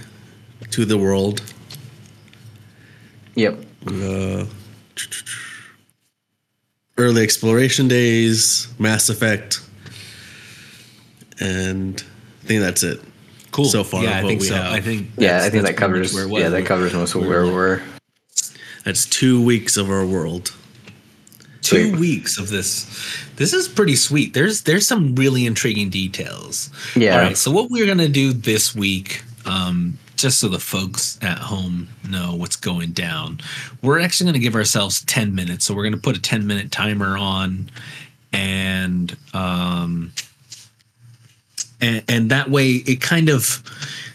to 0.72 0.86
the 0.86 0.98
world. 0.98 1.42
Yep. 3.36 3.64
Uh, 3.86 4.46
early 6.98 7.22
exploration 7.24 7.88
days, 7.88 8.68
Mass 8.80 9.10
Effect, 9.10 9.62
and 11.40 12.04
I 12.44 12.48
think 12.48 12.62
that's 12.62 12.82
it. 12.84 13.00
Cool. 13.58 13.66
So 13.66 13.84
far, 13.84 14.04
yeah, 14.04 14.20
I 14.20 14.22
think 14.22 14.42
we 14.42 14.50
so. 14.50 14.54
have. 14.54 14.72
I 14.72 14.82
think. 14.82 15.08
Yeah, 15.18 15.42
I 15.44 15.50
think 15.50 15.64
that 15.66 15.76
covers. 15.76 16.14
where 16.14 16.26
it 16.26 16.30
was. 16.30 16.44
Yeah, 16.44 16.50
that 16.50 16.68
covers 16.68 16.94
most 16.94 17.16
of 17.16 17.26
where 17.26 17.44
we're. 17.48 17.82
That's 18.86 19.08
two 19.08 19.44
weeks 19.44 19.78
of 19.78 19.90
our 19.90 20.06
world. 20.06 20.54
two 21.64 21.90
Sweet. 21.90 22.00
weeks 22.00 22.38
of 22.38 22.50
this. 22.50 22.86
This 23.38 23.54
is 23.54 23.68
pretty 23.68 23.96
sweet. 23.96 24.36
There's 24.36 24.62
there's 24.62 24.88
some 24.88 25.16
really 25.16 25.48
intriguing 25.48 25.90
details. 25.90 26.70
Yeah. 26.96 27.16
All 27.16 27.22
right. 27.24 27.36
So 27.36 27.50
what 27.50 27.72
we're 27.72 27.88
gonna 27.88 28.08
do 28.08 28.32
this 28.32 28.76
week, 28.76 29.24
um, 29.48 29.98
just 30.18 30.40
so 30.40 30.50
the 30.50 30.60
folks 30.60 31.18
at 31.24 31.40
home 31.40 31.90
know 32.08 32.36
what's 32.36 32.58
going 32.58 32.92
down, 32.92 33.40
we're 33.82 34.00
actually 34.00 34.28
gonna 34.28 34.38
give 34.38 34.54
ourselves 34.54 35.04
ten 35.06 35.34
minutes. 35.34 35.66
So 35.66 35.74
we're 35.74 35.84
gonna 35.84 35.98
put 35.98 36.16
a 36.16 36.22
ten 36.22 36.46
minute 36.46 36.72
timer 36.72 37.18
on, 37.18 37.72
and 38.32 39.18
um, 39.34 40.12
and 41.82 42.04
and 42.08 42.32
that 42.32 42.50
way 42.50 42.68
it 42.86 43.02
kind 43.02 43.30
of 43.30 43.64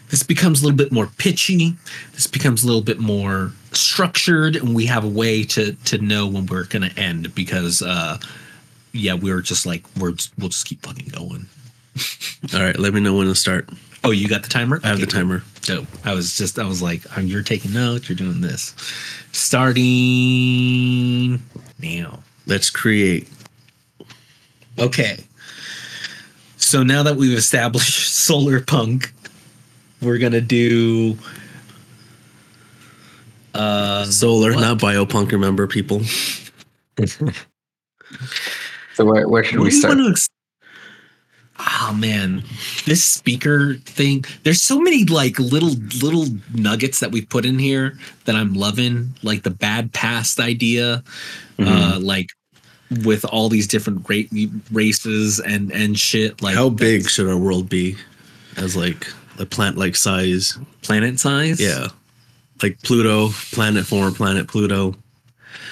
this 0.09 0.23
becomes 0.23 0.61
a 0.61 0.65
little 0.65 0.77
bit 0.77 0.91
more 0.91 1.07
pitchy 1.17 1.75
this 2.13 2.27
becomes 2.27 2.63
a 2.63 2.67
little 2.67 2.81
bit 2.81 2.99
more 2.99 3.51
structured 3.71 4.55
and 4.55 4.75
we 4.75 4.85
have 4.85 5.03
a 5.03 5.07
way 5.07 5.43
to 5.43 5.73
to 5.85 5.97
know 5.97 6.27
when 6.27 6.45
we're 6.45 6.65
going 6.65 6.87
to 6.87 6.99
end 6.99 7.33
because 7.33 7.81
uh 7.81 8.17
yeah 8.91 9.15
we 9.15 9.33
were 9.33 9.41
just 9.41 9.65
like 9.65 9.83
we're 9.99 10.11
just, 10.11 10.31
we'll 10.37 10.49
just 10.49 10.67
keep 10.67 10.85
fucking 10.85 11.07
going 11.07 11.47
All 12.53 12.61
right, 12.61 12.77
let 12.77 12.93
me 12.93 12.99
know 13.01 13.15
when 13.15 13.27
to 13.27 13.35
start. 13.35 13.69
oh 14.03 14.11
you 14.11 14.27
got 14.27 14.43
the 14.43 14.49
timer 14.49 14.79
I 14.83 14.87
have 14.89 14.97
the 14.99 15.03
Okay, 15.03 15.11
timer. 15.17 15.43
dope 15.61 15.87
i 16.05 16.13
was 16.13 16.37
just 16.37 16.59
i 16.59 16.65
was 16.65 16.81
like 16.81 17.01
oh, 17.17 17.21
you're 17.21 17.43
taking 17.43 17.73
notes 17.73 18.07
you're 18.09 18.15
doing 18.15 18.41
this 18.41 18.75
starting 19.31 21.41
now 21.79 22.19
Let's 22.45 22.69
create. 22.69 23.29
Okay. 24.77 25.23
So 26.73 26.81
now 26.81 27.03
that 27.03 27.17
we've 27.17 27.37
established 27.37 28.11
solar 28.15 28.59
punk, 28.59 29.13
we're 30.01 30.17
gonna 30.17 30.41
do 30.41 31.15
uh 33.53 34.05
Solar, 34.05 34.53
what? 34.53 34.61
not 34.61 34.79
biopunk. 34.79 35.31
Remember, 35.31 35.67
people. 35.67 36.01
So 38.95 39.05
where, 39.05 39.27
where 39.29 39.43
should 39.43 39.59
what 39.59 39.65
we 39.65 39.69
start? 39.69 39.99
ex- 40.09 40.27
Oh 41.59 41.93
man, 41.95 42.43
this 42.87 43.05
speaker 43.05 43.75
thing. 43.75 44.25
There's 44.41 44.63
so 44.63 44.81
many 44.81 45.05
like 45.05 45.37
little 45.37 45.75
little 46.01 46.25
nuggets 46.55 46.99
that 47.01 47.11
we 47.11 47.21
put 47.23 47.45
in 47.45 47.59
here 47.59 47.99
that 48.25 48.35
I'm 48.35 48.55
loving, 48.55 49.13
like 49.21 49.43
the 49.43 49.51
bad 49.51 49.93
past 49.93 50.39
idea, 50.39 51.03
Mm-hmm. 51.59 51.67
uh, 51.71 51.99
like 51.99 52.29
with 53.05 53.25
all 53.25 53.49
these 53.49 53.67
different 53.67 54.07
ra- 54.09 54.45
races 54.71 55.39
and 55.39 55.71
and 55.71 55.97
shit. 55.99 56.41
Like 56.41 56.55
How 56.55 56.69
big 56.69 57.09
should 57.09 57.27
our 57.27 57.37
world 57.37 57.69
be? 57.69 57.95
As 58.57 58.75
like 58.75 59.07
a 59.39 59.45
plant-like 59.45 59.95
size. 59.95 60.57
planet 60.83 61.19
size? 61.19 61.59
Yeah, 61.59 61.87
like 62.61 62.79
Pluto, 62.83 63.29
planet 63.51 63.85
former 63.85 64.11
planet 64.15 64.47
Pluto, 64.47 64.95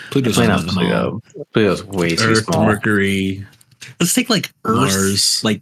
Pluto's 0.10 0.38
Why 0.38 0.48
not 0.48 0.66
not 0.66 0.72
small. 0.74 0.84
Pluto? 0.84 1.22
Pluto's 1.54 1.84
way 1.86 2.16
too 2.16 2.24
Earth, 2.24 2.46
small. 2.46 2.66
Mercury, 2.66 3.46
Let's 4.00 4.14
take 4.16 4.30
like 4.32 4.52
Earth, 4.66 4.78
Mars. 4.78 5.44
like 5.44 5.62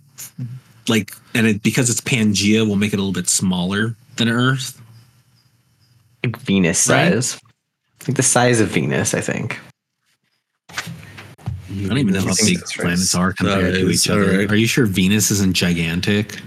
like, 0.88 1.12
and 1.36 1.46
it, 1.46 1.62
because 1.62 1.90
it's 1.90 2.02
Pangea, 2.02 2.66
we'll 2.66 2.76
make 2.78 2.94
it 2.94 2.96
a 2.96 3.04
little 3.04 3.14
bit 3.14 3.28
smaller 3.30 3.96
than 4.16 4.28
Earth. 4.30 4.82
Like 6.24 6.38
Venus 6.38 6.88
Right? 6.90 7.12
size. 7.14 7.40
Like 8.08 8.16
the 8.18 8.24
size 8.24 8.60
of 8.62 8.70
Venus, 8.70 9.14
I 9.14 9.22
think. 9.22 9.60
Mm-hmm. 11.80 11.86
I 11.86 11.90
don't 11.90 11.98
even 12.00 12.14
know 12.14 12.22
how 12.22 12.36
big 12.46 12.60
that's 12.60 12.78
right. 12.78 12.86
planets 12.86 13.16
are 13.16 13.34
compared 13.34 13.74
uh, 13.74 13.78
to 13.78 13.90
each 13.90 14.10
other. 14.10 14.32
alright. 14.32 14.52
Are 14.52 14.56
you 14.56 14.68
sure 14.68 14.86
Venus 14.86 15.32
isn't 15.32 15.54
gigantic? 15.54 16.40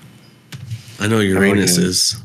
I 1.01 1.09
know 1.09 1.21
Uranus 1.21 1.79
yeah. 1.79 1.85
is. 1.85 2.23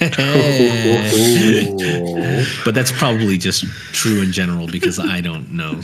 but 2.64 2.74
that's 2.74 2.92
probably 2.92 3.38
just 3.38 3.64
true 3.92 4.22
in 4.22 4.32
general 4.32 4.66
because 4.66 4.98
I 4.98 5.20
don't 5.20 5.52
know 5.52 5.80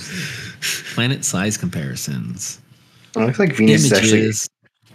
planet 0.94 1.24
size 1.24 1.56
comparisons. 1.56 2.60
It 3.16 3.20
looks 3.20 3.38
like 3.38 3.54
Venus 3.54 3.84
is 3.84 3.92
actually 3.92 4.32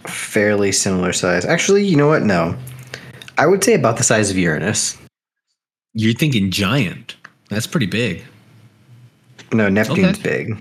fairly 0.06 0.72
similar 0.72 1.12
size. 1.12 1.44
Actually, 1.44 1.84
you 1.84 1.96
know 1.96 2.08
what? 2.08 2.22
No. 2.22 2.56
I 3.38 3.46
would 3.46 3.64
say 3.64 3.74
about 3.74 3.96
the 3.96 4.02
size 4.02 4.30
of 4.30 4.36
Uranus. 4.36 4.96
You're 5.94 6.14
thinking 6.14 6.50
giant. 6.50 7.16
That's 7.48 7.66
pretty 7.66 7.86
big. 7.86 8.24
No, 9.52 9.68
Neptune's 9.68 10.18
Okay. 10.18 10.44
big. 10.44 10.60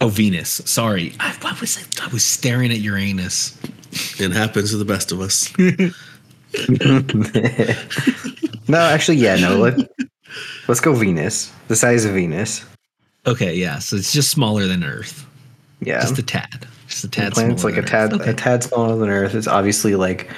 Oh, 0.00 0.08
Venus. 0.08 0.62
Sorry, 0.64 1.14
I, 1.20 1.32
what 1.42 1.60
was 1.60 1.78
I? 1.78 2.04
I 2.04 2.08
was 2.08 2.24
staring 2.24 2.72
at 2.72 2.78
Uranus. 2.78 3.56
It 4.18 4.32
happens 4.32 4.70
to 4.70 4.76
the 4.78 4.84
best 4.84 5.12
of 5.12 5.20
us. 5.20 5.52
no, 8.68 8.78
actually, 8.78 9.18
yeah, 9.18 9.36
no. 9.36 9.58
Let, 9.58 9.78
Let's 10.68 10.80
go 10.80 10.94
Venus. 10.94 11.52
The 11.68 11.76
size 11.76 12.04
of 12.04 12.14
Venus. 12.14 12.64
Okay, 13.26 13.54
yeah. 13.54 13.78
So 13.78 13.96
it's 13.96 14.12
just 14.12 14.30
smaller 14.30 14.66
than 14.66 14.82
Earth. 14.84 15.26
Yeah. 15.80 16.00
Just 16.00 16.18
a 16.18 16.22
tad. 16.22 16.66
Just 16.88 17.04
a 17.04 17.08
The 17.08 17.12
tad. 17.16 17.32
planet's 17.34 17.60
smaller 17.62 17.76
like 17.76 17.78
a 17.78 17.82
than 17.82 17.90
tad 17.90 18.12
Earth. 18.14 18.20
Okay. 18.22 18.30
a 18.30 18.34
tad 18.34 18.62
smaller 18.62 18.96
than 18.96 19.08
Earth. 19.10 19.34
It's 19.34 19.46
obviously 19.48 19.94
like 19.96 20.30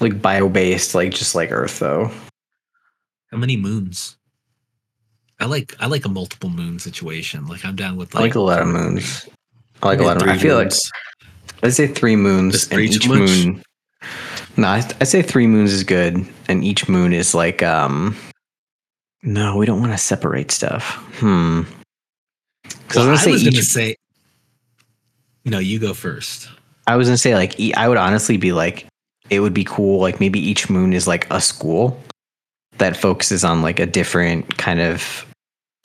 like 0.00 0.20
bio 0.20 0.48
based, 0.50 0.94
like 0.94 1.10
just 1.12 1.34
like 1.34 1.50
Earth 1.52 1.78
though. 1.78 2.10
How 3.30 3.38
many 3.38 3.56
moons? 3.56 4.16
I 5.40 5.46
like 5.46 5.74
I 5.80 5.86
like 5.86 6.04
a 6.04 6.08
multiple 6.08 6.50
moon 6.50 6.78
situation. 6.78 7.46
Like 7.46 7.64
I'm 7.64 7.76
down 7.76 7.96
with 7.96 8.14
I 8.16 8.20
like 8.20 8.34
a 8.34 8.40
lot 8.40 8.60
of 8.60 8.68
moons. 8.68 9.28
I 9.82 9.86
like 9.86 10.00
a 10.00 10.02
lot 10.02 10.16
of 10.16 10.26
Moons. 10.26 10.38
I 10.38 10.42
feel 10.42 10.56
like 10.56 10.72
I'd 11.62 11.72
say 11.74 11.86
three 11.86 12.16
moons 12.16 12.54
Is 12.54 12.68
and 12.68 12.80
each 12.80 13.08
moon. 13.08 13.62
No, 14.56 14.66
I- 14.68 14.90
I'd 15.00 15.06
say 15.08 15.22
three 15.22 15.46
moons 15.46 15.72
is 15.72 15.84
good, 15.84 16.26
and 16.48 16.64
each 16.64 16.88
moon 16.88 17.12
is 17.12 17.34
like 17.34 17.62
um. 17.62 18.16
No, 19.22 19.56
we 19.56 19.66
don't 19.66 19.80
want 19.80 19.92
to 19.92 19.98
separate 19.98 20.50
stuff. 20.50 20.94
Hmm. 21.18 21.62
Well, 22.94 23.04
I 23.04 23.10
I 23.10 23.10
was 23.10 23.10
gonna 23.10 23.10
was 23.10 23.20
say 23.22 23.30
gonna 23.30 23.58
each. 23.58 23.64
say. 23.64 23.96
No, 25.44 25.58
you 25.58 25.78
go 25.78 25.94
first. 25.94 26.48
I 26.86 26.96
was 26.96 27.06
gonna 27.08 27.16
say 27.18 27.34
like 27.34 27.54
I 27.76 27.88
would 27.88 27.98
honestly 27.98 28.36
be 28.36 28.52
like, 28.52 28.86
it 29.30 29.40
would 29.40 29.54
be 29.54 29.64
cool. 29.64 30.00
Like 30.00 30.18
maybe 30.20 30.40
each 30.40 30.68
moon 30.68 30.92
is 30.92 31.06
like 31.06 31.30
a 31.32 31.40
school 31.40 32.00
that 32.78 32.96
focuses 32.96 33.44
on 33.44 33.62
like 33.62 33.78
a 33.80 33.86
different 33.86 34.56
kind 34.58 34.80
of 34.80 35.24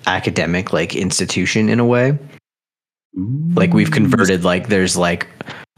academic 0.08 0.74
like 0.74 0.95
institution 0.95 1.70
in 1.70 1.80
a 1.80 1.86
way. 1.86 2.18
like 3.56 3.74
we've 3.74 3.91
converted 3.91 4.43
like 4.43 4.68
there's 4.68 4.97
like 4.97 5.28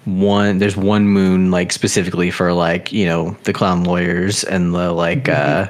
one 0.06 0.60
there's 0.60 0.78
one 0.78 1.08
moon 1.08 1.52
like 1.52 1.72
specifically 1.74 2.32
for 2.32 2.54
like 2.54 2.92
you 2.94 3.06
know 3.06 3.32
the 3.44 3.52
clown 3.52 3.84
lawyers 3.84 4.44
and 4.46 4.74
the 4.74 4.92
like 4.94 5.28
uh 5.28 5.68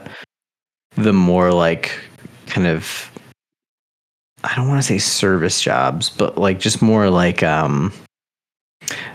the 0.96 1.14
more 1.14 1.52
like 1.54 1.98
kind 2.48 2.68
of 2.68 3.10
i 4.44 4.54
don't 4.56 4.68
want 4.68 4.78
to 4.80 4.86
say 4.86 4.98
service 4.98 5.62
jobs 5.62 6.10
but 6.10 6.38
like 6.38 6.60
just 6.60 6.82
more 6.82 7.10
like 7.10 7.42
um 7.44 7.92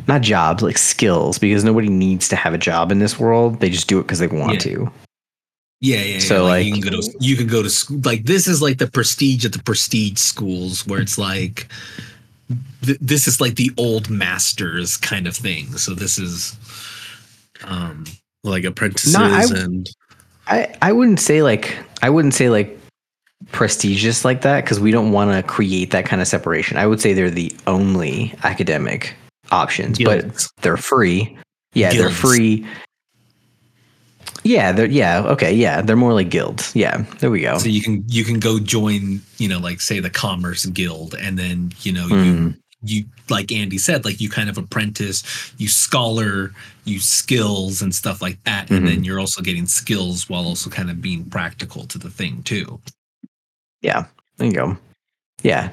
not 0.08 0.22
jobs 0.22 0.62
like 0.62 0.78
skills 0.78 1.38
because 1.38 1.62
nobody 1.64 1.88
needs 1.88 2.26
to 2.28 2.34
have 2.34 2.54
a 2.54 2.58
job 2.58 2.90
in 2.90 2.98
this 2.98 3.18
world 3.20 3.60
they 3.60 3.70
just 3.70 3.86
do 3.88 3.98
it 4.00 4.02
because 4.02 4.18
they 4.18 4.26
want 4.26 4.54
Yeah. 4.54 4.58
to 4.74 4.92
Yeah, 5.80 5.96
yeah. 5.98 6.02
yeah. 6.14 6.18
So, 6.20 6.44
like, 6.44 6.66
you 6.66 6.72
like- 6.74 6.82
can 6.82 6.92
go 6.92 7.00
to 7.00 7.12
you 7.20 7.36
can 7.36 7.46
go 7.46 7.62
to 7.62 7.70
school. 7.70 8.00
Like 8.04 8.24
this 8.24 8.46
is 8.46 8.60
like 8.60 8.78
the 8.78 8.86
prestige 8.86 9.44
of 9.44 9.52
the 9.52 9.62
prestige 9.62 10.18
schools 10.18 10.86
where 10.86 11.00
it's 11.00 11.16
like 11.18 11.68
th- 12.82 12.98
this 13.00 13.26
is 13.26 13.40
like 13.40 13.56
the 13.56 13.70
old 13.78 14.10
masters 14.10 14.96
kind 14.96 15.26
of 15.26 15.34
thing. 15.36 15.76
So 15.78 15.94
this 15.94 16.18
is 16.18 16.56
um 17.64 18.04
like 18.44 18.64
apprentices 18.64 19.16
I- 19.16 19.44
and 19.58 19.88
I 20.46 20.74
I 20.82 20.92
wouldn't 20.92 21.20
say 21.20 21.42
like 21.42 21.76
I 22.02 22.10
wouldn't 22.10 22.34
say 22.34 22.50
like 22.50 22.78
prestigious 23.52 24.24
like 24.24 24.42
that 24.42 24.64
because 24.64 24.78
we 24.80 24.90
don't 24.90 25.12
want 25.12 25.32
to 25.32 25.42
create 25.42 25.90
that 25.92 26.04
kind 26.04 26.20
of 26.20 26.28
separation. 26.28 26.76
I 26.76 26.86
would 26.86 27.00
say 27.00 27.14
they're 27.14 27.30
the 27.30 27.54
only 27.66 28.34
academic 28.44 29.14
options, 29.50 29.96
Guilds. 29.98 30.48
but 30.54 30.62
they're 30.62 30.76
free. 30.76 31.36
Yeah, 31.72 31.90
they're 31.92 32.10
free. 32.10 32.66
Yeah, 34.42 34.72
they're 34.72 34.86
yeah, 34.86 35.22
okay, 35.26 35.52
yeah. 35.52 35.82
They're 35.82 35.96
more 35.96 36.14
like 36.14 36.30
guilds. 36.30 36.74
Yeah, 36.74 37.04
there 37.18 37.30
we 37.30 37.42
go. 37.42 37.58
so 37.58 37.68
you 37.68 37.82
can 37.82 38.04
you 38.08 38.24
can 38.24 38.40
go 38.40 38.58
join, 38.58 39.20
you 39.38 39.48
know, 39.48 39.58
like 39.58 39.80
say 39.80 40.00
the 40.00 40.10
commerce 40.10 40.64
guild 40.66 41.14
and 41.14 41.38
then, 41.38 41.72
you 41.82 41.92
know, 41.92 42.06
you 42.06 42.14
Mm. 42.14 42.56
you 42.82 43.04
like 43.28 43.52
Andy 43.52 43.76
said, 43.76 44.04
like 44.06 44.20
you 44.20 44.30
kind 44.30 44.48
of 44.48 44.56
apprentice, 44.56 45.22
you 45.58 45.68
scholar, 45.68 46.52
you 46.84 46.98
skills 47.00 47.82
and 47.82 47.94
stuff 47.94 48.22
like 48.22 48.42
that. 48.44 48.70
And 48.70 48.78
Mm-hmm. 48.78 48.86
then 48.86 49.04
you're 49.04 49.20
also 49.20 49.42
getting 49.42 49.66
skills 49.66 50.28
while 50.30 50.44
also 50.46 50.70
kind 50.70 50.88
of 50.90 51.02
being 51.02 51.24
practical 51.26 51.84
to 51.88 51.98
the 51.98 52.08
thing 52.10 52.42
too. 52.42 52.80
Yeah, 53.82 54.06
there 54.38 54.48
you 54.48 54.54
go. 54.54 54.76
Yeah, 55.42 55.68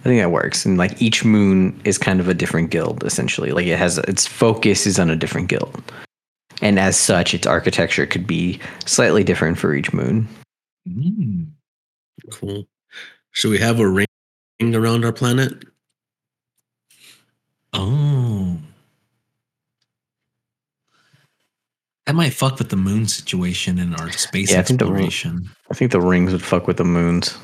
I 0.00 0.02
think 0.04 0.20
that 0.20 0.30
works. 0.30 0.64
And 0.64 0.78
like 0.78 1.00
each 1.02 1.24
moon 1.24 1.80
is 1.84 1.98
kind 1.98 2.20
of 2.20 2.28
a 2.28 2.34
different 2.34 2.70
guild, 2.70 3.02
essentially. 3.04 3.50
Like 3.50 3.66
it 3.66 3.78
has 3.78 3.98
its 3.98 4.26
focus 4.28 4.86
is 4.86 4.98
on 5.00 5.10
a 5.10 5.16
different 5.16 5.48
guild, 5.48 5.92
and 6.62 6.78
as 6.78 6.96
such, 6.96 7.34
its 7.34 7.46
architecture 7.46 8.06
could 8.06 8.26
be 8.26 8.58
slightly 8.86 9.22
different 9.24 9.58
for 9.58 9.74
each 9.74 9.92
moon. 9.92 10.26
Mm. 10.88 11.48
cool. 12.30 12.66
Should 13.32 13.50
we 13.50 13.58
have 13.58 13.78
a 13.80 13.88
ring 13.88 14.06
around 14.62 15.04
our 15.04 15.12
planet? 15.12 15.64
Oh. 17.72 18.58
That 22.06 22.14
might 22.14 22.30
fuck 22.34 22.58
with 22.58 22.68
the 22.70 22.76
moon 22.76 23.06
situation 23.06 23.78
and 23.78 23.94
our 24.00 24.10
space 24.12 24.50
Yeah, 24.50 24.58
I 24.60 24.62
think 24.62 24.80
the 24.80 24.86
exploration. 24.86 25.48
I 25.70 25.74
think 25.74 25.92
the 25.92 26.00
rings 26.00 26.32
would 26.32 26.42
fuck 26.42 26.66
with 26.66 26.76
the 26.76 26.84
moons, 26.84 27.38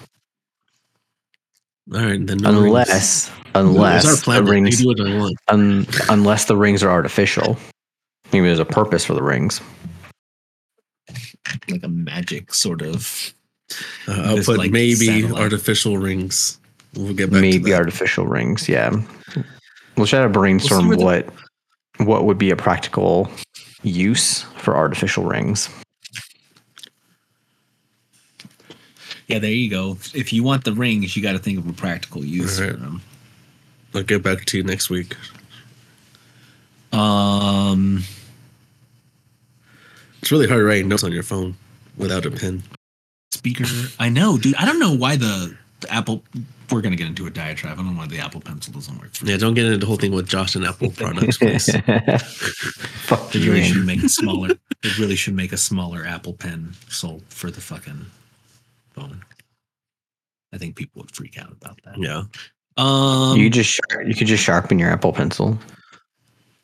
All 1.94 2.00
right, 2.00 2.24
then 2.26 2.38
no 2.38 2.50
rings. 2.50 2.64
unless 2.66 2.90
it's 3.28 3.30
unless 3.54 4.28
our 4.28 4.42
the 4.42 4.50
rings 4.50 4.78
We 4.84 4.94
do 4.94 5.02
what 5.04 5.10
I 5.12 5.16
want. 5.18 5.36
un, 5.48 5.86
unless 6.10 6.44
the 6.46 6.56
rings 6.56 6.82
are 6.82 6.90
artificial. 6.90 7.56
Maybe 8.32 8.46
there's 8.46 8.58
a 8.58 8.64
purpose 8.64 9.04
for 9.04 9.14
the 9.14 9.22
rings. 9.22 9.60
Like 11.70 11.82
a 11.82 11.88
magic 11.88 12.52
sort 12.54 12.82
of. 12.82 13.34
Uh, 14.06 14.22
I'll 14.36 14.42
put 14.42 14.58
like, 14.58 14.70
maybe 14.70 14.94
satellite. 14.94 15.42
artificial 15.42 15.98
rings. 15.98 16.58
We'll 16.94 17.14
get 17.14 17.30
back 17.30 17.40
Maybe 17.40 17.58
to 17.64 17.70
that. 17.70 17.76
artificial 17.80 18.26
rings. 18.26 18.68
Yeah, 18.68 18.94
we'll 19.96 20.06
try 20.06 20.22
to 20.22 20.28
brainstorm 20.28 20.88
where 20.88 20.96
the- 20.96 21.04
what 21.04 21.28
what 21.98 22.24
would 22.24 22.38
be 22.38 22.50
a 22.50 22.56
practical 22.56 23.30
use 23.82 24.42
for 24.56 24.76
artificial 24.76 25.24
rings. 25.24 25.68
Yeah, 29.26 29.38
there 29.38 29.50
you 29.52 29.68
go. 29.68 29.98
If 30.14 30.32
you 30.32 30.42
want 30.42 30.64
the 30.64 30.72
rings, 30.72 31.14
you 31.16 31.22
got 31.22 31.32
to 31.32 31.38
think 31.38 31.58
of 31.58 31.68
a 31.68 31.72
practical 31.72 32.24
use 32.24 32.58
Alright. 32.58 32.76
for 32.76 32.80
them. 32.80 33.02
I'll 33.94 34.02
get 34.02 34.22
back 34.22 34.44
to 34.46 34.56
you 34.56 34.62
next 34.62 34.88
week. 34.88 35.14
Um, 36.92 38.04
It's 40.28 40.32
really 40.34 40.46
hard 40.46 40.62
writing 40.62 40.88
notes 40.88 41.04
on 41.04 41.10
your 41.12 41.22
phone 41.22 41.56
without 41.96 42.26
a 42.26 42.30
pen. 42.30 42.62
speaker. 43.32 43.64
I 43.98 44.10
know, 44.10 44.36
dude. 44.36 44.56
I 44.56 44.66
don't 44.66 44.78
know 44.78 44.92
why 44.94 45.16
the, 45.16 45.56
the 45.80 45.90
Apple. 45.90 46.22
We're 46.70 46.82
gonna 46.82 46.96
get 46.96 47.06
into 47.06 47.26
a 47.26 47.30
diatribe. 47.30 47.72
I 47.72 47.76
don't 47.76 47.94
know 47.94 47.98
why 47.98 48.08
the 48.08 48.18
Apple 48.18 48.42
Pencil 48.42 48.74
doesn't 48.74 48.98
work. 49.00 49.14
For 49.14 49.24
Yeah, 49.24 49.38
don't 49.38 49.54
get 49.54 49.64
into 49.64 49.78
the 49.78 49.86
whole 49.86 49.96
thing 49.96 50.12
with 50.12 50.28
Josh 50.28 50.54
and 50.54 50.66
Apple 50.66 50.90
products, 50.90 51.38
please. 51.38 51.74
Fuck 53.06 53.32
They 53.32 53.38
you. 53.38 53.52
really 53.52 53.64
should 53.64 53.86
make 53.86 54.02
a 54.02 54.08
smaller. 54.10 54.50
They 54.82 54.90
really 54.98 55.16
should 55.16 55.32
make 55.34 55.52
a 55.52 55.56
smaller 55.56 56.04
Apple 56.04 56.34
Pen 56.34 56.74
sold 56.90 57.24
for 57.30 57.50
the 57.50 57.62
fucking 57.62 58.04
phone. 58.90 59.22
I 60.52 60.58
think 60.58 60.76
people 60.76 61.00
would 61.00 61.16
freak 61.16 61.38
out 61.38 61.52
about 61.52 61.80
that. 61.86 61.94
yeah. 61.96 62.24
Um, 62.76 63.38
you 63.38 63.48
just 63.48 63.80
you 64.06 64.14
could 64.14 64.26
just 64.26 64.44
sharpen 64.44 64.78
your 64.78 64.90
Apple 64.90 65.14
Pencil. 65.14 65.58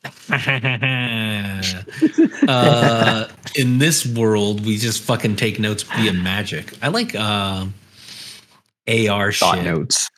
uh, 2.48 3.28
in 3.56 3.78
this 3.78 4.06
world, 4.06 4.64
we 4.64 4.76
just 4.76 5.02
fucking 5.02 5.36
take 5.36 5.58
notes 5.58 5.82
via 5.82 6.12
magic. 6.12 6.72
I 6.82 6.88
like 6.88 7.14
uh, 7.14 7.66
AR 8.88 9.32
Thought 9.32 9.56
shit. 9.56 9.64
notes. 9.64 10.08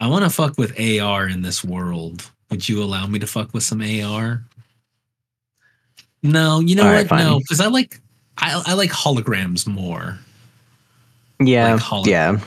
I 0.00 0.08
want 0.08 0.24
to 0.24 0.30
fuck 0.30 0.58
with 0.58 0.78
AR 0.78 1.28
in 1.28 1.42
this 1.42 1.64
world. 1.64 2.30
Would 2.50 2.68
you 2.68 2.82
allow 2.82 3.06
me 3.06 3.18
to 3.20 3.26
fuck 3.26 3.54
with 3.54 3.62
some 3.62 3.80
AR? 3.80 4.42
No, 6.22 6.60
you 6.60 6.74
know 6.74 6.84
All 6.84 6.88
right, 6.90 6.98
what? 7.02 7.08
fine. 7.08 7.24
No, 7.24 7.38
because 7.38 7.60
I 7.60 7.66
like 7.66 8.00
I, 8.38 8.62
I 8.66 8.74
like 8.74 8.90
holograms 8.90 9.66
more. 9.66 10.18
Yeah, 11.40 11.74
Like 11.74 11.82
holo- 11.82 12.04
yeah. 12.06 12.38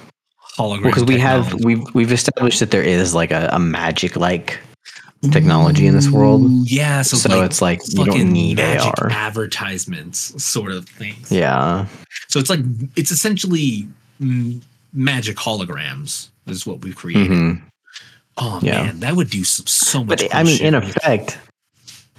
Hologram 0.57 0.83
Because 0.83 1.03
we 1.03 1.19
have 1.19 1.53
we've 1.63 1.83
we've 1.93 2.11
established 2.11 2.59
that 2.61 2.71
there 2.71 2.81
is 2.81 3.13
like 3.13 3.31
a, 3.31 3.49
a 3.51 3.59
magic 3.59 4.15
like 4.15 4.59
technology 5.31 5.87
in 5.87 5.93
this 5.93 6.09
world. 6.09 6.43
Yeah, 6.69 7.01
so, 7.01 7.17
So, 7.17 7.29
like 7.37 7.45
it's 7.45 7.61
like 7.61 7.81
you 7.89 8.05
don't 8.05 8.31
need 8.31 8.57
magic 8.57 8.93
AR. 9.01 9.09
advertisements 9.11 10.41
sort 10.43 10.71
of 10.71 10.87
things. 10.87 11.31
Yeah. 11.31 11.87
So 12.29 12.39
it's 12.39 12.49
like 12.49 12.59
it's 12.95 13.11
essentially 13.11 13.87
magic 14.93 15.37
holograms 15.37 16.29
is 16.45 16.65
what 16.65 16.81
we've 16.81 16.95
created. 16.95 17.29
Mhm. 17.31 17.61
Oh 18.37 18.59
Yeah. 18.61 18.83
man, 18.83 18.99
that 19.01 19.15
would 19.15 19.29
do 19.29 19.43
so, 19.43 19.63
so 19.65 20.03
much. 20.03 20.19
But 20.19 20.35
I 20.35 20.43
mean, 20.43 20.61
in 20.61 20.75
effect, 20.75 21.37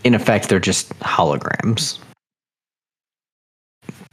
in 0.04 0.14
effect, 0.14 0.48
they're 0.48 0.58
just 0.60 0.90
holograms 0.98 1.98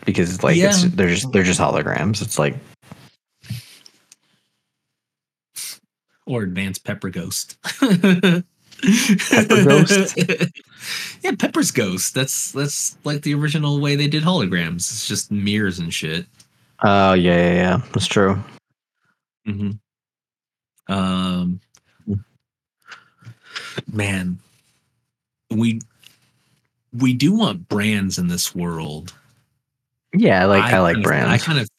because 0.06 0.44
like 0.44 0.58
it's, 0.58 0.84
Yeah. 0.84 0.90
they're 0.94 1.10
just 1.10 1.32
they're 1.32 1.44
just 1.44 1.60
holograms. 1.60 2.22
It's 2.22 2.38
like 2.40 2.56
or 6.28 6.42
advanced 6.44 6.84
pepper 6.84 7.10
ghost. 7.10 7.58
Pepper 9.30 9.64
Ghost? 9.64 10.18
yeah, 11.22 11.32
Pepper's 11.38 11.72
ghost. 11.72 12.14
That's 12.14 12.52
that's 12.52 12.98
like 13.04 13.22
the 13.22 13.34
original 13.34 13.80
way 13.80 13.96
they 13.96 14.08
did 14.08 14.24
holograms. 14.24 14.76
It's 14.78 15.08
just 15.08 15.32
mirrors 15.32 15.80
and 15.80 15.94
shit. 15.94 16.26
oh 16.84 17.14
yeah 17.14 17.36
yeah 17.36 17.54
yeah 17.54 17.82
that's 17.94 18.08
true. 18.08 18.38
hmm 19.46 19.72
Um, 20.88 21.60
man, 23.92 24.40
we 25.50 25.80
we 26.94 27.14
do 27.14 27.34
want 27.34 27.68
brands 27.68 28.18
in 28.18 28.28
this 28.28 28.54
world. 28.56 29.14
Yeah, 30.14 30.44
I 30.44 30.46
like 30.46 30.64
I, 30.74 30.80
like 30.80 30.96
kind 30.96 31.04
brands. 31.04 31.44
I 31.44 31.46
kind 31.46 31.60
of 31.60 31.70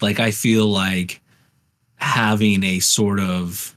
Like 0.00 0.20
I 0.20 0.30
feel 0.30 0.66
like 0.66 1.20
having 1.96 2.62
a 2.64 2.80
sort 2.80 3.20
of 3.20 3.73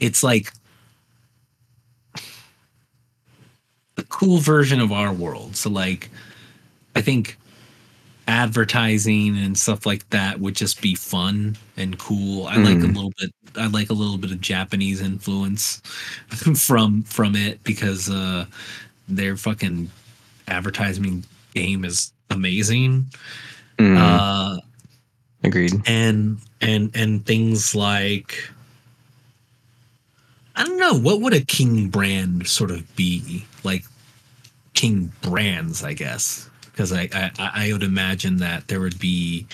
it's 0.00 0.22
like 0.22 0.52
the 3.96 4.04
cool 4.04 4.38
version 4.38 4.80
of 4.80 4.92
our 4.92 5.12
world. 5.12 5.56
So 5.56 5.70
like 5.70 6.10
I 6.94 7.00
think 7.00 7.36
advertising 8.26 9.38
and 9.38 9.56
stuff 9.58 9.86
like 9.86 10.08
that 10.10 10.38
would 10.38 10.54
just 10.54 10.82
be 10.82 10.94
fun 10.94 11.56
and 11.76 11.98
cool. 11.98 12.46
I 12.46 12.56
like 12.56 12.76
a 12.76 12.86
Mm. 12.86 12.94
little 12.94 13.12
bit 13.18 13.32
I 13.56 13.66
like 13.66 13.90
a 13.90 13.94
little 13.94 14.18
bit 14.18 14.30
of 14.30 14.40
Japanese 14.40 15.00
influence 15.00 15.80
from 16.56 17.02
from 17.04 17.34
it 17.34 17.62
because 17.64 18.10
uh 18.10 18.44
their 19.08 19.36
fucking 19.36 19.90
advertising 20.48 21.24
game 21.54 21.84
is 21.84 22.12
amazing. 22.30 23.06
Mm, 23.78 23.96
Uh 23.98 24.60
agreed. 25.42 25.72
and 25.86 26.38
and 26.60 26.90
and 26.94 27.24
things 27.24 27.74
like 27.74 28.48
I 30.58 30.64
don't 30.64 30.78
know 30.78 30.94
what 30.94 31.20
would 31.20 31.32
a 31.34 31.40
king 31.40 31.88
brand 31.88 32.46
sort 32.48 32.70
of 32.70 32.94
be 32.96 33.46
like 33.64 33.84
king 34.74 35.12
brands 35.22 35.82
I 35.82 35.92
guess 35.94 36.48
because 36.66 36.92
I, 36.92 37.08
I 37.12 37.30
I 37.68 37.72
would 37.72 37.82
imagine 37.82 38.36
that 38.38 38.68
there 38.68 38.80
would 38.80 38.98
be 38.98 39.46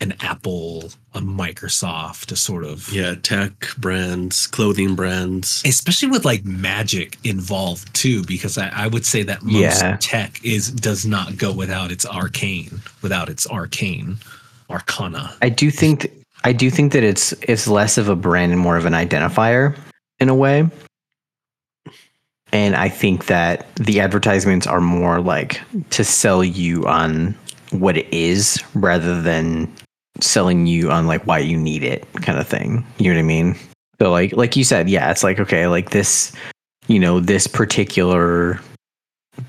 an 0.00 0.12
Apple 0.20 0.90
a 1.14 1.20
Microsoft 1.20 2.32
a 2.32 2.36
sort 2.36 2.64
of 2.64 2.92
Yeah, 2.92 3.14
tech 3.14 3.68
brands, 3.78 4.46
clothing 4.48 4.94
brands. 4.96 5.62
especially 5.64 6.08
with 6.10 6.24
like 6.24 6.44
magic 6.44 7.16
involved 7.24 7.94
too 7.94 8.24
because 8.24 8.58
I, 8.58 8.68
I 8.68 8.86
would 8.88 9.06
say 9.06 9.22
that 9.22 9.42
most 9.42 9.54
Yeah. 9.82 9.96
tech 10.00 10.44
is 10.44 10.70
does 10.72 11.06
not 11.06 11.36
go 11.38 11.52
without 11.52 11.92
its 11.92 12.04
arcane 12.04 12.80
without 13.02 13.28
its 13.28 13.46
arcane 13.46 14.18
arcana 14.68 15.34
I 15.40 15.48
do 15.50 15.70
think 15.70 16.00
th- 16.02 16.14
I 16.44 16.52
do 16.52 16.70
think 16.70 16.92
that 16.92 17.02
it's 17.02 17.32
it's 17.42 17.66
less 17.66 17.96
of 17.98 18.08
a 18.08 18.16
brand 18.16 18.52
and 18.52 18.60
more 18.60 18.76
of 18.76 18.84
an 18.84 18.92
identifier 18.92 19.76
in 20.20 20.28
a 20.28 20.34
way. 20.34 20.68
And 22.52 22.76
I 22.76 22.88
think 22.88 23.26
that 23.26 23.74
the 23.76 23.98
advertisements 23.98 24.66
are 24.66 24.80
more 24.80 25.20
like 25.20 25.60
to 25.90 26.04
sell 26.04 26.44
you 26.44 26.86
on 26.86 27.34
what 27.70 27.96
it 27.96 28.06
is 28.12 28.62
rather 28.74 29.20
than 29.20 29.72
selling 30.20 30.66
you 30.66 30.90
on 30.90 31.08
like 31.08 31.26
why 31.26 31.38
you 31.38 31.56
need 31.56 31.82
it 31.82 32.06
kind 32.22 32.38
of 32.38 32.46
thing. 32.46 32.86
You 32.98 33.10
know 33.10 33.16
what 33.16 33.20
I 33.20 33.26
mean? 33.26 33.56
So 33.98 34.10
like 34.10 34.32
like 34.34 34.54
you 34.54 34.64
said, 34.64 34.88
yeah, 34.88 35.10
it's 35.10 35.24
like 35.24 35.40
okay, 35.40 35.66
like 35.66 35.90
this, 35.90 36.30
you 36.88 36.98
know, 36.98 37.20
this 37.20 37.46
particular 37.46 38.60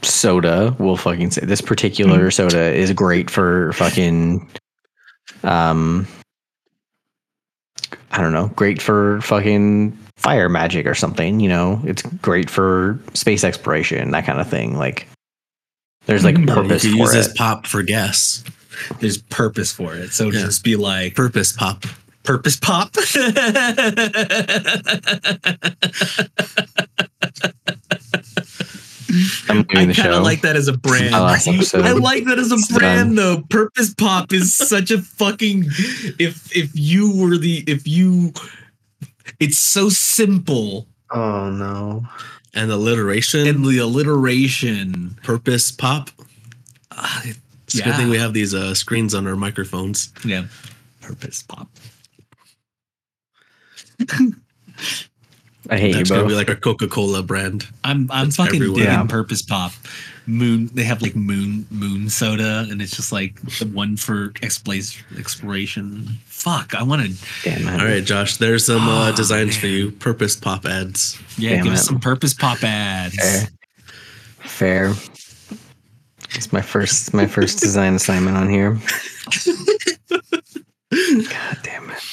soda, 0.02 0.76
we'll 0.80 0.98
fucking 0.98 1.32
say 1.32 1.46
this 1.46 1.62
particular 1.62 2.32
soda 2.32 2.74
is 2.74 2.94
great 2.94 3.30
for 3.30 3.74
fucking 3.74 4.50
um 5.44 6.08
I 8.18 8.22
don't 8.22 8.32
know, 8.34 8.48
great 8.56 8.82
for 8.82 9.20
fucking 9.22 9.98
fire 10.16 10.48
magic 10.48 10.86
or 10.88 10.96
something, 10.96 11.40
you 11.42 11.50
know. 11.50 11.82
It's 11.84 12.02
great 12.02 12.50
for 12.50 12.98
space 13.14 13.44
exploration, 13.44 14.12
that 14.12 14.26
kind 14.26 14.40
of 14.40 14.48
thing. 14.50 14.78
Like 14.78 15.08
there's 16.06 16.24
like 16.24 16.36
Or 16.36 16.40
Or 16.40 16.42
you 16.42 16.48
purpose 16.48 16.82
could 16.84 16.92
for 16.92 16.98
use 16.98 17.14
it. 17.14 17.18
this 17.18 17.34
pop 17.34 17.68
for 17.68 17.84
gas. 17.84 18.44
there's 19.00 19.18
purpose 19.18 19.72
for 19.72 19.96
it 19.96 20.12
so 20.14 20.26
Yeah. 20.26 20.42
just 20.42 20.64
be 20.64 20.76
like 20.76 21.16
Purpose 21.16 21.52
pop. 21.54 21.84
purpose 22.24 22.58
pop 22.58 22.94
I'm 29.50 29.64
doing 29.64 29.84
I 29.84 29.86
the 29.88 29.94
kind 29.94 29.96
show. 29.96 30.18
of 30.18 30.24
like 30.24 30.42
that 30.42 30.56
as 30.56 30.68
a 30.68 30.74
brand. 30.78 31.12
My 31.12 31.20
last 31.22 31.48
episode. 31.48 31.86
I 31.86 31.92
like 31.94 32.26
that 32.26 32.38
as 32.40 32.52
a 32.52 32.56
It's 32.56 32.72
brand 32.72 33.18
though. 33.18 33.42
Purpose 33.50 33.94
Pop 33.94 34.32
is 34.34 34.54
such 34.70 34.92
a 34.92 35.02
fucking 35.02 35.66
if 36.20 36.56
if 36.56 36.72
you 36.74 37.16
were 37.16 37.38
the 37.38 37.64
if 37.68 37.88
you 37.88 38.34
it's 39.40 39.58
so 39.58 39.90
simple 39.90 40.88
oh 41.12 41.50
no. 41.52 42.06
And 42.54 42.70
the 42.70 42.76
alliteration. 42.76 43.48
and 43.48 43.66
the 43.66 43.80
alliteration 43.80 45.18
purpose 45.24 45.72
pop. 45.72 46.10
uh, 46.92 47.22
It's 47.66 47.80
a 47.80 47.84
good 47.84 47.96
thing 47.96 48.10
we 48.10 48.18
have 48.18 48.34
these 48.34 48.54
uh, 48.54 48.74
screens 48.74 49.14
on 49.14 49.28
our 49.28 49.36
microphones. 49.36 50.14
yeah 50.24 50.46
purpose 51.02 51.44
pop 51.44 51.68
I 55.70 55.78
hate 55.80 55.94
That's 55.94 56.10
you 56.10 56.16
gonna 56.16 56.24
both. 56.24 56.30
be 56.30 56.36
like 56.36 56.50
a 56.50 56.56
Coca 56.56 56.88
Cola 56.88 57.24
brand. 57.24 57.68
i'm 57.84 58.10
i'm 58.12 58.28
It's 58.28 58.36
fucking 58.36 58.56
everywhere. 58.56 58.78
digging 58.86 58.92
Yeah. 58.94 59.04
purpose 59.06 59.42
pop 59.42 59.72
moon 60.28 60.70
they 60.74 60.84
have 60.84 61.02
like 61.02 61.16
moon 61.16 61.66
moon 61.72 62.10
soda 62.10 62.66
and 62.70 62.82
it's 62.82 62.96
just 62.96 63.12
like 63.12 63.40
the 63.60 63.66
one 63.68 63.96
for 63.98 64.32
exploration 64.42 65.06
exploration 65.18 66.10
fuck 66.26 66.74
i 66.76 66.84
want 66.84 67.02
to 67.04 67.14
Damn. 67.44 67.68
All 67.80 67.86
right, 67.86 68.04
Josh. 68.04 68.38
There's 68.38 68.66
some 68.66 68.88
uh, 68.88 69.10
Oh, 69.12 69.16
designs 69.16 69.56
for 69.58 69.68
you. 69.68 69.92
Purpose 69.92 70.36
pop 70.36 70.66
ads. 70.66 71.20
yeah 71.38 71.52
Damn 71.56 71.64
give 71.66 71.74
us 71.74 71.86
some 71.86 72.00
purpose 72.00 72.34
pop 72.34 72.64
ads 72.64 73.16
Fair. 73.16 73.48
Fair. 74.40 74.94
It's 76.36 76.52
my 76.54 76.62
first 76.62 77.14
my 77.14 77.28
first 77.28 77.60
design 77.60 77.94
assignment 77.96 78.36
on 78.38 78.50
here. 78.50 78.78
God 80.92 81.58
damn 81.64 81.90
it. 81.90 82.04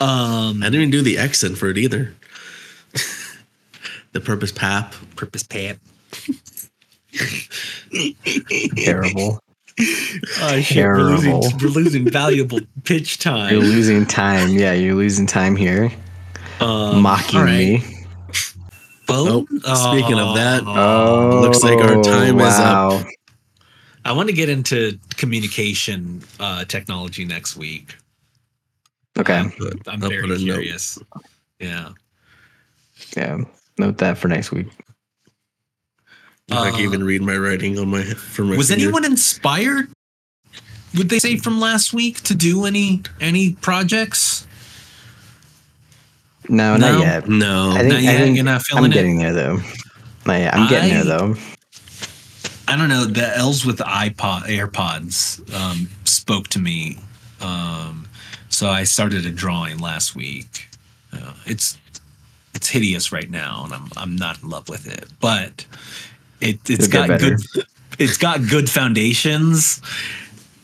um 0.00 0.62
I 0.62 0.66
didn't 0.66 0.74
even 0.74 0.90
do 0.90 1.02
the 1.02 1.18
accent 1.18 1.58
for 1.58 1.68
it 1.68 1.78
either. 1.78 2.14
The 4.12 4.20
purpose 4.20 4.52
pap. 4.52 4.94
purpose 5.16 5.42
pap 5.42 5.76
Terrible. 8.76 9.38
Oh 10.40 10.60
shit, 10.60 10.84
we're 10.84 10.96
losing, 10.98 11.30
Terrible. 11.40 11.50
we're 11.60 11.68
losing 11.70 12.10
valuable 12.10 12.60
pitch 12.84 13.18
time. 13.18 13.52
You're 13.52 13.62
losing 13.62 14.04
time. 14.06 14.50
Yeah, 14.50 14.72
you're 14.74 14.94
losing 14.94 15.26
time 15.26 15.56
here. 15.56 15.90
Um, 16.60 17.00
Mocking 17.02 17.38
all 17.38 17.44
right. 17.46 17.56
me. 17.80 18.04
Phone? 19.06 19.46
Oh, 19.64 19.90
speaking 19.92 20.18
of 20.18 20.34
that, 20.36 20.62
Oh, 20.66 21.40
looks 21.42 21.62
like 21.62 21.78
our 21.78 22.02
time 22.02 22.38
is 22.40 22.54
up. 22.58 23.04
I 24.04 24.12
want 24.12 24.28
to 24.28 24.34
get 24.34 24.48
into 24.48 24.98
communication 25.16 26.22
uh, 26.40 26.64
technology 26.66 27.24
next 27.24 27.56
week. 27.56 27.94
Okay. 29.18 29.34
I'm, 29.36 29.52
I'm 29.86 30.00
very 30.00 30.22
put 30.22 30.30
a 30.30 30.34
note. 30.34 30.40
curious. 30.40 30.98
Yeah. 31.60 31.90
Yeah. 33.16 33.44
Note 33.78 33.98
that 33.98 34.18
for 34.18 34.28
next 34.28 34.52
week. 34.52 34.66
If 36.48 36.56
I 36.56 36.68
Uh, 36.68 36.70
can 36.72 36.80
even 36.80 37.04
read 37.04 37.22
my 37.22 37.36
writing 37.36 37.78
on 37.78 37.88
my 37.88 38.02
from 38.04 38.50
my 38.50 38.56
Was 38.56 38.68
finger. 38.68 38.84
anyone 38.84 39.04
inspired? 39.04 39.90
Would 40.94 41.08
they 41.08 41.18
say 41.18 41.36
from 41.38 41.58
last 41.60 41.92
week 41.94 42.20
to 42.22 42.34
do 42.34 42.64
any 42.66 43.02
any 43.20 43.52
projects? 43.54 44.46
No, 46.48 46.76
No? 46.76 46.92
not 46.98 47.00
yet. 47.00 47.28
No. 47.28 47.70
I 47.72 47.78
think, 47.78 47.92
Not 47.92 48.02
yet? 48.02 48.14
I 48.14 48.18
think 48.18 48.36
You're 48.36 48.44
not 48.44 48.62
feeling 48.62 48.84
I'm 48.84 48.90
it? 48.90 48.94
getting 48.94 49.18
there 49.18 49.32
though. 49.32 49.62
Not 50.26 50.34
yet. 50.40 50.54
I'm 50.54 50.68
getting 50.68 50.90
I- 50.90 50.94
there 50.94 51.04
though. 51.04 51.36
I 52.68 52.76
don't 52.76 52.88
know. 52.88 53.04
The 53.04 53.36
L's 53.36 53.64
with 53.66 53.78
the 53.78 53.84
iPod 53.84 54.44
AirPods 54.44 55.52
um, 55.54 55.88
spoke 56.04 56.48
to 56.48 56.58
me, 56.58 56.98
um, 57.40 58.08
so 58.48 58.68
I 58.68 58.84
started 58.84 59.26
a 59.26 59.30
drawing 59.30 59.78
last 59.78 60.14
week. 60.14 60.68
Uh, 61.12 61.32
it's 61.44 61.76
it's 62.54 62.68
hideous 62.68 63.12
right 63.12 63.30
now, 63.30 63.62
and 63.64 63.72
I'm 63.74 63.88
I'm 63.96 64.16
not 64.16 64.42
in 64.42 64.48
love 64.48 64.68
with 64.68 64.86
it, 64.86 65.06
but 65.20 65.64
it 66.40 66.58
it's 66.68 66.86
It'll 66.88 67.06
got 67.06 67.20
good 67.20 67.40
it's 67.98 68.16
got 68.16 68.46
good 68.48 68.68
foundations, 68.70 69.80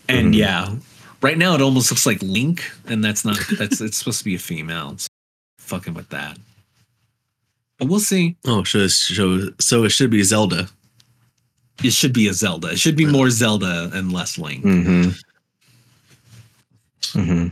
and 0.08 0.32
Mhm. 0.34 0.36
yeah, 0.38 0.74
right 1.20 1.36
now 1.38 1.54
it 1.54 1.60
almost 1.60 1.90
looks 1.90 2.06
like 2.06 2.22
Link, 2.22 2.70
and 2.86 3.04
that's 3.04 3.24
not 3.24 3.38
that's 3.58 3.80
it's 3.80 3.96
supposed 3.96 4.18
to 4.18 4.24
be 4.24 4.34
a 4.34 4.38
female. 4.38 4.90
It's 4.92 5.08
fucking 5.58 5.94
with 5.94 6.08
that, 6.10 6.38
but 7.78 7.88
we'll 7.88 8.00
see. 8.00 8.36
Oh, 8.46 8.64
so, 8.64 8.86
so 8.88 9.50
so 9.58 9.84
it 9.84 9.90
should 9.90 10.10
be 10.10 10.22
Zelda. 10.22 10.68
It 11.84 11.92
should 11.92 12.12
be 12.12 12.26
a 12.26 12.32
Zelda. 12.34 12.68
It 12.68 12.78
should 12.80 12.96
be 12.96 13.06
more 13.06 13.30
Zelda 13.30 13.90
and 13.94 14.12
less 14.12 14.36
Link. 14.36 14.64
Mm-hmm. 14.64 15.10
Mm-hmm. 17.20 17.48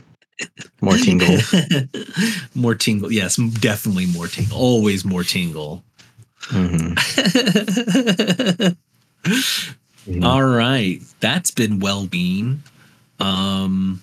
More 0.81 0.97
tingle. 0.97 1.39
more 2.55 2.75
tingle. 2.75 3.13
Yes, 3.13 3.37
definitely 3.37 4.07
more 4.07 4.29
tingle. 4.29 4.59
Always 4.59 5.05
more 5.05 5.25
tingle. 5.25 5.83
Mm-hmm. 6.49 6.93
All 10.25 10.45
right. 10.45 11.01
That's 11.21 11.51
been 11.51 11.81
well 11.81 12.07
being. 12.07 12.63
Um 13.19 14.03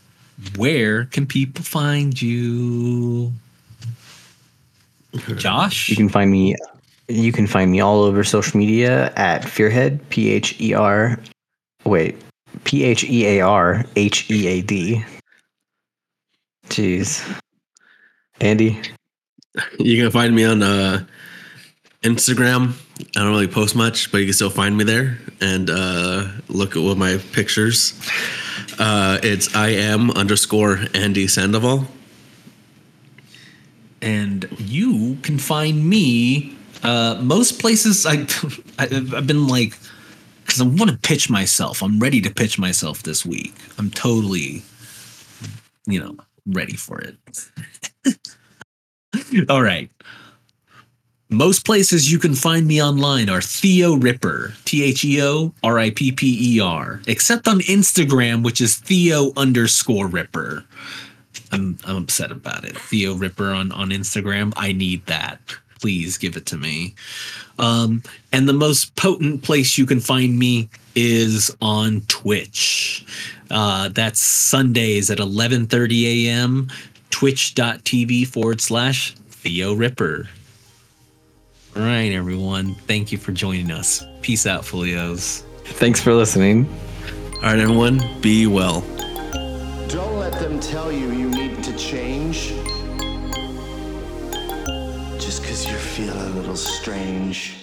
where 0.58 1.06
can 1.06 1.26
people 1.26 1.64
find 1.64 2.20
you? 2.22 3.32
Josh? 5.36 5.90
You 5.90 5.96
can 5.96 6.10
find 6.10 6.32
me. 6.32 6.56
You 7.08 7.32
can 7.32 7.48
find 7.48 7.72
me 7.72 7.80
all 7.80 8.02
over 8.02 8.24
social 8.24 8.58
media 8.58 9.14
at 9.16 9.44
Phearhead. 9.44 10.00
P 10.10 10.32
H 10.32 10.60
E 10.60 10.74
R. 10.74 11.20
Wait. 11.86 12.18
P 12.64 12.84
H 12.84 13.04
E 13.04 13.28
A 13.28 13.42
R 13.42 13.86
H 13.96 14.30
E 14.32 14.48
A 14.48 14.62
D. 14.62 15.04
Jeez. 16.74 17.22
Andy. 18.42 18.82
You 19.78 20.02
can 20.02 20.10
find 20.10 20.34
me 20.36 20.44
on 20.44 20.64
uh, 20.64 21.06
Instagram. 22.02 22.74
I 23.16 23.20
don't 23.20 23.30
really 23.30 23.48
post 23.48 23.76
much, 23.76 24.12
but 24.12 24.18
you 24.18 24.26
can 24.26 24.34
still 24.34 24.50
find 24.50 24.76
me 24.76 24.84
there 24.84 25.20
and 25.40 25.70
uh, 25.70 26.28
look 26.50 26.72
at 26.72 26.78
all 26.78 26.96
my 26.96 27.18
pictures. 27.32 27.94
Uh, 28.80 29.20
it's 29.22 29.56
I 29.56 29.70
am 29.70 30.10
underscore 30.12 30.80
Andy 30.96 31.28
Sandoval. 31.28 31.88
and 34.02 34.48
you 34.60 35.18
can 35.22 35.38
find 35.40 35.88
me 35.88 36.56
uh, 36.84 37.20
most 37.22 37.60
places. 37.60 38.06
I, 38.06 38.14
I 38.80 38.86
I've 39.16 39.28
been 39.28 39.48
like 39.48 39.78
because 40.44 40.60
I 40.62 40.66
want 40.66 40.92
to 40.92 40.98
pitch 40.98 41.30
myself. 41.30 41.82
I'm 41.82 42.00
ready 42.00 42.20
to 42.22 42.30
pitch 42.34 42.60
myself 42.60 43.04
this 43.04 43.26
week. 43.26 43.54
I'm 43.78 43.90
totally, 43.92 44.64
you 45.88 46.00
know, 46.00 46.18
ready 46.46 46.76
for 46.76 47.02
it. 47.02 47.18
All 49.50 49.62
right. 49.62 49.90
Most 51.30 51.66
places 51.66 52.12
you 52.12 52.20
can 52.20 52.36
find 52.36 52.68
me 52.68 52.82
online 52.82 53.28
are 53.28 53.42
Theo 53.42 53.96
Ripper, 53.96 54.54
T 54.66 54.84
H 54.84 55.04
E 55.04 55.22
O 55.22 55.52
R 55.64 55.80
I 55.80 55.90
P 55.90 56.12
P 56.12 56.58
E 56.58 56.60
R, 56.60 57.02
except 57.08 57.48
on 57.48 57.60
Instagram, 57.62 58.44
which 58.44 58.62
is 58.62 58.76
Theo 58.76 59.32
underscore 59.36 60.08
Ripper. 60.08 60.64
I'm 61.52 61.80
I'm 61.86 61.98
upset 61.98 62.32
about 62.32 62.66
it. 62.66 62.78
Theo 62.78 63.16
Ripper 63.16 63.52
on 63.52 63.72
on 63.72 63.90
Instagram. 63.90 64.54
I 64.58 64.74
need 64.74 65.06
that. 65.08 65.40
Please 65.80 66.18
give 66.18 66.38
it 66.38 66.46
to 66.48 66.58
me. 66.58 66.94
Um, 67.58 68.04
and 68.32 68.48
the 68.48 68.54
most 68.54 68.96
potent 68.96 69.44
place 69.44 69.78
you 69.78 69.86
can 69.86 70.00
find 70.00 70.38
me 70.38 70.70
is 70.96 71.56
on 71.62 72.02
Twitch. 72.02 73.06
Uh, 73.54 73.88
that's 73.90 74.20
Sundays 74.20 75.12
at 75.12 75.20
11:30 75.20 76.28
a.m. 76.28 76.72
Twitch.tv 77.12 78.26
forward 78.26 78.60
slash 78.60 79.14
Theo 79.30 79.74
Ripper. 79.76 80.28
All 81.76 81.84
right, 81.84 82.12
everyone. 82.12 82.74
Thank 82.88 83.12
you 83.12 83.20
for 83.20 83.32
joining 83.32 83.70
us. 83.70 84.04
Peace 84.24 84.48
out, 84.48 84.66
Folios. 84.66 85.44
Thanks 85.66 86.02
for 86.02 86.14
listening. 86.14 86.68
All 87.36 87.42
right, 87.42 87.60
everyone, 87.60 88.02
be 88.22 88.48
well. 88.48 88.82
Don't 89.88 90.18
let 90.18 90.34
them 90.40 90.60
tell 90.60 90.92
you 90.92 91.12
you 91.12 91.30
need 91.30 91.64
to 91.64 91.78
change. 91.78 92.50
Just 95.20 95.44
because 95.44 95.70
you're 95.70 95.78
feeling 95.78 96.18
a 96.18 96.30
little 96.30 96.56
strange. 96.56 97.63